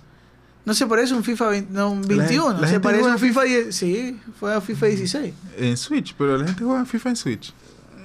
No 0.66 0.74
se 0.74 0.86
parece 0.88 1.14
un 1.14 1.24
FIFA 1.24 1.48
20 1.50 1.74
no, 1.74 1.90
un 1.92 2.02
La 2.02 2.08
21, 2.08 2.46
gente- 2.48 2.62
la 2.62 2.68
se 2.68 2.80
parece 2.80 3.02
juega 3.02 3.16
un 3.16 3.22
FIFA 3.22 3.44
10, 3.44 3.76
sí, 3.76 4.20
fue 4.40 4.54
a 4.54 4.62
FIFA 4.62 4.86
16. 4.88 5.34
En 5.58 5.78
Switch, 5.78 6.14
pero 6.18 6.38
la 6.38 6.46
gente 6.46 6.64
juega 6.64 6.86
FIFA 6.86 7.10
en 7.10 7.16
Switch. 7.16 7.54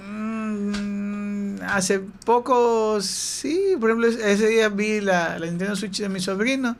Mm, 0.09 1.55
hace 1.67 1.99
poco, 2.25 2.99
sí, 3.01 3.75
por 3.79 3.89
ejemplo, 3.89 4.07
ese 4.07 4.47
día 4.47 4.69
vi 4.69 5.01
la, 5.01 5.37
la 5.39 5.45
Nintendo 5.45 5.75
Switch 5.75 5.99
de 5.99 6.09
mi 6.09 6.19
sobrino 6.19 6.75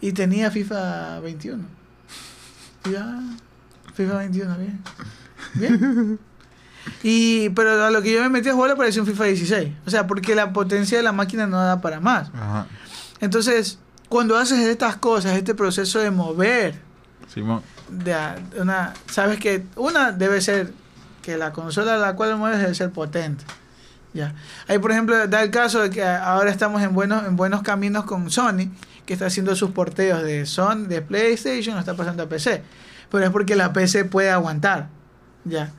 y 0.00 0.12
tenía 0.12 0.50
FIFA 0.50 1.20
21. 1.20 1.64
Y, 2.90 2.94
ah, 2.96 3.20
FIFA 3.94 4.18
21, 4.18 4.56
bien. 4.58 4.80
Bien. 5.54 6.18
Y, 7.02 7.48
pero 7.50 7.84
a 7.84 7.90
lo 7.90 8.00
que 8.00 8.12
yo 8.12 8.22
me 8.22 8.28
metí 8.28 8.48
a 8.48 8.52
jugar 8.54 8.70
le 8.70 8.76
pareció 8.76 9.02
un 9.02 9.08
FIFA 9.08 9.24
16. 9.24 9.72
O 9.86 9.90
sea, 9.90 10.06
porque 10.06 10.36
la 10.36 10.52
potencia 10.52 10.96
de 10.96 11.02
la 11.02 11.10
máquina 11.10 11.44
no 11.48 11.60
da 11.60 11.80
para 11.80 11.98
más. 11.98 12.28
Ajá. 12.32 12.68
Entonces, 13.18 13.80
cuando 14.08 14.36
haces 14.36 14.60
estas 14.60 14.96
cosas, 14.96 15.36
este 15.36 15.54
proceso 15.54 15.98
de 15.98 16.10
mover, 16.10 16.74
Simón. 17.32 17.62
de 17.88 18.14
una, 18.60 18.94
sabes 19.10 19.38
que 19.38 19.64
una 19.76 20.12
debe 20.12 20.40
ser 20.40 20.72
que 21.22 21.36
la 21.36 21.52
consola 21.52 21.94
a 21.94 21.98
la 21.98 22.14
cual 22.14 22.36
mueves 22.36 22.60
debe 22.60 22.74
ser 22.74 22.90
potente. 22.90 23.44
Ya. 24.14 24.34
Ahí, 24.66 24.78
por 24.78 24.92
ejemplo, 24.92 25.26
da 25.26 25.42
el 25.42 25.50
caso 25.50 25.82
de 25.82 25.90
que 25.90 26.02
ahora 26.02 26.50
estamos 26.50 26.82
en 26.82 26.94
buenos, 26.94 27.26
en 27.26 27.36
buenos 27.36 27.62
caminos 27.62 28.04
con 28.04 28.30
Sony, 28.30 28.70
que 29.04 29.12
está 29.12 29.26
haciendo 29.26 29.54
sus 29.54 29.72
porteos 29.72 30.22
de 30.22 30.46
Son, 30.46 30.88
de 30.88 31.02
PlayStation, 31.02 31.74
lo 31.74 31.80
está 31.80 31.94
pasando 31.94 32.22
a 32.22 32.28
PC. 32.28 32.62
Pero 33.10 33.24
es 33.24 33.30
porque 33.30 33.56
la 33.56 33.72
PC 33.72 34.06
puede 34.06 34.30
aguantar. 34.30 34.88
Ya. 35.44 35.72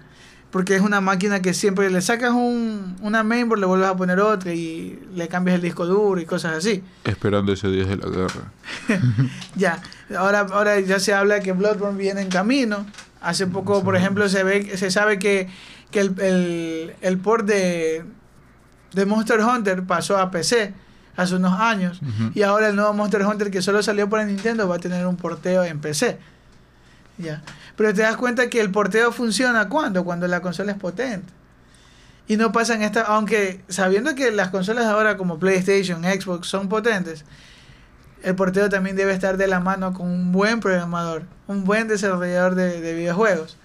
Porque 0.52 0.76
es 0.76 0.82
una 0.82 1.02
máquina 1.02 1.42
que 1.42 1.54
siempre 1.54 1.90
le 1.90 2.02
sacas 2.02 2.32
un, 2.32 2.96
una 3.02 3.22
mainboard, 3.24 3.60
le 3.60 3.66
vuelves 3.66 3.90
a 3.90 3.98
poner 3.98 4.20
otra 4.20 4.54
y 4.54 4.98
le 5.14 5.28
cambias 5.28 5.56
el 5.56 5.62
disco 5.62 5.86
duro 5.86 6.22
y 6.22 6.26
cosas 6.26 6.54
así. 6.56 6.84
Esperando 7.04 7.52
ese 7.52 7.68
día 7.68 7.86
de 7.86 7.98
la 7.98 8.08
guerra. 8.10 8.52
Ya, 9.56 9.82
ahora, 10.18 10.48
ahora 10.52 10.80
ya 10.80 11.00
se 11.00 11.14
habla 11.14 11.42
que 11.42 11.52
Bloodborne 11.52 11.98
viene 11.98 12.22
en 12.22 12.30
camino. 12.30 12.86
Hace 13.22 13.48
poco, 13.48 13.84
por 13.84 13.96
ejemplo, 13.96 14.30
se 14.30 14.44
ve, 14.44 14.78
se 14.78 14.90
sabe 14.90 15.20
que, 15.20 15.50
que 15.92 16.00
el, 16.00 16.20
el, 16.22 16.94
el 17.02 17.18
port 17.18 17.46
de, 17.46 18.06
de 18.94 19.06
Monster 19.06 19.42
Hunter 19.42 19.84
pasó 19.84 20.18
a 20.18 20.32
PC 20.32 20.74
hace 21.18 21.36
unos 21.36 21.60
años. 21.60 22.00
Y 22.36 22.44
ahora 22.44 22.70
el 22.70 22.76
nuevo 22.76 22.94
Monster 22.94 23.24
Hunter 23.26 23.52
que 23.52 23.62
solo 23.62 23.84
salió 23.84 24.08
para 24.10 24.24
Nintendo 24.24 24.68
va 24.68 24.76
a 24.76 24.80
tener 24.80 25.06
un 25.08 25.18
porteo 25.18 25.64
en 25.64 25.80
PC. 25.80 26.20
Ya. 27.18 27.42
Pero 27.76 27.94
te 27.94 28.02
das 28.02 28.16
cuenta 28.18 28.50
que 28.50 28.60
el 28.62 28.72
porteo 28.72 29.12
funciona 29.12 29.70
cuando? 29.70 30.04
Cuando 30.04 30.28
la 30.28 30.42
consola 30.42 30.72
es 30.74 30.78
potente. 30.78 31.34
Y 32.28 32.36
no 32.38 32.52
pasan 32.52 32.82
esta, 32.82 33.02
aunque 33.04 33.62
sabiendo 33.70 34.14
que 34.14 34.32
las 34.32 34.50
consolas 34.50 34.86
ahora 34.86 35.16
como 35.18 35.40
PlayStation, 35.40 36.04
Xbox 36.04 36.48
son 36.48 36.68
potentes, 36.68 37.24
el 38.22 38.36
porteo 38.36 38.68
también 38.70 38.96
debe 38.96 39.14
estar 39.14 39.38
de 39.38 39.48
la 39.48 39.60
mano 39.62 39.94
con 39.94 40.08
un 40.08 40.32
buen 40.32 40.60
programador, 40.60 41.24
un 41.48 41.64
buen 41.64 41.88
desarrollador 41.88 42.56
de, 42.56 42.82
de 42.82 42.94
videojuegos. 42.96 43.58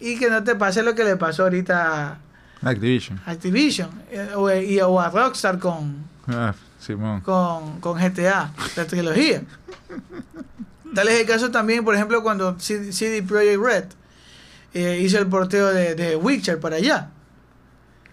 Y 0.00 0.18
que 0.18 0.28
no 0.30 0.44
te 0.44 0.54
pase 0.54 0.82
lo 0.82 0.94
que 0.94 1.04
le 1.04 1.16
pasó 1.16 1.44
ahorita 1.44 2.18
Activision. 2.62 3.20
a 3.24 3.30
Activision 3.30 3.90
eh, 4.10 4.30
o, 4.36 4.50
y- 4.52 4.80
o 4.80 5.00
a 5.00 5.08
Rockstar 5.10 5.58
con, 5.58 5.96
Ah, 6.28 6.54
Simón. 6.78 7.22
con, 7.22 7.80
con 7.80 7.98
GTA, 7.98 8.52
la 8.76 8.84
trilogía. 8.86 9.42
Tal 10.94 11.08
es 11.08 11.20
el 11.20 11.26
caso 11.26 11.50
también, 11.50 11.84
por 11.84 11.94
ejemplo, 11.94 12.22
cuando 12.22 12.58
C- 12.58 12.92
CD 12.92 13.22
Projekt 13.22 13.62
Red 13.62 13.84
eh, 14.74 15.00
hizo 15.02 15.18
el 15.18 15.26
porteo 15.26 15.68
de, 15.68 15.94
de 15.94 16.16
Witcher 16.16 16.58
para 16.60 16.76
allá, 16.76 17.10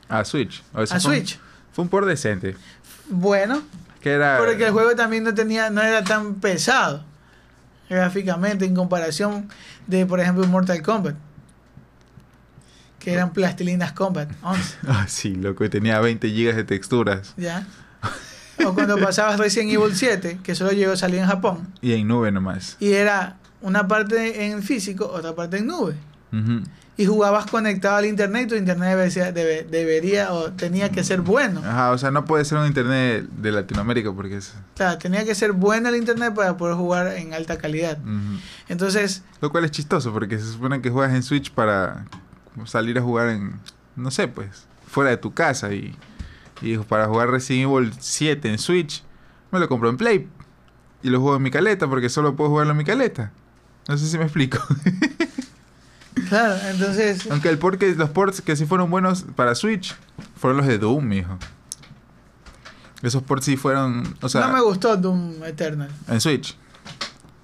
A 0.10 0.24
Switch. 0.26 0.64
O 0.74 0.86
sea, 0.86 0.98
a 0.98 1.00
fue 1.00 1.12
un- 1.12 1.18
Switch. 1.18 1.40
Fue 1.74 1.84
un 1.84 1.90
por 1.90 2.06
decente. 2.06 2.56
Bueno, 3.10 3.62
Que 4.02 4.12
era. 4.14 4.38
porque 4.38 4.66
el 4.66 4.72
juego 4.72 4.96
también 4.96 5.24
no 5.24 5.34
tenía, 5.34 5.70
no 5.70 5.82
era 5.82 6.04
tan 6.04 6.36
pesado 6.36 7.04
gráficamente 7.90 8.66
en 8.66 8.76
comparación 8.76 9.48
de, 9.88 10.06
por 10.06 10.20
ejemplo, 10.20 10.46
Mortal 10.48 10.82
Kombat. 10.82 11.16
Que 13.00 13.14
eran 13.14 13.32
plastilinas 13.32 13.94
Combat 13.94 14.30
11, 14.42 14.76
Ah, 14.88 15.06
sí, 15.08 15.36
loco. 15.36 15.70
Tenía 15.70 16.00
20 16.00 16.30
gigas 16.30 16.56
de 16.56 16.64
texturas. 16.64 17.34
¿ya? 17.38 17.66
O 18.66 18.74
cuando 18.74 18.98
pasabas 18.98 19.38
Resident 19.40 19.72
Evil 19.74 19.96
7, 19.96 20.40
que 20.44 20.56
solo 20.56 20.72
llegó 20.72 20.94
a 20.94 20.98
salir 20.98 21.20
en 21.20 21.28
Japón, 21.28 21.68
Y 21.82 21.94
en 21.94 22.08
nube 22.08 22.32
nomás. 22.32 22.76
y 22.80 22.94
era 22.94 23.38
una 23.62 23.88
parte 23.88 24.46
en 24.48 24.64
físico, 24.64 25.06
otra 25.14 25.36
parte 25.36 25.58
en 25.58 25.68
nube. 25.68 25.96
Y 27.00 27.06
jugabas 27.06 27.46
conectado 27.46 27.98
al 27.98 28.06
internet, 28.08 28.50
tu 28.50 28.56
internet 28.56 28.90
debe 28.90 29.12
ser- 29.12 29.32
debe- 29.32 29.64
debería 29.70 30.34
o 30.34 30.52
tenía 30.54 30.90
que 30.92 31.04
ser 31.04 31.22
bueno. 31.22 31.62
Ajá, 31.64 31.92
o 31.92 31.98
sea, 32.00 32.10
no 32.10 32.26
puede 32.26 32.44
ser 32.44 32.58
un 32.58 32.66
internet 32.66 33.28
de 33.38 33.52
Latinoamérica 33.52 34.12
porque 34.12 34.38
es. 34.38 34.56
Claro, 34.76 34.98
tenía 34.98 35.24
que 35.24 35.36
ser 35.36 35.52
bueno 35.52 35.90
el 35.90 35.96
internet 35.96 36.34
para 36.34 36.58
poder 36.58 36.76
jugar 36.76 37.16
en 37.18 37.36
alta 37.36 37.60
calidad. 37.60 38.00
Entonces, 38.68 39.22
Lo 39.42 39.52
cual 39.52 39.66
es 39.66 39.72
chistoso 39.72 40.12
porque 40.12 40.40
se 40.40 40.52
supone 40.52 40.82
que 40.82 40.90
juegas 40.90 41.14
en 41.14 41.22
Switch 41.22 41.52
para 41.52 42.06
salir 42.66 42.98
a 42.98 43.02
jugar 43.04 43.30
en, 43.30 43.54
no 43.96 44.10
sé, 44.10 44.28
pues, 44.28 44.66
fuera 44.88 45.12
de 45.12 45.18
tu 45.18 45.34
casa 45.36 45.72
y, 45.74 45.96
y 46.62 46.72
dijo, 46.72 46.84
para 46.84 47.08
jugar 47.08 47.30
Resident 47.30 47.72
Evil 47.72 47.94
7 48.00 48.50
en 48.50 48.58
Switch, 48.58 49.04
me 49.52 49.60
lo 49.60 49.68
compro 49.70 49.90
en 49.90 49.98
Play 49.98 50.30
y 51.04 51.10
lo 51.10 51.20
juego 51.22 51.38
en 51.38 51.44
mi 51.44 51.52
caleta 51.52 51.88
porque 51.88 52.10
solo 52.10 52.36
puedo 52.36 52.50
jugarlo 52.50 52.72
en 52.72 52.78
mi 52.78 52.84
caleta. 52.84 53.32
No 53.88 53.98
sé 53.98 54.08
si 54.08 54.18
me 54.18 54.26
explico. 54.26 54.60
claro, 56.30 56.56
entonces, 56.70 57.30
Aunque 57.32 57.50
el 57.50 57.58
port 57.58 57.80
que, 57.80 57.94
los 57.96 58.10
ports 58.10 58.42
que 58.42 58.56
sí 58.56 58.66
fueron 58.66 58.90
buenos 58.90 59.26
para 59.36 59.56
Switch 59.56 59.96
fueron 60.36 60.58
los 60.58 60.68
de 60.68 60.78
Doom, 60.78 61.08
mijo. 61.08 61.38
Esos 63.02 63.22
ports 63.24 63.46
sí 63.46 63.58
fueron, 63.58 64.16
o 64.22 64.28
sea, 64.30 64.48
no 64.48 64.54
me 64.54 64.62
gustó 64.62 64.98
Doom 64.98 65.44
Eternal. 65.44 65.90
en 66.08 66.20
Switch. 66.20 66.58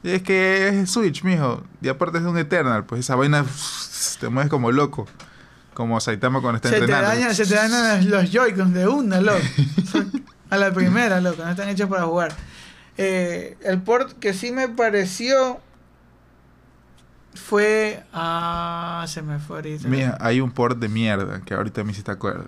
Y 0.02 0.10
es 0.12 0.24
que 0.24 0.68
es 0.68 0.90
Switch, 0.90 1.24
mijo. 1.24 1.64
Y 1.82 1.88
aparte 1.88 2.18
es 2.18 2.24
un 2.26 2.38
Eternal, 2.38 2.86
pues 2.86 3.02
esa 3.02 3.16
vaina 3.16 3.46
te 4.20 4.30
mueves 4.30 4.50
como 4.50 4.72
loco. 4.72 5.08
Como 5.74 6.00
Saitama 6.00 6.42
cuando 6.42 6.58
está 6.58 6.70
Se 6.70 6.76
te, 6.76 6.82
entrenando. 6.82 7.10
dañan, 7.10 7.36
se 7.36 7.46
te 7.46 7.56
dañan 7.56 8.10
los 8.10 8.32
Joy-Cons 8.32 8.74
de 8.74 8.88
una, 8.88 9.20
loco. 9.22 9.40
A 10.50 10.58
la 10.58 10.72
primera, 10.74 11.20
loco, 11.22 11.44
no 11.44 11.50
están 11.52 11.70
hechos 11.70 11.90
para 11.90 12.04
jugar. 12.04 12.32
Eh, 12.98 13.58
el 13.64 13.82
port 13.82 14.12
que 14.20 14.34
sí 14.34 14.52
me 14.52 14.70
pareció 14.70 15.60
fue. 17.34 18.04
Ah, 18.14 19.06
se 19.08 19.22
me 19.22 19.40
fue 19.40 19.58
ahorita. 19.58 19.88
Mira, 19.88 20.18
hay 20.22 20.42
un 20.42 20.52
port 20.52 20.78
de 20.80 20.90
mierda 20.90 21.42
que 21.44 21.54
ahorita 21.54 21.84
me 21.84 21.92
hiciste 21.92 22.12
acuerdo. 22.12 22.46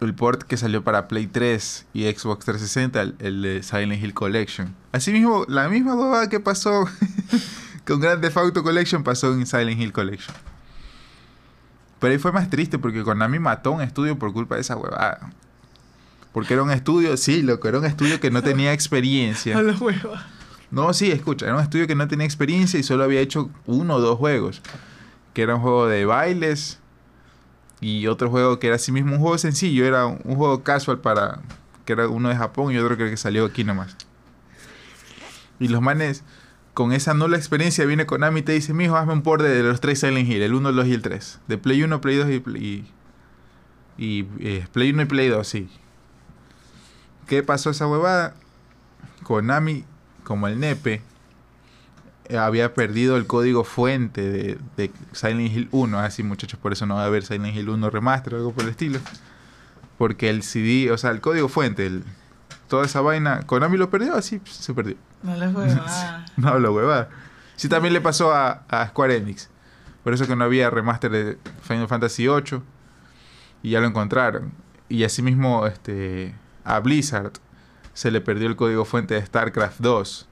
El 0.00 0.14
port 0.14 0.42
que 0.42 0.56
salió 0.56 0.82
para 0.82 1.06
Play 1.06 1.28
3 1.28 1.86
y 1.94 2.10
Xbox 2.12 2.44
360, 2.44 3.00
el, 3.00 3.14
el 3.20 3.42
de 3.42 3.62
Silent 3.62 4.02
Hill 4.02 4.14
Collection. 4.14 4.74
Asimismo, 4.90 5.44
la 5.46 5.68
misma 5.68 5.94
huevada 5.94 6.28
que 6.28 6.40
pasó 6.40 6.88
con 7.86 8.00
Grand 8.00 8.20
Theft 8.20 8.36
Auto 8.36 8.64
Collection 8.64 9.04
pasó 9.04 9.32
en 9.32 9.46
Silent 9.46 9.80
Hill 9.80 9.92
Collection. 9.92 10.34
Pero 12.02 12.10
ahí 12.10 12.18
fue 12.18 12.32
más 12.32 12.50
triste 12.50 12.80
porque 12.80 13.04
Konami 13.04 13.38
mató 13.38 13.70
un 13.70 13.80
estudio 13.80 14.18
por 14.18 14.32
culpa 14.32 14.56
de 14.56 14.62
esa 14.62 14.76
huevada. 14.76 15.30
Porque 16.32 16.54
era 16.54 16.64
un 16.64 16.72
estudio, 16.72 17.16
sí, 17.16 17.42
loco, 17.42 17.68
era 17.68 17.78
un 17.78 17.84
estudio 17.84 18.18
que 18.18 18.28
no 18.28 18.42
tenía 18.42 18.72
experiencia. 18.74 19.56
A. 19.56 19.62
No, 20.72 20.92
sí, 20.94 21.12
escucha, 21.12 21.46
era 21.46 21.54
un 21.54 21.62
estudio 21.62 21.86
que 21.86 21.94
no 21.94 22.08
tenía 22.08 22.26
experiencia 22.26 22.80
y 22.80 22.82
solo 22.82 23.04
había 23.04 23.20
hecho 23.20 23.50
uno 23.66 23.94
o 23.94 24.00
dos 24.00 24.18
juegos. 24.18 24.62
Que 25.32 25.42
era 25.42 25.54
un 25.54 25.62
juego 25.62 25.86
de 25.86 26.04
bailes 26.04 26.80
y 27.80 28.08
otro 28.08 28.30
juego 28.30 28.58
que 28.58 28.66
era 28.66 28.76
así 28.76 28.90
mismo 28.90 29.14
un 29.14 29.20
juego 29.20 29.38
sencillo, 29.38 29.86
era 29.86 30.06
un, 30.06 30.18
un 30.24 30.34
juego 30.34 30.64
casual 30.64 30.98
para... 30.98 31.38
que 31.84 31.92
era 31.92 32.08
uno 32.08 32.30
de 32.30 32.34
Japón 32.34 32.72
y 32.72 32.78
otro 32.78 32.96
creo 32.96 33.10
que 33.10 33.16
salió 33.16 33.44
aquí 33.44 33.62
nomás. 33.62 33.96
Y 35.60 35.68
los 35.68 35.80
manes, 35.80 36.24
con 36.74 36.92
esa 36.92 37.12
nula 37.14 37.36
experiencia, 37.36 37.84
viene 37.84 38.06
Konami 38.06 38.40
y 38.40 38.42
te 38.42 38.52
dice, 38.52 38.72
mijo, 38.72 38.96
hazme 38.96 39.12
un 39.12 39.22
port 39.22 39.42
de 39.42 39.62
los 39.62 39.80
tres 39.80 40.00
Silent 40.00 40.28
Hill, 40.28 40.42
el 40.42 40.54
1, 40.54 40.68
el 40.70 40.76
2 40.76 40.86
y 40.86 40.92
el 40.94 41.02
3. 41.02 41.40
De 41.48 41.58
Play 41.58 41.82
1, 41.82 42.00
Play 42.00 42.16
2 42.16 42.30
y... 42.30 42.40
Play, 42.40 42.62
y, 43.98 44.04
y, 44.20 44.28
eh, 44.40 44.66
Play 44.72 44.90
1 44.92 45.02
y 45.02 45.04
Play 45.04 45.28
2, 45.28 45.46
sí. 45.46 45.68
¿Qué 47.26 47.42
pasó 47.42 47.70
esa 47.70 47.86
huevada? 47.86 48.34
Konami, 49.22 49.84
como 50.24 50.48
el 50.48 50.58
nepe, 50.60 51.02
había 52.36 52.72
perdido 52.74 53.16
el 53.16 53.26
código 53.26 53.64
fuente 53.64 54.22
de, 54.22 54.58
de 54.76 54.90
Silent 55.12 55.52
Hill 55.54 55.68
1. 55.72 55.98
Así, 55.98 56.22
muchachos, 56.22 56.58
por 56.58 56.72
eso 56.72 56.86
no 56.86 56.94
va 56.96 57.02
a 57.02 57.06
haber 57.06 57.24
Silent 57.24 57.54
Hill 57.54 57.68
1 57.68 57.90
remaster 57.90 58.34
o 58.34 58.36
algo 58.38 58.52
por 58.52 58.64
el 58.64 58.70
estilo. 58.70 58.98
Porque 59.98 60.30
el 60.30 60.42
CD, 60.42 60.90
o 60.90 60.96
sea, 60.98 61.10
el 61.10 61.20
código 61.20 61.48
fuente, 61.48 61.86
el- 61.86 62.04
toda 62.68 62.86
esa 62.86 63.02
vaina, 63.02 63.42
Konami 63.42 63.76
lo 63.76 63.90
perdió, 63.90 64.14
así 64.14 64.40
se 64.44 64.72
perdió. 64.72 64.96
No 65.22 65.36
les 65.36 65.52
fue 65.54 65.66
nada. 65.66 66.26
No 66.36 66.48
hablo 66.48 66.72
huevada. 66.72 67.08
Sí, 67.56 67.68
también 67.68 67.94
le 67.94 68.00
pasó 68.00 68.32
a, 68.32 68.64
a 68.68 68.86
Square 68.88 69.16
Enix. 69.16 69.48
Por 70.02 70.14
eso 70.14 70.26
que 70.26 70.34
no 70.34 70.44
había 70.44 70.70
remaster 70.70 71.10
de 71.10 71.38
Final 71.62 71.88
Fantasy 71.88 72.26
VIII. 72.26 72.60
Y 73.62 73.70
ya 73.70 73.80
lo 73.80 73.86
encontraron. 73.86 74.52
Y 74.88 75.04
asimismo, 75.04 75.66
este, 75.66 76.34
a 76.64 76.80
Blizzard 76.80 77.32
se 77.94 78.10
le 78.10 78.20
perdió 78.20 78.48
el 78.48 78.56
código 78.56 78.84
fuente 78.84 79.14
de 79.14 79.24
StarCraft 79.24 79.80
2. 79.80 80.28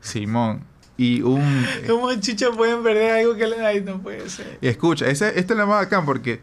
Simón. 0.00 0.64
Y 0.96 1.22
un... 1.22 1.66
¿Cómo 1.86 2.14
chucha 2.14 2.50
pueden 2.52 2.82
perder 2.82 3.12
algo 3.12 3.36
que 3.36 3.46
le 3.46 3.64
Ay, 3.64 3.82
no 3.82 4.00
puede 4.00 4.28
ser. 4.30 4.58
Y 4.60 4.68
escucha, 4.68 5.06
esa, 5.06 5.28
esto 5.28 5.52
es 5.52 5.58
lo 5.58 5.66
más 5.66 5.84
bacán 5.84 6.06
porque 6.06 6.40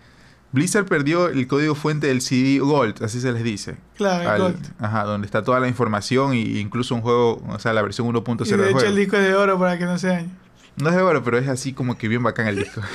Blizzard 0.54 0.86
perdió 0.86 1.28
el 1.28 1.46
código 1.48 1.76
fuente 1.76 2.08
del 2.08 2.22
CD 2.22 2.60
Gold, 2.60 3.04
así 3.04 3.20
se 3.20 3.34
les 3.34 3.44
dice. 3.44 3.76
Claro, 3.98 4.30
Al- 4.30 4.42
Gold. 4.42 4.74
ajá, 4.80 5.04
donde 5.04 5.26
está 5.26 5.44
toda 5.44 5.60
la 5.60 5.68
información 5.68 6.34
y 6.36 6.60
incluso 6.60 6.96
un 6.96 7.02
juego, 7.02 7.44
o 7.50 7.60
sea, 7.60 7.74
la 7.74 7.82
versión 7.82 8.08
1.0 8.08 8.46
Y 8.46 8.50
del 8.52 8.60
de 8.60 8.66
hecho 8.68 8.74
juego. 8.76 8.90
el 8.90 8.96
disco 8.96 9.18
es 9.18 9.24
de 9.28 9.36
oro 9.36 9.60
para 9.60 9.78
que 9.78 9.86
no 9.86 9.98
se 9.98 10.08
dañe. 10.08 10.30
No 10.78 10.90
es 10.90 10.96
de 10.96 11.02
oro, 11.02 11.22
pero 11.24 11.38
es 11.38 11.48
así 11.50 11.74
como 11.74 11.98
que 11.98 12.08
bien 12.08 12.24
bacán 12.24 12.48
el 12.48 12.56
disco. 12.58 12.82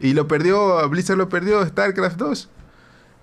y 0.00 0.14
lo 0.14 0.26
perdió, 0.26 0.88
Blizzard 0.88 1.18
lo 1.18 1.28
perdió, 1.28 1.64
StarCraft 1.66 2.16
2. 2.16 2.48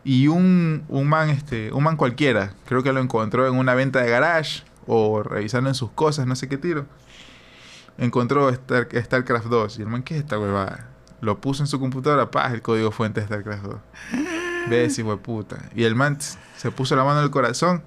Y 0.05 0.27
un, 0.27 0.83
un 0.87 1.07
man, 1.07 1.29
este, 1.29 1.73
un 1.73 1.83
man 1.83 1.97
cualquiera, 1.97 2.53
creo 2.65 2.83
que 2.83 2.93
lo 2.93 3.01
encontró 3.01 3.47
en 3.47 3.55
una 3.55 3.73
venta 3.75 4.01
de 4.01 4.09
garage 4.09 4.63
o 4.87 5.21
revisando 5.23 5.69
en 5.69 5.75
sus 5.75 5.91
cosas, 5.91 6.25
no 6.25 6.35
sé 6.35 6.47
qué 6.47 6.57
tiro. 6.57 6.85
Encontró 7.97 8.49
Star- 8.49 8.87
StarCraft 8.93 9.47
2. 9.47 9.79
Y 9.79 9.81
el 9.81 9.87
man, 9.89 10.03
¿qué 10.03 10.15
es 10.15 10.21
esta 10.21 10.39
huevada? 10.39 10.88
Lo 11.21 11.39
puso 11.41 11.63
en 11.63 11.67
su 11.67 11.79
computadora, 11.79 12.31
paz, 12.31 12.53
el 12.53 12.61
código 12.61 12.91
fuente 12.91 13.19
de 13.21 13.27
StarCraft 13.27 13.63
2. 13.63 13.75
Ves, 14.69 14.97
hijo 14.99 15.11
de 15.11 15.17
puta. 15.17 15.57
Y 15.75 15.83
el 15.83 15.95
man 15.95 16.17
se 16.57 16.71
puso 16.71 16.95
la 16.95 17.03
mano 17.03 17.19
en 17.19 17.25
el 17.25 17.31
corazón, 17.31 17.83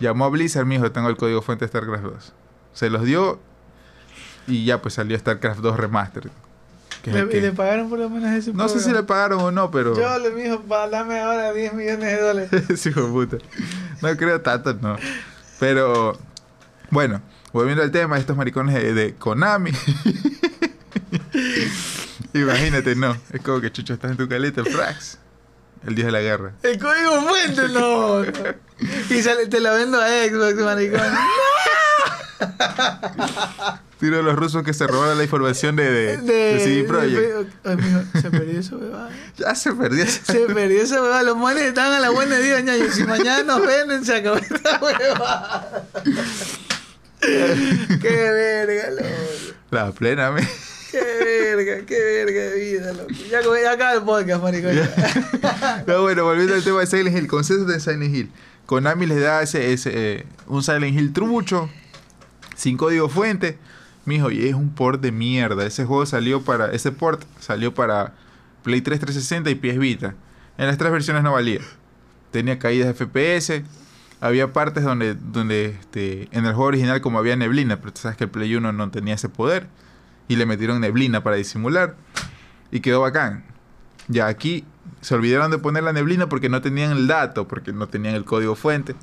llamó 0.00 0.24
a 0.24 0.28
Blizzard, 0.28 0.66
me 0.66 0.74
dijo, 0.76 0.90
tengo 0.90 1.08
el 1.08 1.16
código 1.16 1.42
fuente 1.42 1.64
de 1.64 1.68
StarCraft 1.68 2.04
2. 2.04 2.32
Se 2.72 2.90
los 2.90 3.04
dio 3.04 3.38
y 4.46 4.64
ya 4.64 4.82
pues 4.82 4.94
salió 4.94 5.16
StarCraft 5.18 5.60
2 5.60 5.76
Remastered. 5.76 6.30
que 7.02 7.12
Le- 7.12 7.28
que- 7.28 7.52
pagaron 7.52 7.88
por 7.88 7.98
lo 8.00 8.08
menos 8.10 8.30
ese 8.32 8.52
No 8.52 8.68
sé 8.68 8.80
si 8.80 8.90
le 8.92 9.02
pagaron 9.04 9.40
o 9.40 9.50
no, 9.52 9.70
pero... 9.70 9.94
Yo 9.96 10.18
le 10.18 10.30
dijo, 10.34 10.62
dame 10.90 11.20
ahora 11.20 11.52
10 11.52 11.74
millones 11.74 12.00
de 12.00 12.20
dólares. 12.20 12.86
Hijo 12.86 13.02
de 13.02 13.08
puta. 13.08 13.36
No 14.00 14.16
creo 14.16 14.40
tanto, 14.40 14.74
no. 14.74 14.96
Pero, 15.60 16.18
bueno, 16.90 17.20
volviendo 17.52 17.82
al 17.84 17.90
tema, 17.92 18.18
estos 18.18 18.36
maricones 18.36 18.74
de, 18.74 18.94
de 18.94 19.14
Konami. 19.14 19.70
Imagínate, 22.42 22.94
no. 22.94 23.16
Es 23.32 23.40
como 23.42 23.60
que 23.60 23.70
chucho, 23.70 23.94
estás 23.94 24.10
en 24.10 24.16
tu 24.16 24.28
caleta, 24.28 24.64
Frax. 24.64 25.18
El 25.86 25.94
día 25.94 26.06
de 26.06 26.12
la 26.12 26.20
guerra. 26.20 26.52
El 26.62 26.78
código 26.78 27.22
fuente, 27.22 27.68
no. 27.68 28.24
no. 28.24 28.32
Y 29.10 29.22
sale, 29.22 29.46
te 29.46 29.60
la 29.60 29.72
vendo 29.72 30.00
a 30.00 30.06
Xbox, 30.06 30.54
maricón. 30.56 31.00
Tiro 33.98 34.18
a 34.18 34.22
los 34.22 34.34
rusos 34.34 34.64
que 34.64 34.74
se 34.74 34.86
robaron 34.86 35.16
la 35.16 35.22
información 35.22 35.76
de, 35.76 35.90
de, 35.90 36.16
de 36.16 36.58
CD 36.58 36.84
Projekt. 36.84 37.48
Ay, 37.64 37.76
mijo, 37.76 38.00
se 38.20 38.30
perdió 38.30 38.58
eso, 38.58 38.76
huevada. 38.76 39.10
Ya 39.36 39.54
se 39.54 39.72
perdió. 39.72 40.04
Se 40.06 40.40
perdió 40.52 40.82
esa 40.82 41.00
huevada. 41.00 41.22
Los 41.22 41.36
manes 41.36 41.64
estaban 41.64 41.92
a 41.92 42.00
la 42.00 42.10
buena 42.10 42.38
día, 42.38 42.60
ñaño. 42.60 42.90
Si 42.90 43.04
mañana 43.04 43.44
nos 43.44 43.64
venden, 43.64 44.04
se 44.04 44.16
acabó 44.16 44.38
esta 44.38 44.80
huevada. 44.80 45.84
qué 47.20 48.10
verga, 48.10 48.90
loco. 48.90 49.08
La 49.70 49.92
plena, 49.92 50.32
me. 50.32 50.48
Qué 50.92 51.00
verga, 51.00 51.86
qué 51.86 51.98
verga 51.98 52.40
de 52.50 52.60
vida, 52.60 52.92
loco. 52.92 53.08
Ya, 53.30 53.40
ya 53.40 53.72
acaba 53.72 53.94
el 53.94 54.02
podcast, 54.02 54.42
maricón. 54.42 54.78
Pero 55.86 56.02
bueno, 56.02 56.24
volviendo 56.24 56.54
al 56.54 56.62
tema 56.62 56.80
de 56.80 56.86
Silent 56.86 57.16
Hill, 57.16 57.28
concepto 57.28 57.64
de 57.64 57.80
Silent 57.80 58.14
Hill. 58.14 58.30
Konami 58.66 59.06
les 59.06 59.22
da 59.22 59.40
ese, 59.40 59.72
ese 59.72 59.90
eh, 59.94 60.26
un 60.46 60.62
Silent 60.62 60.94
Hill 60.94 61.14
trucho, 61.14 61.70
sin 62.56 62.76
código 62.76 63.08
fuente. 63.08 63.56
Mijo, 64.04 64.30
y 64.30 64.46
es 64.46 64.54
un 64.54 64.74
port 64.74 65.00
de 65.00 65.12
mierda. 65.12 65.64
Ese 65.64 65.86
juego 65.86 66.04
salió 66.04 66.42
para. 66.42 66.70
Ese 66.72 66.92
port 66.92 67.22
salió 67.40 67.72
para 67.72 68.12
Play 68.62 68.82
3 68.82 69.00
360 69.00 69.48
y 69.48 69.54
PS 69.54 69.78
Vita. 69.78 70.14
En 70.58 70.66
las 70.66 70.76
tres 70.76 70.92
versiones 70.92 71.22
no 71.22 71.32
valía. 71.32 71.60
Tenía 72.32 72.58
caídas 72.58 72.86
de 72.88 73.06
FPS. 73.06 73.62
Había 74.20 74.52
partes 74.52 74.84
donde, 74.84 75.14
donde 75.14 75.76
este, 75.80 76.28
en 76.32 76.44
el 76.44 76.52
juego 76.52 76.64
original, 76.64 77.00
como 77.00 77.18
había 77.18 77.34
neblina, 77.34 77.80
pero 77.80 77.94
tú 77.94 78.02
sabes 78.02 78.18
que 78.18 78.24
el 78.24 78.30
Play 78.30 78.54
1 78.54 78.72
no 78.72 78.90
tenía 78.90 79.14
ese 79.14 79.30
poder. 79.30 79.66
Y 80.28 80.36
le 80.36 80.46
metieron 80.46 80.80
neblina 80.80 81.22
para 81.22 81.36
disimular. 81.36 81.96
Y 82.70 82.80
quedó 82.80 83.00
bacán. 83.00 83.44
Ya 84.08 84.26
aquí 84.26 84.64
se 85.00 85.14
olvidaron 85.14 85.50
de 85.50 85.58
poner 85.58 85.82
la 85.82 85.92
neblina 85.92 86.28
porque 86.28 86.48
no 86.48 86.62
tenían 86.62 86.92
el 86.92 87.06
dato, 87.06 87.48
porque 87.48 87.72
no 87.72 87.88
tenían 87.88 88.14
el 88.14 88.24
código 88.24 88.54
fuente. 88.54 88.94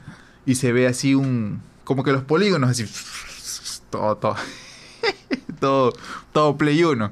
Y 0.45 0.55
se 0.55 0.71
ve 0.71 0.87
así 0.87 1.15
un. 1.15 1.61
como 1.83 2.03
que 2.03 2.11
los 2.11 2.23
polígonos 2.23 2.69
así. 2.69 2.85
Todo, 3.89 4.17
todo. 4.17 4.35
todo, 5.59 5.93
todo 6.31 6.57
Play 6.57 6.83
1. 6.83 7.11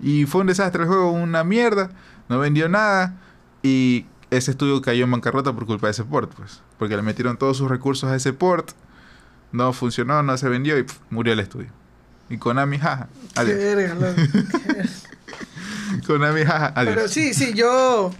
Y 0.00 0.26
fue 0.26 0.40
un 0.40 0.48
desastre 0.48 0.82
el 0.82 0.88
juego, 0.88 1.12
una 1.12 1.44
mierda. 1.44 1.90
No 2.28 2.40
vendió 2.40 2.68
nada. 2.68 3.20
Y 3.62 4.06
ese 4.30 4.50
estudio 4.50 4.82
cayó 4.82 5.04
en 5.04 5.10
bancarrota 5.12 5.52
por 5.52 5.66
culpa 5.66 5.86
de 5.86 5.92
ese 5.92 6.04
port, 6.04 6.32
pues. 6.34 6.62
Porque 6.78 6.96
le 6.96 7.02
metieron 7.02 7.36
todos 7.36 7.56
sus 7.58 7.70
recursos 7.70 8.10
a 8.10 8.16
ese 8.16 8.32
port. 8.32 8.72
No 9.52 9.72
funcionó, 9.72 10.22
no 10.22 10.36
se 10.36 10.48
vendió 10.48 10.76
y 10.78 10.82
pf, 10.82 10.98
murió 11.10 11.32
el 11.32 11.40
estudio. 11.40 11.68
Y 12.30 12.38
Konami, 12.38 12.78
jaja, 12.78 13.08
Qué 13.34 13.40
adiós. 13.40 13.58
verga, 13.58 13.94
loco. 13.94 14.14
Qué 14.16 14.72
verga. 14.72 14.90
Konami, 16.06 16.44
jaja, 16.44 16.72
adiós. 16.74 16.94
Pero 16.94 17.08
sí, 17.08 17.34
sí, 17.34 17.52
yo 17.54 18.12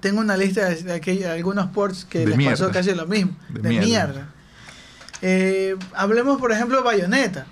tengo 0.00 0.20
una 0.20 0.36
lista 0.36 0.68
de, 0.68 0.92
aquellos- 0.94 1.30
algunos 1.30 1.68
ports 1.70 2.04
que 2.04 2.20
De 2.26 2.36
les 2.36 2.48
pasó 2.50 2.70
casi 2.70 2.94
lo 2.94 3.06
mismo. 3.06 3.36
De 3.48 3.60
De, 3.62 3.68
mierda. 3.70 3.86
mierda. 3.86 4.28
Eh, 5.22 5.76
hablemos, 5.94 6.38
por 6.38 6.52
ejemplo, 6.52 6.82
Bayonetta. 6.82 7.46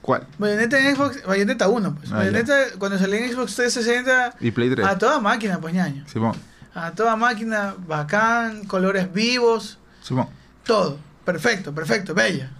¿Cuál? 0.00 0.26
Bayonetta 0.38 0.78
en 0.78 0.96
Xbox, 0.96 1.22
Bayonetta 1.26 1.68
1, 1.68 1.94
pues. 1.96 2.10
Ah, 2.12 2.16
Bayonetta, 2.18 2.54
cuando 2.78 2.98
salió 2.98 3.16
en 3.16 3.30
Xbox 3.32 3.54
360, 3.56 4.34
Y 4.40 4.50
Play 4.52 4.70
3. 4.70 4.86
a 4.86 4.96
toda 4.96 5.20
máquina, 5.20 5.60
pues 5.60 5.74
ñaño. 5.74 6.04
Simón. 6.08 6.34
A 6.74 6.92
toda 6.92 7.16
máquina, 7.16 7.74
bacán, 7.86 8.64
colores 8.64 9.12
vivos, 9.12 9.78
Simón. 10.02 10.28
todo. 10.64 10.98
Perfecto, 11.24 11.74
perfecto, 11.74 12.14
bella. 12.14 12.50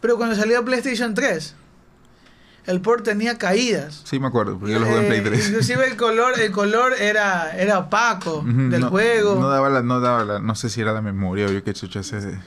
Pero 0.00 0.16
cuando 0.16 0.34
salió 0.36 0.64
PlayStation 0.64 1.14
3, 1.14 1.54
el 2.66 2.80
port 2.80 3.04
tenía 3.04 3.36
caídas. 3.38 4.02
Sí, 4.04 4.18
me 4.20 4.28
acuerdo, 4.28 4.58
porque 4.58 4.74
yo 4.74 4.80
lo 4.80 4.86
jugué 4.86 5.00
en 5.00 5.06
Play 5.06 5.18
Eh, 5.20 5.22
3. 5.22 5.48
Inclusive 5.48 5.86
el 5.88 5.96
color, 5.96 6.38
el 6.40 6.50
color 6.52 6.94
era, 6.98 7.56
era 7.56 7.78
opaco 7.78 8.42
del 8.44 8.80
no, 8.80 8.90
juego. 8.90 9.36
No 9.40 9.48
daba 9.48 9.68
la, 9.70 9.82
no 9.82 10.00
daba 10.00 10.24
la, 10.24 10.38
no 10.38 10.54
sé 10.54 10.68
si 10.70 10.80
era 10.80 10.92
la 10.92 11.02
memoria 11.02 11.46
o 11.46 11.50
yo 11.50 11.62
qué 11.64 11.72
chucha 11.74 12.02
sé. 12.02 12.38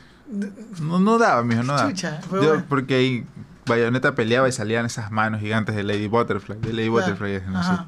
No, 0.81 0.99
no 0.99 1.17
daba, 1.17 1.43
mijo, 1.43 1.63
no 1.63 1.73
daba. 1.75 1.89
Chucha, 1.89 2.21
Yo, 2.21 2.27
bueno. 2.29 2.65
porque 2.67 2.95
ahí 2.95 3.25
Bayonetta 3.65 4.15
peleaba 4.15 4.49
y 4.49 4.51
salían 4.51 4.85
esas 4.85 5.11
manos 5.11 5.41
gigantes 5.41 5.75
de 5.75 5.83
Lady 5.83 6.07
Butterfly, 6.07 6.57
de 6.59 6.73
Lady 6.73 6.89
Claro, 6.89 7.11
Butterfly, 7.13 7.41
no 7.51 7.63
sé. 7.63 7.83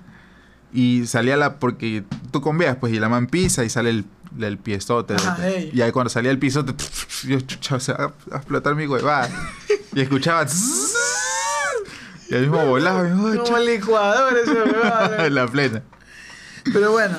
Y 0.73 1.07
salía 1.07 1.37
la, 1.37 1.57
porque 1.57 2.03
tú 2.31 2.41
conveas, 2.41 2.75
pues, 2.77 2.93
y 2.93 2.99
la 2.99 3.07
man 3.09 3.27
pisa 3.27 3.63
y 3.63 3.69
sale 3.69 3.89
el, 3.89 4.05
el 4.39 4.57
piezote. 4.57 5.15
Y 5.73 5.81
ahí 5.81 5.91
cuando 5.91 6.09
salía 6.09 6.31
el 6.31 6.39
pisote, 6.39 6.73
yo 7.27 7.39
chucha, 7.41 7.75
o 7.75 7.79
sea, 7.79 7.95
a, 7.95 8.35
a 8.35 8.37
explotar 8.37 8.75
mi 8.75 8.87
huevada. 8.87 9.29
y 9.93 10.01
escuchaba. 10.01 10.45
y 12.29 12.35
al 12.35 12.41
mismo 12.41 12.65
volaba, 12.65 13.07
y, 13.07 13.11
"Ay, 13.11 13.37
Como 13.37 13.57
licuador 13.59 14.37
ese 14.37 14.51
huevado. 14.53 15.15
en 15.25 15.35
la 15.35 15.47
plena. 15.47 15.83
Pero 16.73 16.91
bueno, 16.91 17.17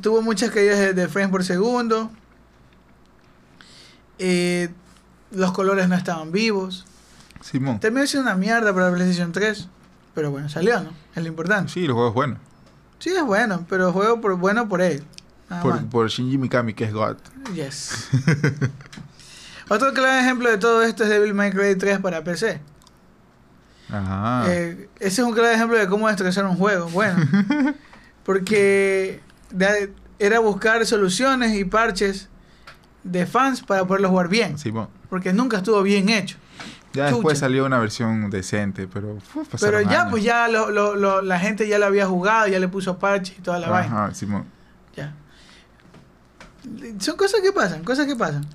tuvo 0.00 0.22
muchas 0.22 0.50
caídas 0.50 0.78
de, 0.78 0.92
de 0.94 1.08
frames 1.08 1.30
por 1.30 1.44
segundo. 1.44 2.10
Eh, 4.18 4.68
los 5.30 5.52
colores 5.52 5.88
no 5.88 5.94
estaban 5.94 6.32
vivos. 6.32 6.84
Simón. 7.40 7.78
Terminó 7.80 8.06
siendo 8.06 8.28
una 8.30 8.36
mierda 8.38 8.74
para 8.74 8.90
PlayStation 8.92 9.32
3. 9.32 9.68
Pero 10.14 10.30
bueno, 10.30 10.48
salió, 10.48 10.80
¿no? 10.80 10.90
Es 11.14 11.22
lo 11.22 11.28
importante. 11.28 11.70
Sí, 11.72 11.86
los 11.86 11.94
juegos 11.94 12.14
buenos. 12.14 12.38
Sí, 12.98 13.10
es 13.10 13.22
bueno, 13.22 13.66
pero 13.68 13.92
juego 13.92 14.20
por, 14.20 14.36
bueno 14.36 14.68
por 14.68 14.80
él. 14.80 15.04
Más. 15.48 15.62
Por, 15.62 15.86
por 15.86 16.08
Shinji 16.08 16.38
Mikami, 16.38 16.74
que 16.74 16.84
es 16.84 16.92
God. 16.92 17.16
Yes. 17.54 18.08
Otro 19.68 19.92
claro 19.92 20.20
ejemplo 20.20 20.50
de 20.50 20.58
todo 20.58 20.82
esto 20.82 21.02
es 21.04 21.08
Devil 21.10 21.34
May 21.34 21.50
Cry 21.50 21.76
3 21.76 21.98
para 21.98 22.22
PC. 22.22 22.60
Ajá. 23.90 24.44
Eh, 24.48 24.88
ese 25.00 25.22
es 25.22 25.26
un 25.26 25.32
claro 25.34 25.50
ejemplo 25.50 25.76
de 25.78 25.86
cómo 25.88 26.08
destrozar 26.08 26.44
un 26.46 26.56
juego. 26.56 26.88
Bueno, 26.88 27.16
porque 28.24 29.20
de- 29.50 29.92
era 30.18 30.38
buscar 30.40 30.84
soluciones 30.86 31.54
y 31.56 31.64
parches 31.64 32.28
de 33.04 33.26
fans 33.26 33.62
para 33.62 33.84
poderlo 33.84 34.08
jugar 34.08 34.28
bien. 34.28 34.58
Simón. 34.58 34.88
Porque 35.08 35.32
nunca 35.32 35.58
estuvo 35.58 35.82
bien 35.82 36.08
hecho. 36.08 36.38
Ya 36.92 37.06
Chucha. 37.08 37.14
después 37.16 37.38
salió 37.38 37.66
una 37.66 37.78
versión 37.78 38.30
decente, 38.30 38.88
pero 38.88 39.18
uf, 39.34 39.48
Pero 39.60 39.80
ya, 39.82 40.00
años. 40.02 40.10
pues 40.10 40.24
ya 40.24 40.48
lo- 40.48 40.70
lo- 40.70 40.94
lo- 40.96 41.22
la 41.22 41.38
gente 41.38 41.68
ya 41.68 41.78
lo 41.78 41.86
había 41.86 42.06
jugado, 42.06 42.48
ya 42.48 42.58
le 42.58 42.68
puso 42.68 42.98
parches 42.98 43.36
y 43.38 43.42
toda 43.42 43.58
la 43.58 43.68
vaina. 43.68 44.04
Ajá, 44.06 44.14
Simón. 44.14 44.44
Ya. 44.96 45.12
Son 46.98 47.16
cosas 47.16 47.40
que 47.40 47.52
pasan, 47.52 47.84
cosas 47.84 48.06
que 48.06 48.16
pasan. 48.16 48.46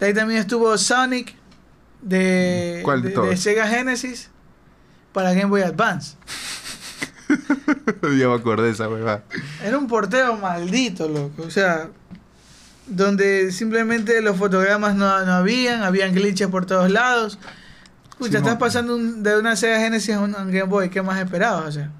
De 0.00 0.06
ahí 0.06 0.14
también 0.14 0.40
estuvo 0.40 0.76
Sonic 0.78 1.34
de, 2.02 2.80
¿Cuál 2.84 3.02
de 3.02 3.10
de, 3.10 3.36
Sega 3.36 3.66
Genesis 3.66 4.30
para 5.12 5.32
Game 5.32 5.46
Boy 5.46 5.62
Advance. 5.62 6.16
ya 7.28 8.28
me 8.28 8.34
acordé 8.34 8.64
de 8.66 8.70
esa 8.70 8.88
huevada. 8.88 9.24
Era 9.62 9.76
un 9.78 9.86
porteo 9.88 10.36
maldito, 10.36 11.08
loco. 11.08 11.42
O 11.42 11.50
sea, 11.50 11.88
donde 12.86 13.52
simplemente 13.52 14.22
los 14.22 14.36
fotogramas 14.36 14.94
no, 14.94 15.24
no 15.24 15.32
habían, 15.32 15.82
habían 15.82 16.14
glitches 16.14 16.48
por 16.48 16.64
todos 16.66 16.90
lados. 16.90 17.38
Escucha, 18.10 18.30
Sí, 18.30 18.36
estás 18.38 18.54
mo- 18.54 18.58
pasando 18.58 18.94
un- 18.96 19.22
de 19.22 19.38
una 19.38 19.56
Sega 19.56 19.78
Genesis 19.80 20.14
a 20.14 20.20
un, 20.20 20.34
a 20.34 20.38
un 20.42 20.50
Game 20.50 20.64
Boy. 20.64 20.88
¿Qué 20.90 21.02
más 21.02 21.20
esperabas? 21.20 21.66
O 21.66 21.72
sea. 21.72 21.90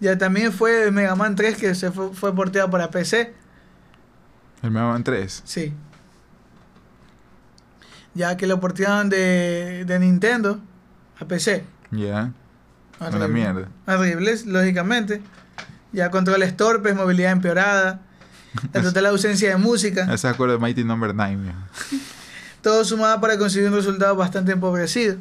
Ya 0.00 0.18
también 0.18 0.52
fue 0.52 0.84
el 0.84 0.92
Mega 0.92 1.14
Man 1.14 1.34
3 1.36 1.56
que 1.56 1.74
se 1.74 1.90
fue, 1.90 2.12
fue 2.12 2.34
porteado 2.34 2.70
para 2.70 2.90
PC. 2.90 3.32
El 4.62 4.70
Mega 4.70 4.86
Man 4.88 5.04
3. 5.04 5.42
Sí. 5.44 5.72
Ya 8.14 8.36
que 8.36 8.46
lo 8.46 8.60
portearon 8.60 9.08
de, 9.08 9.84
de 9.86 9.98
Nintendo 9.98 10.60
a 11.20 11.24
PC. 11.26 11.64
Ya. 11.90 12.32
Una 13.00 13.08
Horrible. 13.08 13.28
mierda. 13.28 13.68
Horribles, 13.86 14.46
lógicamente. 14.46 15.20
Ya 15.92 16.10
controles 16.10 16.56
torpes, 16.56 16.94
movilidad 16.94 17.32
empeorada, 17.32 18.00
la 18.72 18.82
total 18.82 19.06
ausencia 19.06 19.50
de 19.50 19.56
música. 19.56 20.12
Ese 20.12 20.28
acuerdo 20.28 20.54
de 20.54 20.60
Mighty 20.60 20.84
Number 20.84 21.14
9. 21.14 21.36
viejo. 21.36 21.58
Todo 22.62 22.84
sumado 22.84 23.20
para 23.20 23.36
conseguir 23.36 23.68
un 23.68 23.74
resultado 23.74 24.16
bastante 24.16 24.52
empobrecido. 24.52 25.16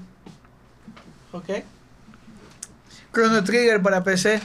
Ok. 1.32 1.50
Chrono 3.14 3.44
Trigger 3.44 3.82
para 3.82 4.04
PC. 4.04 4.42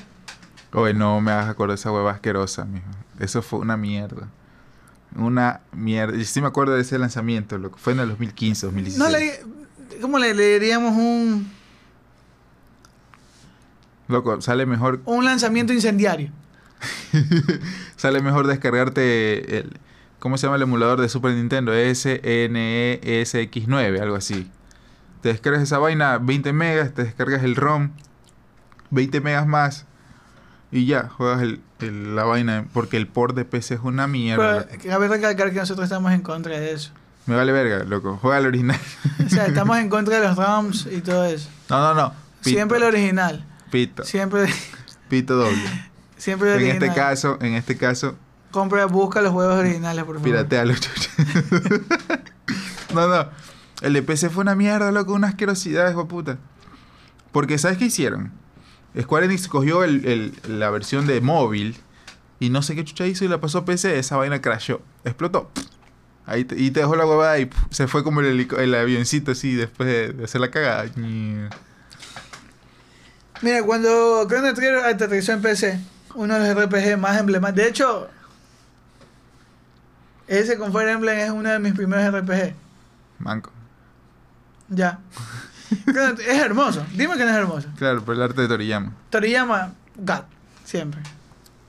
Oye, 0.73 0.95
no 0.95 1.21
me 1.21 1.33
hagas 1.33 1.49
acordar 1.49 1.77
de 1.77 1.81
esa 1.81 1.93
hueva 1.93 2.13
asquerosa, 2.13 2.65
mijo. 2.65 2.87
Eso 3.19 3.43
fue 3.43 3.61
una 3.61 3.77
mierda. 3.77 4.29
Una 5.17 5.61
mierda. 5.73 6.17
Y 6.17 6.25
sí 6.25 6.41
me 6.41 6.49
acuerdo 6.49 6.75
de 6.75 6.83
ese 6.83 6.99
lanzamiento, 6.99 7.59
lo 7.59 7.73
que 7.73 7.79
fue 7.79 7.95
en 7.95 8.01
el 8.01 8.09
2015, 8.09 8.67
2016. 8.67 8.99
No 8.99 9.11
le, 9.11 10.01
¿Cómo 10.01 10.19
le, 10.19 10.35
le 10.35 10.59
diríamos 10.59 10.95
un, 10.95 11.51
Loco, 14.09 14.41
sale 14.41 14.65
mejor, 14.65 15.03
un 15.05 15.27
lanzamiento 15.27 15.75
incendiario? 15.75 16.31
sale 17.97 18.23
mejor 18.23 18.47
descargarte 18.47 19.59
el... 19.59 19.79
¿Cómo 20.19 20.37
se 20.37 20.47
llama 20.47 20.57
el 20.57 20.63
emulador 20.63 21.01
de 21.01 21.09
Super 21.09 21.33
Nintendo? 21.33 21.73
E 21.73 21.93
SNESX9, 21.93 24.01
algo 24.01 24.17
así. 24.17 24.51
Te 25.21 25.29
descargas 25.29 25.63
esa 25.63 25.79
vaina, 25.79 26.19
20 26.19 26.53
megas, 26.53 26.93
te 26.93 27.05
descargas 27.05 27.45
el 27.45 27.55
ROM, 27.55 27.91
20 28.91 29.21
megas 29.21 29.47
más, 29.47 29.87
y 30.71 30.87
ya, 30.87 31.09
juegas 31.09 31.43
el, 31.43 31.61
el- 31.81 32.17
la 32.17 32.25
vaina, 32.25 32.67
porque 32.73 32.97
el 32.97 33.07
port 33.07 33.35
de 33.37 33.45
PC 33.45 33.75
es 33.75 33.81
una 33.83 34.07
mierda. 34.07 34.67
Pero 34.69 34.83
cabe 34.91 35.09
recalcar 35.09 35.53
que 35.53 35.59
nosotros 35.59 35.85
estamos 35.85 36.13
en 36.13 36.23
contra 36.23 36.59
de 36.59 36.73
eso. 36.73 36.91
Me 37.27 37.37
vale 37.37 37.53
verga, 37.53 37.85
loco. 37.85 38.19
Juega 38.21 38.39
el 38.39 38.47
original. 38.47 38.81
O 39.25 39.29
sea, 39.29 39.47
estamos 39.47 39.77
en 39.79 39.91
contra 39.91 40.19
de 40.21 40.27
los 40.27 40.37
ROMs 40.37 40.89
y 40.91 41.01
todo 41.03 41.25
eso. 41.27 41.49
No, 41.69 41.81
no, 41.81 41.95
no. 41.95 42.13
Pito, 42.43 42.57
Siempre 42.57 42.79
el 42.79 42.85
original. 42.85 43.45
Pito. 43.71 44.03
Siempre, 44.05 44.47
Pito 45.11 45.37
doble. 45.37 45.59
siempre 46.17 46.55
el 46.55 46.55
En 46.55 46.61
original. 46.69 46.89
este 46.89 47.01
caso, 47.01 47.39
en 47.43 47.55
este 47.55 47.77
caso, 47.77 48.17
Compra, 48.51 48.87
busca 48.87 49.21
los 49.21 49.33
juegos 49.33 49.57
originales, 49.59 50.05
por 50.05 50.17
favor. 50.17 50.31
piratealo, 50.31 50.73
no, 52.95 53.07
no. 53.09 53.29
El 53.83 53.93
de 53.93 54.03
PC 54.03 54.31
fue 54.31 54.41
una 54.43 54.55
mierda, 54.55 54.91
loco. 54.91 55.13
Una 55.13 55.29
asquerosidad, 55.29 55.91
hijo 55.91 56.09
puta. 56.09 56.39
Porque, 57.31 57.59
¿sabes 57.59 57.77
qué 57.79 57.85
hicieron? 57.87 58.33
Square 59.01 59.27
Enix 59.27 59.49
cogió 59.49 59.85
el, 59.85 60.05
el- 60.07 60.59
la 60.59 60.71
versión 60.71 61.07
de 61.07 61.21
móvil 61.21 61.77
y 62.41 62.51
no 62.51 62.63
sé 62.63 62.75
qué 62.75 62.85
chucha 62.85 63.07
hizo 63.07 63.25
y 63.25 63.29
la 63.29 63.41
pasó 63.41 63.59
a 63.59 63.65
PC. 63.65 63.99
Esa 63.99 64.17
vaina 64.17 64.41
crashó. 64.41 64.81
Explotó. 65.05 65.51
Ahí 66.27 66.45
te- 66.45 66.61
y 66.61 66.71
te 66.71 66.81
dejó 66.81 66.97
la 66.97 67.07
huevada 67.07 67.39
y 67.39 67.49
se 67.71 67.87
fue 67.89 68.03
como 68.05 68.21
el, 68.21 68.75
avioncito 68.75 69.33
así 69.33 69.55
después 69.55 69.89
de, 69.89 70.13
de 70.13 70.25
hacer 70.25 70.41
la 70.41 70.51
cagada. 70.51 70.85
Mira, 73.43 73.63
cuando 73.65 74.27
Chrono 74.29 74.53
Trigger 74.53 74.79
aterrizó 74.85 75.33
en 75.33 75.43
PC, 75.43 75.81
uno 76.15 76.39
de 76.39 76.55
los 76.55 76.65
RPG 76.67 76.99
más 76.99 77.19
emblemáticos. 77.19 77.63
De 77.65 77.69
hecho, 77.71 78.09
ese 80.27 80.59
con 80.59 80.73
Fire 80.73 80.89
Emblem 80.89 81.19
es 81.19 81.31
uno 81.31 81.49
de 81.49 81.59
mis 81.61 81.73
primeros 81.73 82.13
RPG. 82.13 82.55
Manco. 83.21 83.51
Ya. 84.69 84.99
Es 86.27 86.39
hermoso. 86.43 86.85
Dime 86.95 87.17
que 87.17 87.25
no 87.25 87.31
es 87.31 87.37
hermoso. 87.37 87.69
Claro, 87.77 88.05
por 88.05 88.15
el 88.15 88.23
arte 88.23 88.41
de 88.43 88.49
Toriyama. 88.49 88.93
Toriyama, 89.11 89.73
God, 89.97 90.23
siempre. 90.65 91.01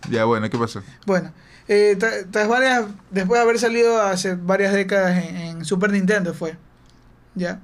Ya, 0.09 0.25
bueno, 0.25 0.49
¿qué 0.49 0.57
pasó? 0.57 0.81
Bueno, 1.05 1.31
eh, 1.67 1.95
tra- 1.99 2.25
tras 2.31 2.47
varias, 2.47 2.85
después 3.11 3.37
de 3.39 3.43
haber 3.43 3.59
salido 3.59 4.01
hace 4.01 4.35
varias 4.35 4.73
décadas 4.73 5.17
en, 5.23 5.35
en 5.35 5.65
Super 5.65 5.91
Nintendo 5.91 6.33
fue, 6.33 6.57
ya. 7.35 7.59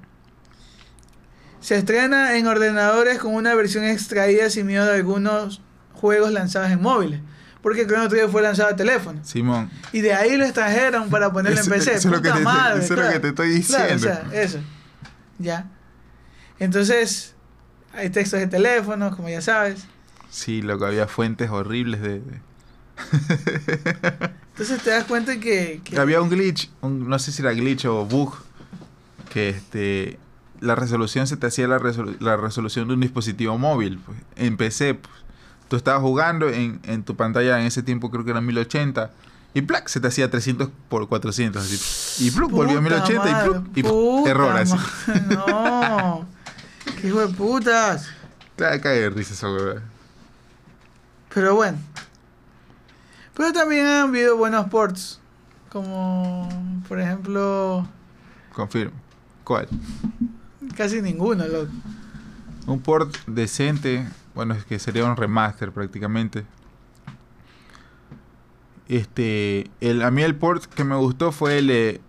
Se 1.62 1.78
estrena 1.78 2.38
en 2.38 2.46
ordenadores 2.48 3.18
con 3.20 3.34
una 3.34 3.56
versión 3.56 3.84
extraída 3.86 4.50
sin 4.50 4.68
miedo 4.68 4.86
de 4.86 4.96
algunos 4.96 5.62
juegos 5.94 6.32
lanzados 6.32 6.70
en 6.70 6.82
móviles, 6.82 7.22
porque 7.64 7.88
Chrono 7.88 8.08
Trigger 8.08 8.30
fue 8.30 8.42
lanzado 8.44 8.70
a 8.70 8.76
teléfono. 8.76 9.22
Simón. 9.24 9.72
Y 9.92 10.02
de 10.02 10.14
ahí 10.14 10.38
lo 10.38 10.44
extrajeron 10.46 11.10
para 11.10 11.32
ponerlo 11.32 11.60
en 11.60 11.66
PC. 11.68 11.96
eso 11.96 12.10
es 12.10 12.14
lo 12.16 12.22
que 12.22 12.32
te- 12.32 12.40
madre, 12.42 12.84
eso 12.84 12.94
es 12.94 13.00
lo 13.00 13.10
que 13.12 13.20
te 13.20 13.28
estoy 13.30 13.64
Claro, 13.64 13.96
o 13.96 14.00
sea, 14.00 14.12
diciendo. 14.16 14.36
eso. 14.36 14.60
Ya. 15.40 15.66
Entonces, 16.60 17.34
hay 17.94 18.10
textos 18.10 18.40
de 18.40 18.48
teléfono, 18.48 19.16
como 19.16 19.30
ya 19.30 19.42
sabes. 19.42 19.86
Sí, 20.30 20.62
loco, 20.62 20.86
había 20.86 21.08
fuentes 21.08 21.50
horribles 21.50 22.02
de... 22.02 22.22
Entonces 24.52 24.82
te 24.84 24.90
das 24.90 25.04
cuenta 25.06 25.40
que... 25.40 25.82
que- 25.84 26.00
Había 26.00 26.22
un 26.22 26.30
glitch, 26.30 26.70
un- 26.82 27.08
no 27.10 27.20
sé 27.20 27.32
si 27.32 27.42
era 27.42 27.52
glitch 27.54 27.86
o 27.86 28.06
bug, 28.06 28.34
que 29.32 29.50
este 29.50 30.20
la 30.62 30.74
resolución 30.74 31.28
se 31.28 31.36
te 31.36 31.48
hacía 31.48 31.68
la, 31.68 31.78
resolu- 31.80 32.18
la 32.20 32.38
resolución 32.38 32.88
de 32.88 32.94
un 32.94 33.02
dispositivo 33.02 33.58
móvil. 33.58 34.00
pues. 34.00 34.18
En 34.38 34.56
PC, 34.56 34.96
pues, 34.96 35.14
tú 35.68 35.76
estabas 35.76 36.02
jugando 36.02 36.48
en, 36.50 36.80
en 36.84 37.04
tu 37.04 37.16
pantalla 37.18 37.60
en 37.60 37.68
ese 37.68 37.84
tiempo 37.84 38.10
creo 38.10 38.24
que 38.24 38.32
era 38.32 38.40
1080 38.42 39.12
y 39.54 39.62
¡plac! 39.62 39.88
se 39.90 40.00
te 40.00 40.08
hacía 40.08 40.30
300 40.32 40.70
por 40.90 41.08
400 41.10 41.62
así. 41.64 42.26
Y 42.26 42.32
¡pluc! 42.32 42.52
volvió 42.52 42.80
a 42.80 42.82
Puta 42.82 42.96
1080 42.96 43.30
y 43.30 43.34
madre, 43.34 43.50
y 43.76 43.84
¡pum! 43.84 43.92
puta 44.20 44.30
error 44.32 44.56
así. 44.58 44.76
No. 45.30 46.26
Qué 47.00 47.08
hijo 47.08 47.26
de 47.26 47.34
putas. 47.34 48.10
Claro, 48.56 48.82
cae 48.82 49.02
de 49.02 49.10
risa 49.10 49.34
esa 49.34 49.52
huevada. 49.52 49.82
Pero 51.34 51.56
bueno. 51.56 51.78
Pero 53.36 53.52
también 53.52 53.86
han 53.86 54.10
habido 54.10 54.38
buenos 54.38 54.68
ports. 54.70 55.20
Como, 55.70 56.48
por 56.88 57.02
ejemplo, 57.02 57.86
Confirmo. 58.56 58.94
¿Cuál? 59.44 59.68
casi 60.76 61.02
ninguno, 61.02 61.46
loco. 61.48 61.72
Un 62.66 62.80
port 62.80 63.16
decente, 63.28 64.08
bueno, 64.34 64.54
es 64.56 64.64
que 64.66 64.80
sería 64.80 65.06
un 65.06 65.18
remaster 65.18 65.72
prácticamente. 65.72 66.46
Este, 68.88 69.70
el, 69.82 70.02
a 70.02 70.12
mí 70.12 70.24
el 70.24 70.36
port 70.36 70.64
que 70.66 70.84
me 70.84 70.96
gustó 70.96 71.32
fue 71.32 71.58
el 71.60 71.68
de, 71.68 72.02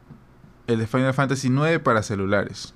el 0.67 0.79
de 0.79 0.87
Final 0.87 1.15
Fantasy 1.15 1.49
IX 1.49 1.81
para 1.81 2.03
celulares. 2.03 2.75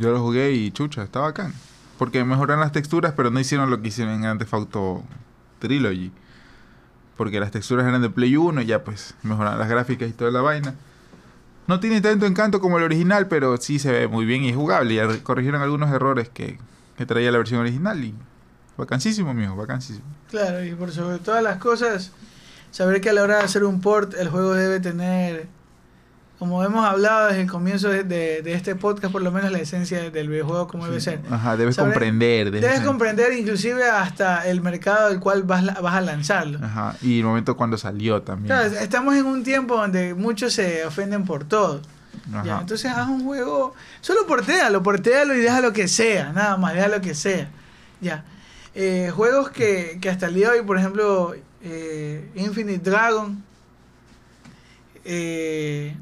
Yo 0.00 0.10
lo 0.12 0.20
jugué 0.20 0.52
y 0.52 0.70
chucha, 0.72 1.02
está 1.02 1.20
bacán. 1.20 1.52
Porque 1.98 2.24
mejoraron 2.24 2.60
las 2.60 2.72
texturas, 2.72 3.12
pero 3.14 3.30
no 3.30 3.38
hicieron 3.38 3.68
lo 3.70 3.80
que 3.82 3.88
hicieron 3.88 4.14
en 4.14 4.22
Grand 4.22 4.40
Theft 4.40 4.74
Trilogy. 5.58 6.10
Porque 7.16 7.38
las 7.38 7.50
texturas 7.50 7.86
eran 7.86 8.00
de 8.00 8.08
Play 8.08 8.34
1 8.36 8.62
y 8.62 8.66
ya 8.66 8.82
pues 8.82 9.14
mejoraron 9.22 9.58
las 9.58 9.68
gráficas 9.68 10.08
y 10.08 10.12
toda 10.12 10.30
la 10.30 10.40
vaina. 10.40 10.74
No 11.66 11.78
tiene 11.78 12.00
tanto 12.00 12.24
encanto 12.24 12.60
como 12.60 12.78
el 12.78 12.84
original, 12.84 13.28
pero 13.28 13.56
sí 13.58 13.78
se 13.78 13.92
ve 13.92 14.08
muy 14.08 14.24
bien 14.24 14.42
y 14.42 14.48
es 14.48 14.56
jugable. 14.56 14.94
Y 14.94 14.98
ar- 14.98 15.22
corrigieron 15.22 15.60
algunos 15.60 15.90
errores 15.92 16.30
que, 16.30 16.58
que 16.96 17.04
traía 17.04 17.30
la 17.30 17.36
versión 17.38 17.60
original 17.60 18.02
y 18.02 18.14
vacancísimo, 18.78 19.34
mijo, 19.34 19.54
vacancísimo. 19.54 20.06
Claro, 20.30 20.64
y 20.64 20.74
por 20.74 20.90
sobre 20.92 21.18
todas 21.18 21.42
las 21.42 21.58
cosas, 21.58 22.12
saber 22.70 23.02
que 23.02 23.10
a 23.10 23.12
la 23.12 23.22
hora 23.22 23.36
de 23.36 23.42
hacer 23.44 23.64
un 23.64 23.82
port, 23.82 24.14
el 24.14 24.30
juego 24.30 24.54
debe 24.54 24.80
tener 24.80 25.46
como 26.40 26.64
hemos 26.64 26.84
hablado 26.84 27.28
desde 27.28 27.42
el 27.42 27.48
comienzo 27.50 27.90
de, 27.90 28.02
de- 28.02 28.42
de 28.42 28.52
este 28.54 28.74
podcast, 28.74 29.12
por 29.12 29.22
lo 29.22 29.30
menos 29.30 29.52
la 29.52 29.58
esencia 29.60 30.10
del 30.10 30.28
videojuego 30.28 30.66
como 30.66 30.86
debe 30.86 31.00
ser. 31.00 31.20
Ajá, 31.30 31.56
debes 31.56 31.76
comprender. 31.76 32.50
Debes 32.50 32.80
comprender 32.80 33.32
inclusive 33.34 33.84
hasta 33.88 34.48
el 34.48 34.60
mercado 34.62 35.06
al 35.08 35.20
cual 35.20 35.44
vas, 35.44 35.64
vas 35.80 35.94
a 35.94 36.00
lanzarlo. 36.00 36.58
Ajá, 36.64 36.96
y 37.02 37.18
el 37.20 37.24
momento 37.26 37.56
cuando 37.56 37.76
salió 37.78 38.22
también. 38.22 38.46
Claro, 38.56 38.74
estamos 38.80 39.14
en 39.14 39.26
un 39.26 39.44
tiempo 39.44 39.76
donde 39.76 40.14
muchos 40.14 40.52
se 40.54 40.84
ofenden 40.84 41.24
por 41.24 41.44
todo. 41.44 41.80
Ya, 42.44 42.60
entonces 42.60 42.90
haz 42.90 43.08
un 43.08 43.24
juego, 43.24 43.74
solo 44.00 44.26
portéalo, 44.26 44.82
portéalo 44.82 45.34
y 45.34 45.40
deja 45.40 45.60
lo 45.60 45.72
que 45.72 45.88
sea, 45.88 46.32
nada 46.32 46.56
más, 46.56 46.74
deja 46.74 46.88
lo 46.88 47.00
que 47.00 47.14
sea. 47.14 47.48
Ya. 48.00 48.24
Eh, 48.74 49.10
juegos 49.14 49.50
que, 49.50 49.98
que 50.00 50.08
hasta 50.08 50.26
el 50.26 50.34
día 50.34 50.50
de 50.50 50.60
hoy, 50.60 50.64
por 50.66 50.78
ejemplo, 50.78 51.34
eh, 51.62 52.30
Infinite 52.34 52.88
Dragon, 52.88 53.42
eh, 55.04 55.94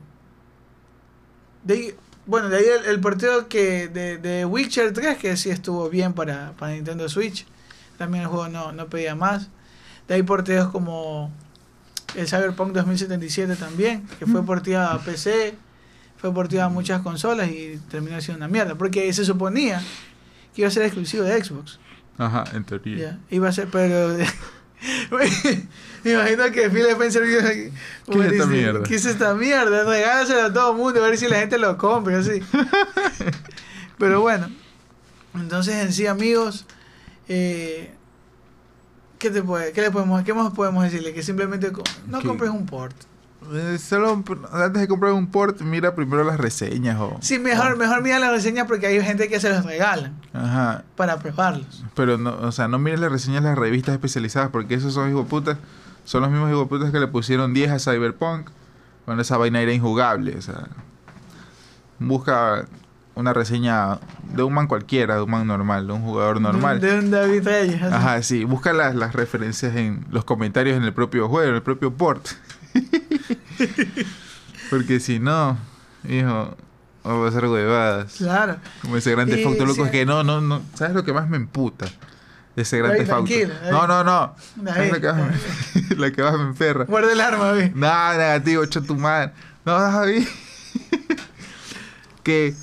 de 1.64 1.74
ahí- 1.74 1.94
bueno, 2.26 2.48
de 2.50 2.58
ahí 2.58 2.64
el, 2.80 2.84
el 2.90 3.00
porteo 3.00 3.48
que 3.48 3.88
de, 3.88 4.18
de 4.18 4.44
Witcher 4.44 4.92
3, 4.92 5.16
que 5.18 5.36
sí 5.36 5.48
estuvo 5.50 5.88
bien 5.88 6.12
para, 6.12 6.52
para 6.58 6.72
Nintendo 6.72 7.08
Switch, 7.08 7.46
también 7.96 8.22
el 8.24 8.28
juego 8.28 8.48
no, 8.48 8.72
no 8.72 8.86
pedía 8.88 9.14
más. 9.14 9.48
De 10.06 10.14
ahí 10.14 10.22
porteos 10.22 10.68
como 10.68 11.32
el 12.14 12.26
Cyberpunk 12.28 12.72
2077 12.72 13.56
también, 13.56 14.06
que 14.18 14.26
fue 14.26 14.44
porteado 14.44 14.90
a 14.90 14.98
PC, 15.00 15.54
fue 16.18 16.32
porteado 16.32 16.66
a 16.66 16.70
muchas 16.70 17.00
consolas 17.02 17.48
y 17.50 17.78
terminó 17.90 18.20
siendo 18.20 18.44
una 18.44 18.48
mierda, 18.52 18.74
porque 18.74 19.10
se 19.12 19.24
suponía 19.24 19.80
que 20.54 20.62
iba 20.62 20.68
a 20.68 20.70
ser 20.70 20.82
exclusivo 20.84 21.24
de 21.24 21.42
Xbox. 21.42 21.78
Ajá, 22.18 22.44
en 22.52 22.64
teoría. 22.64 22.96
Ya, 22.98 23.18
iba 23.30 23.48
a 23.48 23.52
ser, 23.52 23.68
pero... 23.70 24.16
Me 26.04 26.12
imagino 26.12 26.44
que 26.52 26.70
Phil 26.70 26.86
Spencer 26.86 27.24
dijo, 27.24 27.72
¿Qué 28.10 28.18
es 28.18 28.32
esta 28.32 28.46
mierda? 28.46 28.82
¿Qué 28.84 28.94
es 28.94 29.04
esta 29.04 29.34
mierda? 29.34 29.84
Regálaselo 29.84 30.42
a 30.42 30.52
todo 30.52 30.72
el 30.72 30.78
mundo, 30.78 31.04
a 31.04 31.08
ver 31.08 31.18
si 31.18 31.28
la 31.28 31.40
gente 31.40 31.58
lo 31.58 31.76
compra, 31.76 32.18
así. 32.18 32.40
pero 33.98 34.20
bueno, 34.20 34.48
entonces 35.34 35.74
en 35.74 35.92
sí, 35.92 36.06
amigos, 36.06 36.66
eh, 37.28 37.90
¿qué, 39.18 39.30
te 39.30 39.42
puede, 39.42 39.72
qué, 39.72 39.80
le 39.80 39.90
podemos, 39.90 40.22
¿qué 40.22 40.32
más 40.32 40.52
podemos 40.52 40.84
decirle? 40.84 41.12
Que 41.12 41.22
simplemente 41.22 41.72
no 42.06 42.22
compres 42.22 42.50
un 42.50 42.64
port. 42.66 42.94
Eh, 43.52 43.78
solo 43.78 44.22
antes 44.52 44.80
de 44.82 44.88
comprar 44.88 45.12
un 45.12 45.28
port, 45.28 45.60
mira 45.60 45.94
primero 45.94 46.24
las 46.24 46.38
reseñas 46.38 46.98
o. 47.00 47.16
Sí, 47.20 47.38
mejor, 47.38 47.72
o- 47.72 47.76
mejor 47.76 48.02
mira 48.02 48.18
las 48.18 48.30
reseñas 48.32 48.66
porque 48.66 48.86
hay 48.88 49.00
gente 49.02 49.28
que 49.28 49.40
se 49.40 49.48
los 49.50 49.64
regalan 49.64 50.14
Ajá. 50.32 50.82
para 50.96 51.18
probarlos. 51.18 51.84
Pero 51.94 52.18
no, 52.18 52.36
o 52.40 52.52
sea, 52.52 52.68
no 52.68 52.78
mires 52.78 53.00
las 53.00 53.10
reseñas 53.12 53.42
de 53.42 53.50
las 53.50 53.58
revistas 53.58 53.94
especializadas 53.94 54.50
porque 54.50 54.74
esos 54.74 54.92
son 54.92 55.08
hijueputas. 55.08 55.56
Son 56.04 56.22
los 56.22 56.30
mismos 56.30 56.50
hijueputas 56.50 56.90
que 56.90 56.98
le 57.00 57.06
pusieron 57.06 57.54
10 57.54 57.70
a 57.70 57.78
Cyberpunk 57.78 58.48
cuando 59.04 59.22
esa 59.22 59.36
vaina 59.36 59.60
era 59.60 59.72
injugable. 59.72 60.36
O 60.36 60.42
sea, 60.42 60.68
busca 61.98 62.64
una 63.14 63.32
reseña 63.32 63.98
de 64.34 64.42
un 64.42 64.54
man 64.54 64.68
cualquiera, 64.68 65.16
de 65.16 65.22
un 65.22 65.30
man 65.30 65.46
normal, 65.46 65.86
de 65.86 65.92
un 65.92 66.02
jugador 66.02 66.40
normal. 66.40 66.80
De, 66.80 66.98
un 66.98 67.10
David 67.10 67.42
Reyes. 67.44 67.82
Ajá, 67.82 68.22
sí, 68.22 68.44
busca 68.44 68.72
las, 68.72 68.94
las 68.94 69.12
referencias 69.14 69.74
en 69.74 70.06
los 70.10 70.24
comentarios 70.24 70.76
en 70.76 70.84
el 70.84 70.92
propio 70.92 71.28
juego, 71.28 71.48
en 71.48 71.54
el 71.56 71.62
propio 71.62 71.92
port. 71.92 72.26
Porque 74.70 75.00
si 75.00 75.18
no, 75.18 75.58
hijo, 76.08 76.56
vamos 77.02 77.26
a 77.26 77.28
hacer 77.28 77.48
huevadas. 77.48 78.14
Claro. 78.18 78.56
Como 78.82 78.96
ese 78.96 79.10
gran 79.12 79.28
Y 79.28 79.32
Theft 79.32 79.60
loco, 79.60 79.74
sí. 79.74 79.82
es 79.82 79.90
que 79.90 80.06
no, 80.06 80.22
no, 80.24 80.40
no. 80.40 80.62
¿Sabes 80.74 80.94
lo 80.94 81.04
que 81.04 81.12
más 81.12 81.28
me 81.28 81.36
emputa? 81.36 81.86
de 82.54 82.62
Ese 82.62 82.78
gran 82.78 82.92
Ey, 82.92 82.98
Theft 82.98 83.10
Auto. 83.10 83.24
tranquilo, 83.26 83.54
ey. 83.64 83.70
No, 83.70 83.86
no, 83.86 84.04
no. 84.04 84.34
¿Sabes 84.64 84.92
lo 84.92 85.00
que 85.00 85.06
más 85.12 85.16
me, 85.16 85.96
lo 85.96 86.12
que 86.12 86.22
más 86.22 86.36
me 86.36 86.42
emperra? 86.42 86.84
Guarda 86.84 87.12
el 87.12 87.20
arma, 87.20 87.52
vi. 87.52 87.70
No, 87.74 88.12
negativo, 88.14 88.64
hecho 88.64 88.82
tu 88.82 88.96
madre. 88.96 89.32
No, 89.64 89.78
Javi. 89.78 90.26
que 92.22 92.54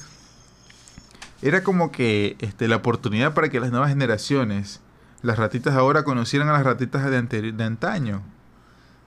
era 1.42 1.64
como 1.64 1.92
que 1.92 2.36
este, 2.40 2.68
la 2.68 2.78
oportunidad 2.78 3.34
para 3.34 3.50
que 3.50 3.60
las 3.60 3.72
nuevas 3.72 3.90
generaciones, 3.90 4.80
las 5.22 5.38
ratitas 5.38 5.76
ahora 5.76 6.04
conocieran 6.04 6.50
a 6.50 6.54
las 6.54 6.64
ratitas 6.64 7.04
de, 7.10 7.52
de 7.52 7.64
antaño. 7.64 8.22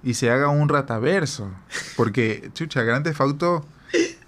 Y 0.03 0.15
se 0.15 0.31
haga 0.31 0.49
un 0.49 0.69
rataverso. 0.69 1.51
Porque, 1.97 2.51
chucha, 2.55 2.83
Grand 2.83 3.05
Theft 3.05 3.21
Auto 3.21 3.67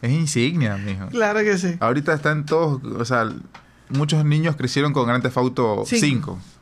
es 0.02 0.10
insignia, 0.10 0.76
mijo. 0.76 1.08
Claro 1.08 1.40
que 1.40 1.58
sí. 1.58 1.76
Ahorita 1.80 2.14
están 2.14 2.46
todos, 2.46 2.82
o 2.84 3.04
sea, 3.04 3.30
muchos 3.90 4.24
niños 4.24 4.56
crecieron 4.56 4.92
con 4.92 5.06
Grand 5.06 5.22
Theft 5.22 5.36
Auto 5.36 5.84
Cinco. 5.86 6.38
5. 6.40 6.60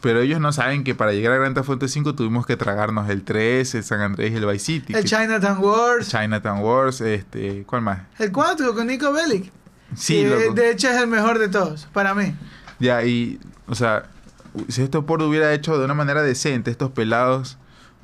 Pero 0.00 0.20
ellos 0.20 0.38
no 0.38 0.52
saben 0.52 0.84
que 0.84 0.94
para 0.94 1.12
llegar 1.12 1.32
a 1.32 1.36
Grand 1.36 1.54
Theft 1.54 1.70
Auto 1.70 1.88
5 1.88 2.14
tuvimos 2.14 2.44
que 2.44 2.58
tragarnos 2.58 3.08
el 3.08 3.22
3, 3.22 3.74
el 3.76 3.84
San 3.84 4.00
Andrés 4.02 4.32
y 4.32 4.36
el 4.36 4.44
Vice 4.44 4.64
City. 4.64 4.94
El 4.94 5.04
Chinatown 5.04 5.58
Wars. 5.64 6.10
Chinatown 6.10 6.60
Wars, 6.60 7.00
este, 7.00 7.64
¿cuál 7.64 7.80
más? 7.82 8.00
El 8.18 8.30
4 8.30 8.74
con 8.74 8.86
Nico 8.86 9.12
Bellic. 9.12 9.50
Sí, 9.96 10.26
loco. 10.26 10.52
De 10.52 10.70
hecho 10.70 10.88
es 10.90 10.96
el 10.96 11.06
mejor 11.06 11.38
de 11.38 11.48
todos, 11.48 11.88
para 11.92 12.14
mí. 12.14 12.34
Ya, 12.80 13.02
y, 13.04 13.40
o 13.66 13.74
sea, 13.74 14.10
si 14.68 14.82
esto 14.82 15.06
por 15.06 15.22
hubiera 15.22 15.54
hecho 15.54 15.78
de 15.78 15.84
una 15.84 15.94
manera 15.94 16.22
decente, 16.22 16.70
estos 16.70 16.90
pelados 16.90 17.56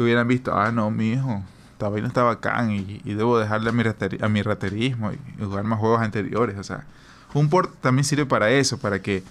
hubieran 0.03 0.29
visto, 0.29 0.55
ah, 0.55 0.73
no, 0.73 0.91
mi 0.91 1.13
hijo, 1.13 1.43
esta 1.73 1.89
vaina 1.89 2.09
está 2.09 2.23
bacán 2.23 2.71
y, 2.73 3.01
debo 3.05 3.39
dejarle 3.39 3.71
a 3.71 4.29
mi, 4.29 4.43
raterismo 4.43 5.13
y, 5.13 5.43
jugar 5.43 5.65
más 5.65 5.79
juegos 5.79 6.01
anteriores. 6.01 6.59
O 6.59 6.63
sea, 6.63 6.85
un 7.33 7.49
port 7.49 7.75
también 7.81 8.05
sirve 8.05 8.27
para 8.27 8.51
eso, 8.51 8.79
para 8.79 9.01
que 9.01 9.23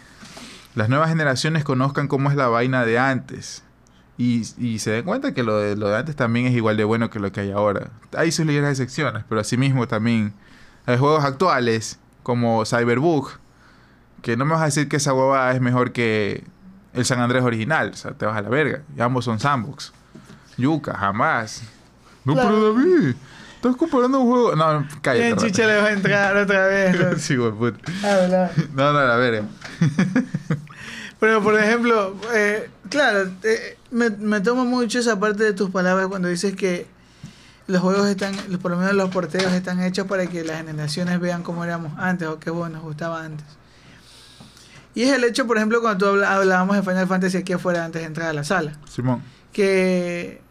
las 0.74 0.90
nuevas 0.90 1.10
generaciones 1.10 1.64
conozcan 1.64 2.08
cómo 2.08 2.30
es 2.30 2.36
la 2.36 2.48
vaina 2.48 2.86
de 2.86 2.98
antes. 2.98 3.64
Y, 4.18 4.44
se 4.80 4.92
den 4.92 5.06
cuenta 5.06 5.34
que 5.34 5.44
lo 5.44 5.58
de, 5.58 5.96
antes 5.96 6.16
también 6.16 6.48
es 6.48 6.54
igual 6.54 6.76
de 6.76 6.84
bueno 6.84 7.10
que 7.10 7.20
lo 7.20 7.32
que 7.32 7.42
hay 7.42 7.52
ahora. 7.52 7.92
Hay 8.18 8.32
sus 8.32 8.46
ligeras 8.46 8.72
excepciones, 8.72 9.24
pero 9.30 9.40
asimismo 9.40 9.88
también 9.88 10.34
hay 10.86 10.98
juegos 10.98 11.24
actuales 11.24 12.00
como 12.24 12.66
Cyberbug, 12.66 13.30
que 14.22 14.36
no 14.36 14.44
me 14.44 14.54
vas 14.54 14.62
a 14.62 14.66
decir 14.66 14.90
que 14.90 14.98
esa 14.98 15.14
hueva 15.14 15.52
es 15.52 15.62
mejor 15.62 15.94
que 15.94 16.44
el 16.94 17.06
San 17.06 17.20
Andrés 17.20 17.44
original. 17.44 17.92
O 17.94 17.96
sea, 17.96 18.12
te 18.12 18.26
vas 18.26 18.36
a 18.36 18.42
la 18.42 18.50
verga. 18.50 18.82
Y 18.98 19.02
ambos 19.02 19.26
son 19.26 19.40
sandbox. 19.40 19.94
Yuca, 20.60 20.94
jamás. 20.94 21.64
No, 22.26 22.34
Claro. 22.34 22.50
pero 22.50 22.74
David, 22.74 23.16
estás 23.56 23.76
comparando 23.76 24.20
un 24.20 24.28
juego. 24.30 24.56
No, 24.56 24.88
cállate. 25.02 25.26
Bien. 25.26 25.38
Chicha 25.38 25.66
le 25.66 25.78
va 25.82 25.88
a 25.88 25.92
entrar 25.92 26.38
otra 26.38 26.66
vez. 26.68 27.00
¿no? 27.00 27.18
sí, 27.18 27.36
güey, 27.36 27.52
puta. 27.52 27.80
Habla. 28.04 28.52
No, 28.76 28.94
no, 28.94 29.00
la 29.06 29.16
verga. 29.16 29.44
Pero, 31.20 31.42
por 31.44 31.60
ejemplo, 31.60 32.16
eh, 32.34 32.70
claro, 32.90 33.30
eh, 33.44 33.78
me, 33.92 34.10
me 34.10 34.40
tomo 34.40 34.64
mucho 34.64 35.00
esa 35.00 35.20
parte 35.20 35.44
de 35.44 35.52
tus 35.54 35.70
palabras 35.70 36.08
cuando 36.08 36.30
dices 36.30 36.56
que 36.56 36.88
los 37.68 37.82
juegos 37.82 38.08
están, 38.08 38.34
por 38.62 38.72
lo 38.72 38.78
menos 38.78 38.94
los 38.94 39.10
porteos 39.10 39.52
están 39.52 39.82
hechos 39.84 40.08
para 40.08 40.28
que 40.28 40.46
las 40.46 40.58
generaciones 40.58 41.20
vean 41.20 41.44
cómo 41.44 41.64
éramos 41.66 41.92
antes 42.00 42.26
o 42.28 42.40
qué 42.40 42.50
juego 42.52 42.70
nos 42.70 42.82
gustaba 42.84 43.22
antes. 43.24 43.46
Y 44.96 45.04
es 45.04 45.12
el 45.14 45.24
hecho, 45.26 45.46
por 45.46 45.58
ejemplo, 45.58 45.82
cuando 45.82 46.06
tú 46.14 46.24
hablábamos 46.24 46.78
de 46.78 46.84
Final 46.84 47.08
Fantasy 47.08 47.38
aquí 47.38 47.52
afuera 47.54 47.84
antes 47.84 48.02
de 48.02 48.08
entrar 48.08 48.30
a 48.30 48.34
la 48.34 48.44
sala. 48.46 48.72
Simón. 48.90 49.22
que, 49.52 50.42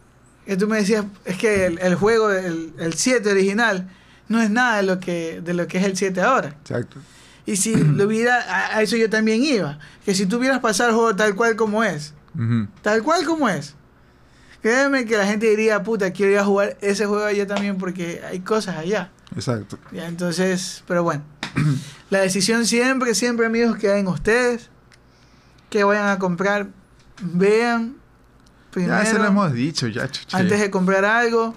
que 0.48 0.56
tú 0.56 0.66
me 0.66 0.78
decías, 0.78 1.04
es 1.26 1.36
que 1.36 1.66
el, 1.66 1.78
el 1.78 1.94
juego, 1.94 2.30
el, 2.32 2.72
el 2.78 2.94
7 2.94 3.30
original, 3.30 3.86
no 4.28 4.40
es 4.40 4.48
nada 4.48 4.78
de 4.78 4.82
lo 4.82 4.98
que, 4.98 5.42
de 5.42 5.52
lo 5.52 5.66
que 5.66 5.76
es 5.76 5.84
el 5.84 5.94
7 5.94 6.18
ahora. 6.22 6.56
Exacto. 6.62 6.96
Y 7.44 7.56
si 7.56 7.76
lo 7.76 8.06
hubiera, 8.06 8.40
a, 8.40 8.78
a 8.78 8.82
eso 8.82 8.96
yo 8.96 9.10
también 9.10 9.42
iba, 9.42 9.78
que 10.06 10.14
si 10.14 10.24
tú 10.24 10.38
hubieras 10.38 10.60
pasado 10.60 10.88
el 10.88 10.94
juego 10.96 11.14
tal 11.14 11.34
cual 11.34 11.54
como 11.54 11.84
es, 11.84 12.14
tal 12.80 13.02
cual 13.02 13.26
como 13.26 13.46
es, 13.50 13.74
créeme 14.62 15.04
que 15.04 15.18
la 15.18 15.26
gente 15.26 15.50
diría, 15.50 15.82
puta, 15.82 16.12
quiero 16.12 16.32
ir 16.32 16.38
a 16.38 16.44
jugar 16.46 16.78
ese 16.80 17.04
juego 17.04 17.26
allá 17.26 17.46
también 17.46 17.76
porque 17.76 18.22
hay 18.26 18.40
cosas 18.40 18.78
allá. 18.78 19.10
Exacto. 19.36 19.78
Ya, 19.92 20.08
entonces, 20.08 20.82
pero 20.88 21.02
bueno, 21.02 21.24
la 22.08 22.20
decisión 22.20 22.64
siempre, 22.64 23.14
siempre 23.14 23.44
amigos, 23.44 23.76
queda 23.76 23.98
en 23.98 24.06
ustedes, 24.06 24.70
que 25.68 25.84
vayan 25.84 26.08
a 26.08 26.18
comprar, 26.18 26.68
vean 27.20 27.98
primero 28.70 28.94
Ya 29.02 29.04
se 29.04 29.18
lo 29.18 29.24
hemos 29.26 29.52
dicho, 29.52 29.86
ya, 29.88 30.08
chuche. 30.10 30.36
antes 30.36 30.60
de 30.60 30.70
comprar 30.70 31.04
algo 31.04 31.54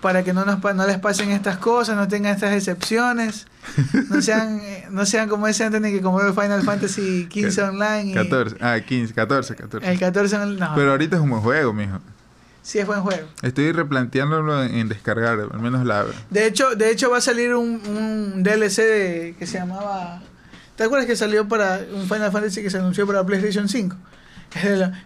para 0.00 0.24
que 0.24 0.32
no 0.32 0.44
nos 0.44 0.60
no 0.74 0.86
les 0.86 0.98
pasen 0.98 1.30
estas 1.30 1.58
cosas, 1.58 1.96
no 1.96 2.08
tengan 2.08 2.34
estas 2.34 2.52
excepciones, 2.54 3.46
no 4.10 4.20
sean 4.20 4.60
no 4.90 5.06
sean 5.06 5.28
como 5.28 5.46
ese 5.46 5.64
antes 5.64 5.80
de 5.80 5.92
que 5.92 6.00
compró 6.00 6.26
el 6.26 6.34
Final 6.34 6.62
Fantasy 6.62 7.26
15 7.30 7.54
Que- 7.56 7.62
online 7.68 8.10
y 8.10 8.14
14. 8.14 8.56
Ah, 8.60 8.78
15, 8.84 9.14
14, 9.14 9.54
14. 9.54 9.90
el 9.92 9.98
14 10.00 10.36
on- 10.36 10.58
no, 10.58 10.72
Pero 10.74 10.90
ahorita 10.90 11.16
es 11.16 11.22
un 11.22 11.30
buen 11.30 11.42
juego, 11.42 11.72
mijo. 11.72 12.00
sí 12.62 12.78
es 12.80 12.86
buen 12.86 13.00
juego. 13.02 13.28
Estoy 13.42 13.70
replanteándolo 13.72 14.62
en, 14.64 14.74
en 14.74 14.88
descargar, 14.88 15.38
al 15.52 15.60
menos 15.60 15.86
la. 15.86 16.04
De 16.30 16.46
hecho, 16.46 16.74
de 16.74 16.90
hecho 16.90 17.08
va 17.10 17.18
a 17.18 17.20
salir 17.20 17.54
un, 17.54 17.80
un 17.86 18.42
DLC 18.42 18.76
de- 18.82 19.34
que 19.38 19.46
se 19.46 19.58
llamaba 19.58 20.20
¿Te 20.74 20.84
acuerdas 20.84 21.06
que 21.06 21.14
salió 21.14 21.46
para 21.46 21.80
un 21.94 22.08
Final 22.08 22.32
Fantasy 22.32 22.60
que 22.62 22.70
se 22.70 22.78
anunció 22.78 23.06
para 23.06 23.24
PlayStation 23.24 23.68
5? 23.68 23.94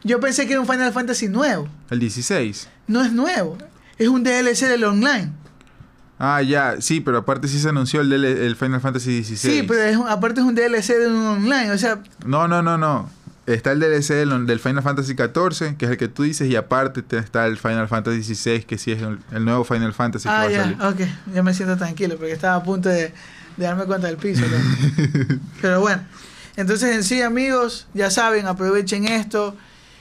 Yo 0.04 0.20
pensé 0.20 0.46
que 0.46 0.52
era 0.52 0.60
un 0.60 0.66
Final 0.66 0.92
Fantasy 0.92 1.28
nuevo. 1.28 1.68
El 1.90 1.98
16. 2.00 2.68
No 2.88 3.04
es 3.04 3.12
nuevo. 3.12 3.56
Es 3.98 4.08
un 4.08 4.22
DLC 4.24 4.66
del 4.68 4.84
online. 4.84 5.32
Ah, 6.18 6.40
ya, 6.42 6.76
sí, 6.80 7.00
pero 7.00 7.18
aparte 7.18 7.46
sí 7.46 7.60
se 7.60 7.68
anunció 7.68 8.00
el, 8.00 8.08
DL 8.08 8.24
el 8.24 8.56
Final 8.56 8.80
Fantasy 8.80 9.10
16. 9.12 9.54
Sí, 9.54 9.62
pero 9.66 9.82
es 9.82 9.96
un- 9.96 10.08
aparte 10.08 10.40
es 10.40 10.46
un 10.46 10.54
DLC 10.54 10.94
de 10.98 11.08
un 11.08 11.26
online. 11.26 11.70
O 11.72 11.78
sea, 11.78 12.02
No, 12.24 12.48
no, 12.48 12.62
no, 12.62 12.78
no. 12.78 13.10
está 13.46 13.72
el 13.72 13.80
DLC 13.80 14.14
del, 14.14 14.46
del 14.46 14.58
Final 14.58 14.82
Fantasy 14.82 15.12
XIV, 15.14 15.76
que 15.76 15.84
es 15.84 15.90
el 15.90 15.96
que 15.98 16.08
tú 16.08 16.22
dices, 16.22 16.48
y 16.48 16.56
aparte 16.56 17.02
te- 17.02 17.18
está 17.18 17.46
el 17.46 17.58
Final 17.58 17.86
Fantasy 17.88 18.22
XVI, 18.34 18.62
que 18.64 18.78
sí 18.78 18.92
es 18.92 19.02
el, 19.02 19.18
el 19.30 19.44
nuevo 19.44 19.62
Final 19.64 19.92
Fantasy 19.92 20.26
ah, 20.30 20.46
que 20.48 20.56
va 20.56 20.62
a 20.64 20.64
salir. 20.64 21.06
ok. 21.06 21.32
Ya 21.34 21.42
me 21.42 21.52
siento 21.54 21.76
tranquilo 21.76 22.16
porque 22.16 22.32
estaba 22.32 22.56
a 22.56 22.62
punto 22.62 22.88
de, 22.88 23.12
de 23.58 23.64
darme 23.64 23.84
cuenta 23.84 24.06
del 24.06 24.16
piso. 24.16 24.42
Pero 25.60 25.80
bueno, 25.80 26.02
entonces 26.56 26.94
en 26.94 27.04
sí, 27.04 27.22
amigos, 27.22 27.86
ya 27.94 28.10
saben, 28.10 28.46
aprovechen 28.46 29.06
esto. 29.06 29.56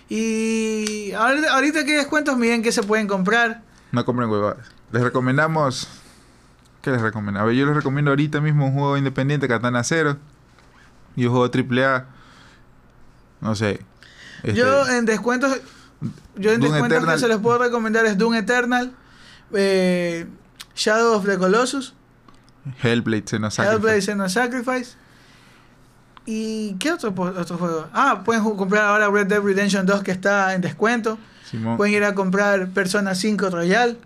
Y 0.09 1.11
ahorita, 1.13 1.53
ahorita 1.53 1.85
que 1.85 1.95
descuentos, 1.97 2.37
miren 2.37 2.61
que 2.61 2.71
se 2.71 2.83
pueden 2.83 3.07
comprar. 3.07 3.61
No 3.91 4.05
compren 4.05 4.29
huevadas. 4.29 4.65
Les 4.91 5.01
recomendamos. 5.01 5.87
¿Qué 6.81 6.91
les 6.91 7.01
recomiendo? 7.01 7.39
A 7.39 7.43
ver, 7.45 7.55
yo 7.55 7.65
les 7.65 7.75
recomiendo 7.75 8.11
ahorita 8.11 8.39
mismo 8.41 8.67
un 8.67 8.73
juego 8.73 8.97
independiente, 8.97 9.47
Katana 9.47 9.83
Zero. 9.83 10.17
Y 11.15 11.25
un 11.25 11.33
juego 11.33 11.51
AAA. 11.51 12.05
No 13.41 13.55
sé. 13.55 13.79
este, 14.43 14.53
Yo 14.53 14.87
en 14.87 15.05
descuentos, 15.05 15.59
yo 16.35 16.51
en 16.51 16.61
Doom 16.61 16.71
descuentos 16.71 16.97
Eternal. 16.97 17.15
que 17.15 17.21
se 17.21 17.27
les 17.27 17.37
puedo 17.37 17.57
recomendar 17.57 18.05
es 18.05 18.17
Doom 18.17 18.35
Eternal, 18.35 18.93
eh, 19.53 20.27
Shadow 20.75 21.15
of 21.15 21.25
the 21.25 21.37
Colossus, 21.37 21.93
Hellblade 22.81 23.23
Xenosacrifice. 23.27 23.75
Hellblade 23.75 24.01
Senua 24.01 24.29
Sacrifice. 24.29 24.95
¿Y 26.25 26.73
qué 26.75 26.91
otro, 26.91 27.13
otro 27.17 27.57
juego? 27.57 27.87
Ah, 27.93 28.21
pueden 28.25 28.43
comprar 28.43 28.85
ahora 28.85 29.09
Red 29.09 29.27
Dead 29.27 29.41
Redemption 29.41 29.85
2 29.85 30.01
que 30.03 30.11
está 30.11 30.53
en 30.55 30.61
descuento. 30.61 31.17
Simón. 31.49 31.77
Pueden 31.77 31.93
ir 31.93 32.03
a 32.03 32.15
comprar 32.15 32.67
Persona 32.69 33.13
5 33.13 33.49
Royal, 33.51 33.97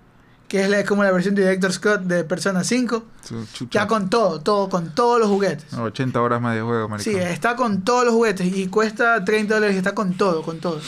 que 0.50 0.64
es 0.64 0.70
la- 0.70 0.84
como 0.84 1.04
la 1.04 1.12
versión 1.12 1.36
Director 1.36 1.72
Scott 1.72 2.02
de 2.02 2.26
Persona 2.26 2.64
5. 2.66 3.06
Su 3.24 3.46
chucha. 3.54 3.80
Ya 3.82 3.88
con 3.88 4.10
todo, 4.10 4.42
todo, 4.42 4.68
con 4.68 4.94
todos 4.94 5.20
los 5.20 5.30
juguetes. 5.30 5.74
80 5.74 6.22
horas 6.22 6.42
más 6.42 6.56
de 6.56 6.62
juego, 6.62 6.90
maricón. 6.90 7.14
Sí, 7.14 7.18
está 7.20 7.56
con 7.56 7.84
todos 7.84 8.04
los 8.04 8.14
juguetes 8.14 8.46
y 8.54 8.68
cuesta 8.68 9.24
30 9.24 9.54
dólares 9.56 9.76
y 9.76 9.78
está 9.78 9.96
con 9.96 10.16
todo, 10.18 10.42
con 10.42 10.60
todo. 10.60 10.82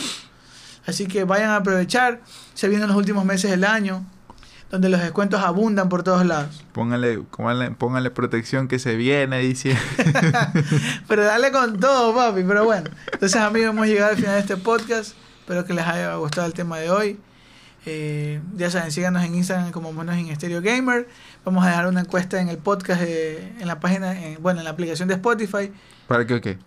Así 0.85 1.05
que 1.07 1.23
vayan 1.23 1.51
a 1.51 1.57
aprovechar. 1.57 2.21
Se 2.53 2.67
vienen 2.67 2.87
los 2.89 2.97
últimos 2.97 3.23
meses 3.23 3.49
del 3.51 3.63
año, 3.63 4.05
donde 4.71 4.89
los 4.89 5.01
descuentos 5.01 5.41
abundan 5.41 5.89
por 5.89 6.01
todos 6.03 6.25
lados. 6.25 6.63
Pónganle, 6.71 7.19
pónganle, 7.19 7.71
pónganle 7.71 8.09
protección 8.11 8.67
que 8.67 8.79
se 8.79 8.95
viene, 8.95 9.39
dice. 9.39 9.77
Pero 11.07 11.23
dale 11.25 11.51
con 11.51 11.79
todo, 11.79 12.15
papi. 12.15 12.43
Pero 12.47 12.63
bueno, 12.65 12.89
entonces 13.11 13.39
amigos, 13.41 13.69
hemos 13.71 13.87
llegado 13.87 14.11
al 14.11 14.17
final 14.17 14.33
de 14.35 14.39
este 14.39 14.57
podcast. 14.57 15.13
Espero 15.39 15.65
que 15.65 15.73
les 15.73 15.85
haya 15.85 16.15
gustado 16.15 16.47
el 16.47 16.53
tema 16.53 16.77
de 16.79 16.89
hoy. 16.89 17.19
Eh, 17.85 18.39
ya 18.55 18.69
saben, 18.69 18.91
síganos 18.91 19.23
en 19.23 19.33
Instagram 19.35 19.71
como 19.71 19.91
Monos 19.91 20.15
en 20.15 20.33
Stereo 20.35 20.61
Gamer. 20.61 21.07
Vamos 21.43 21.65
a 21.65 21.69
dejar 21.69 21.87
una 21.87 22.01
encuesta 22.01 22.39
en 22.39 22.47
el 22.47 22.57
podcast, 22.59 23.01
de- 23.01 23.53
en 23.59 23.67
la 23.67 23.79
página, 23.79 24.19
en- 24.21 24.41
bueno, 24.41 24.59
en 24.59 24.65
la 24.65 24.69
aplicación 24.71 25.07
de 25.07 25.15
Spotify. 25.15 25.71
¿Para 26.07 26.25
qué 26.27 26.35
o 26.35 26.41
qué? 26.41 26.59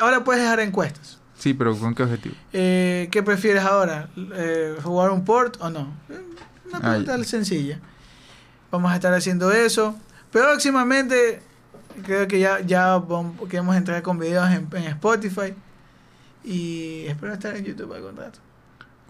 Ahora 0.00 0.22
puedes 0.24 0.42
dejar 0.42 0.60
encuestas. 0.60 1.18
Sí, 1.38 1.54
pero 1.54 1.74
¿con 1.78 1.94
qué 1.94 2.02
objetivo? 2.02 2.34
Eh, 2.52 3.08
¿Qué 3.10 3.22
prefieres 3.22 3.62
ahora? 3.62 4.08
Eh, 4.34 4.76
¿Jugar 4.82 5.10
un 5.10 5.24
port 5.24 5.56
o 5.60 5.70
no? 5.70 5.88
Una 6.68 6.80
pregunta 6.80 7.24
sencilla. 7.24 7.78
Vamos 8.70 8.92
a 8.92 8.96
estar 8.96 9.12
haciendo 9.14 9.50
eso. 9.52 9.96
Próximamente, 10.30 11.40
creo 12.04 12.28
que 12.28 12.38
ya, 12.38 12.60
ya 12.60 13.02
queremos 13.48 13.76
entrar 13.76 14.02
con 14.02 14.18
videos 14.18 14.50
en, 14.50 14.68
en 14.72 14.84
Spotify. 14.84 15.54
Y 16.44 17.06
espero 17.06 17.32
estar 17.32 17.56
en 17.56 17.64
YouTube 17.64 17.92
algún 17.94 18.16
rato. 18.16 18.38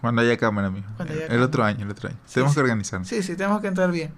Cuando 0.01 0.21
haya 0.21 0.37
cámara, 0.37 0.69
mijo. 0.69 0.87
Haya 0.97 1.13
el 1.13 1.19
cámara. 1.27 1.45
otro 1.45 1.63
año, 1.63 1.85
el 1.85 1.91
otro 1.91 2.09
año. 2.09 2.17
Sí, 2.25 2.33
Tenemos 2.35 2.53
sí. 2.53 2.55
que 2.55 2.61
organizarnos. 2.61 3.07
Sí, 3.07 3.23
sí, 3.23 3.35
tenemos 3.35 3.61
que 3.61 3.67
entrar 3.67 3.91
bien. 3.91 4.11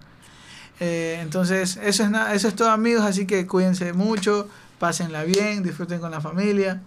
Eh, 0.80 1.20
entonces, 1.22 1.78
eso 1.78 2.04
es, 2.04 2.10
nada 2.10 2.34
eso 2.34 2.48
es 2.48 2.56
todo, 2.56 2.70
amigos. 2.70 3.04
Así 3.04 3.26
que 3.26 3.46
cuídense 3.48 3.94
mucho, 3.94 4.48
pásenla 4.80 5.24
bien, 5.24 5.64
disfruten 5.64 6.00
con 6.00 6.12
la 6.12 6.22
familia 6.22 6.82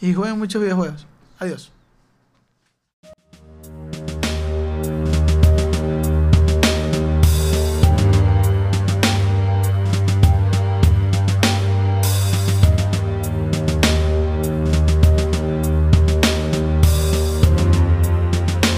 y 0.00 0.14
jueguen 0.14 0.38
muchos 0.38 0.62
videojuegos. 0.62 1.06
Adiós. 1.38 1.72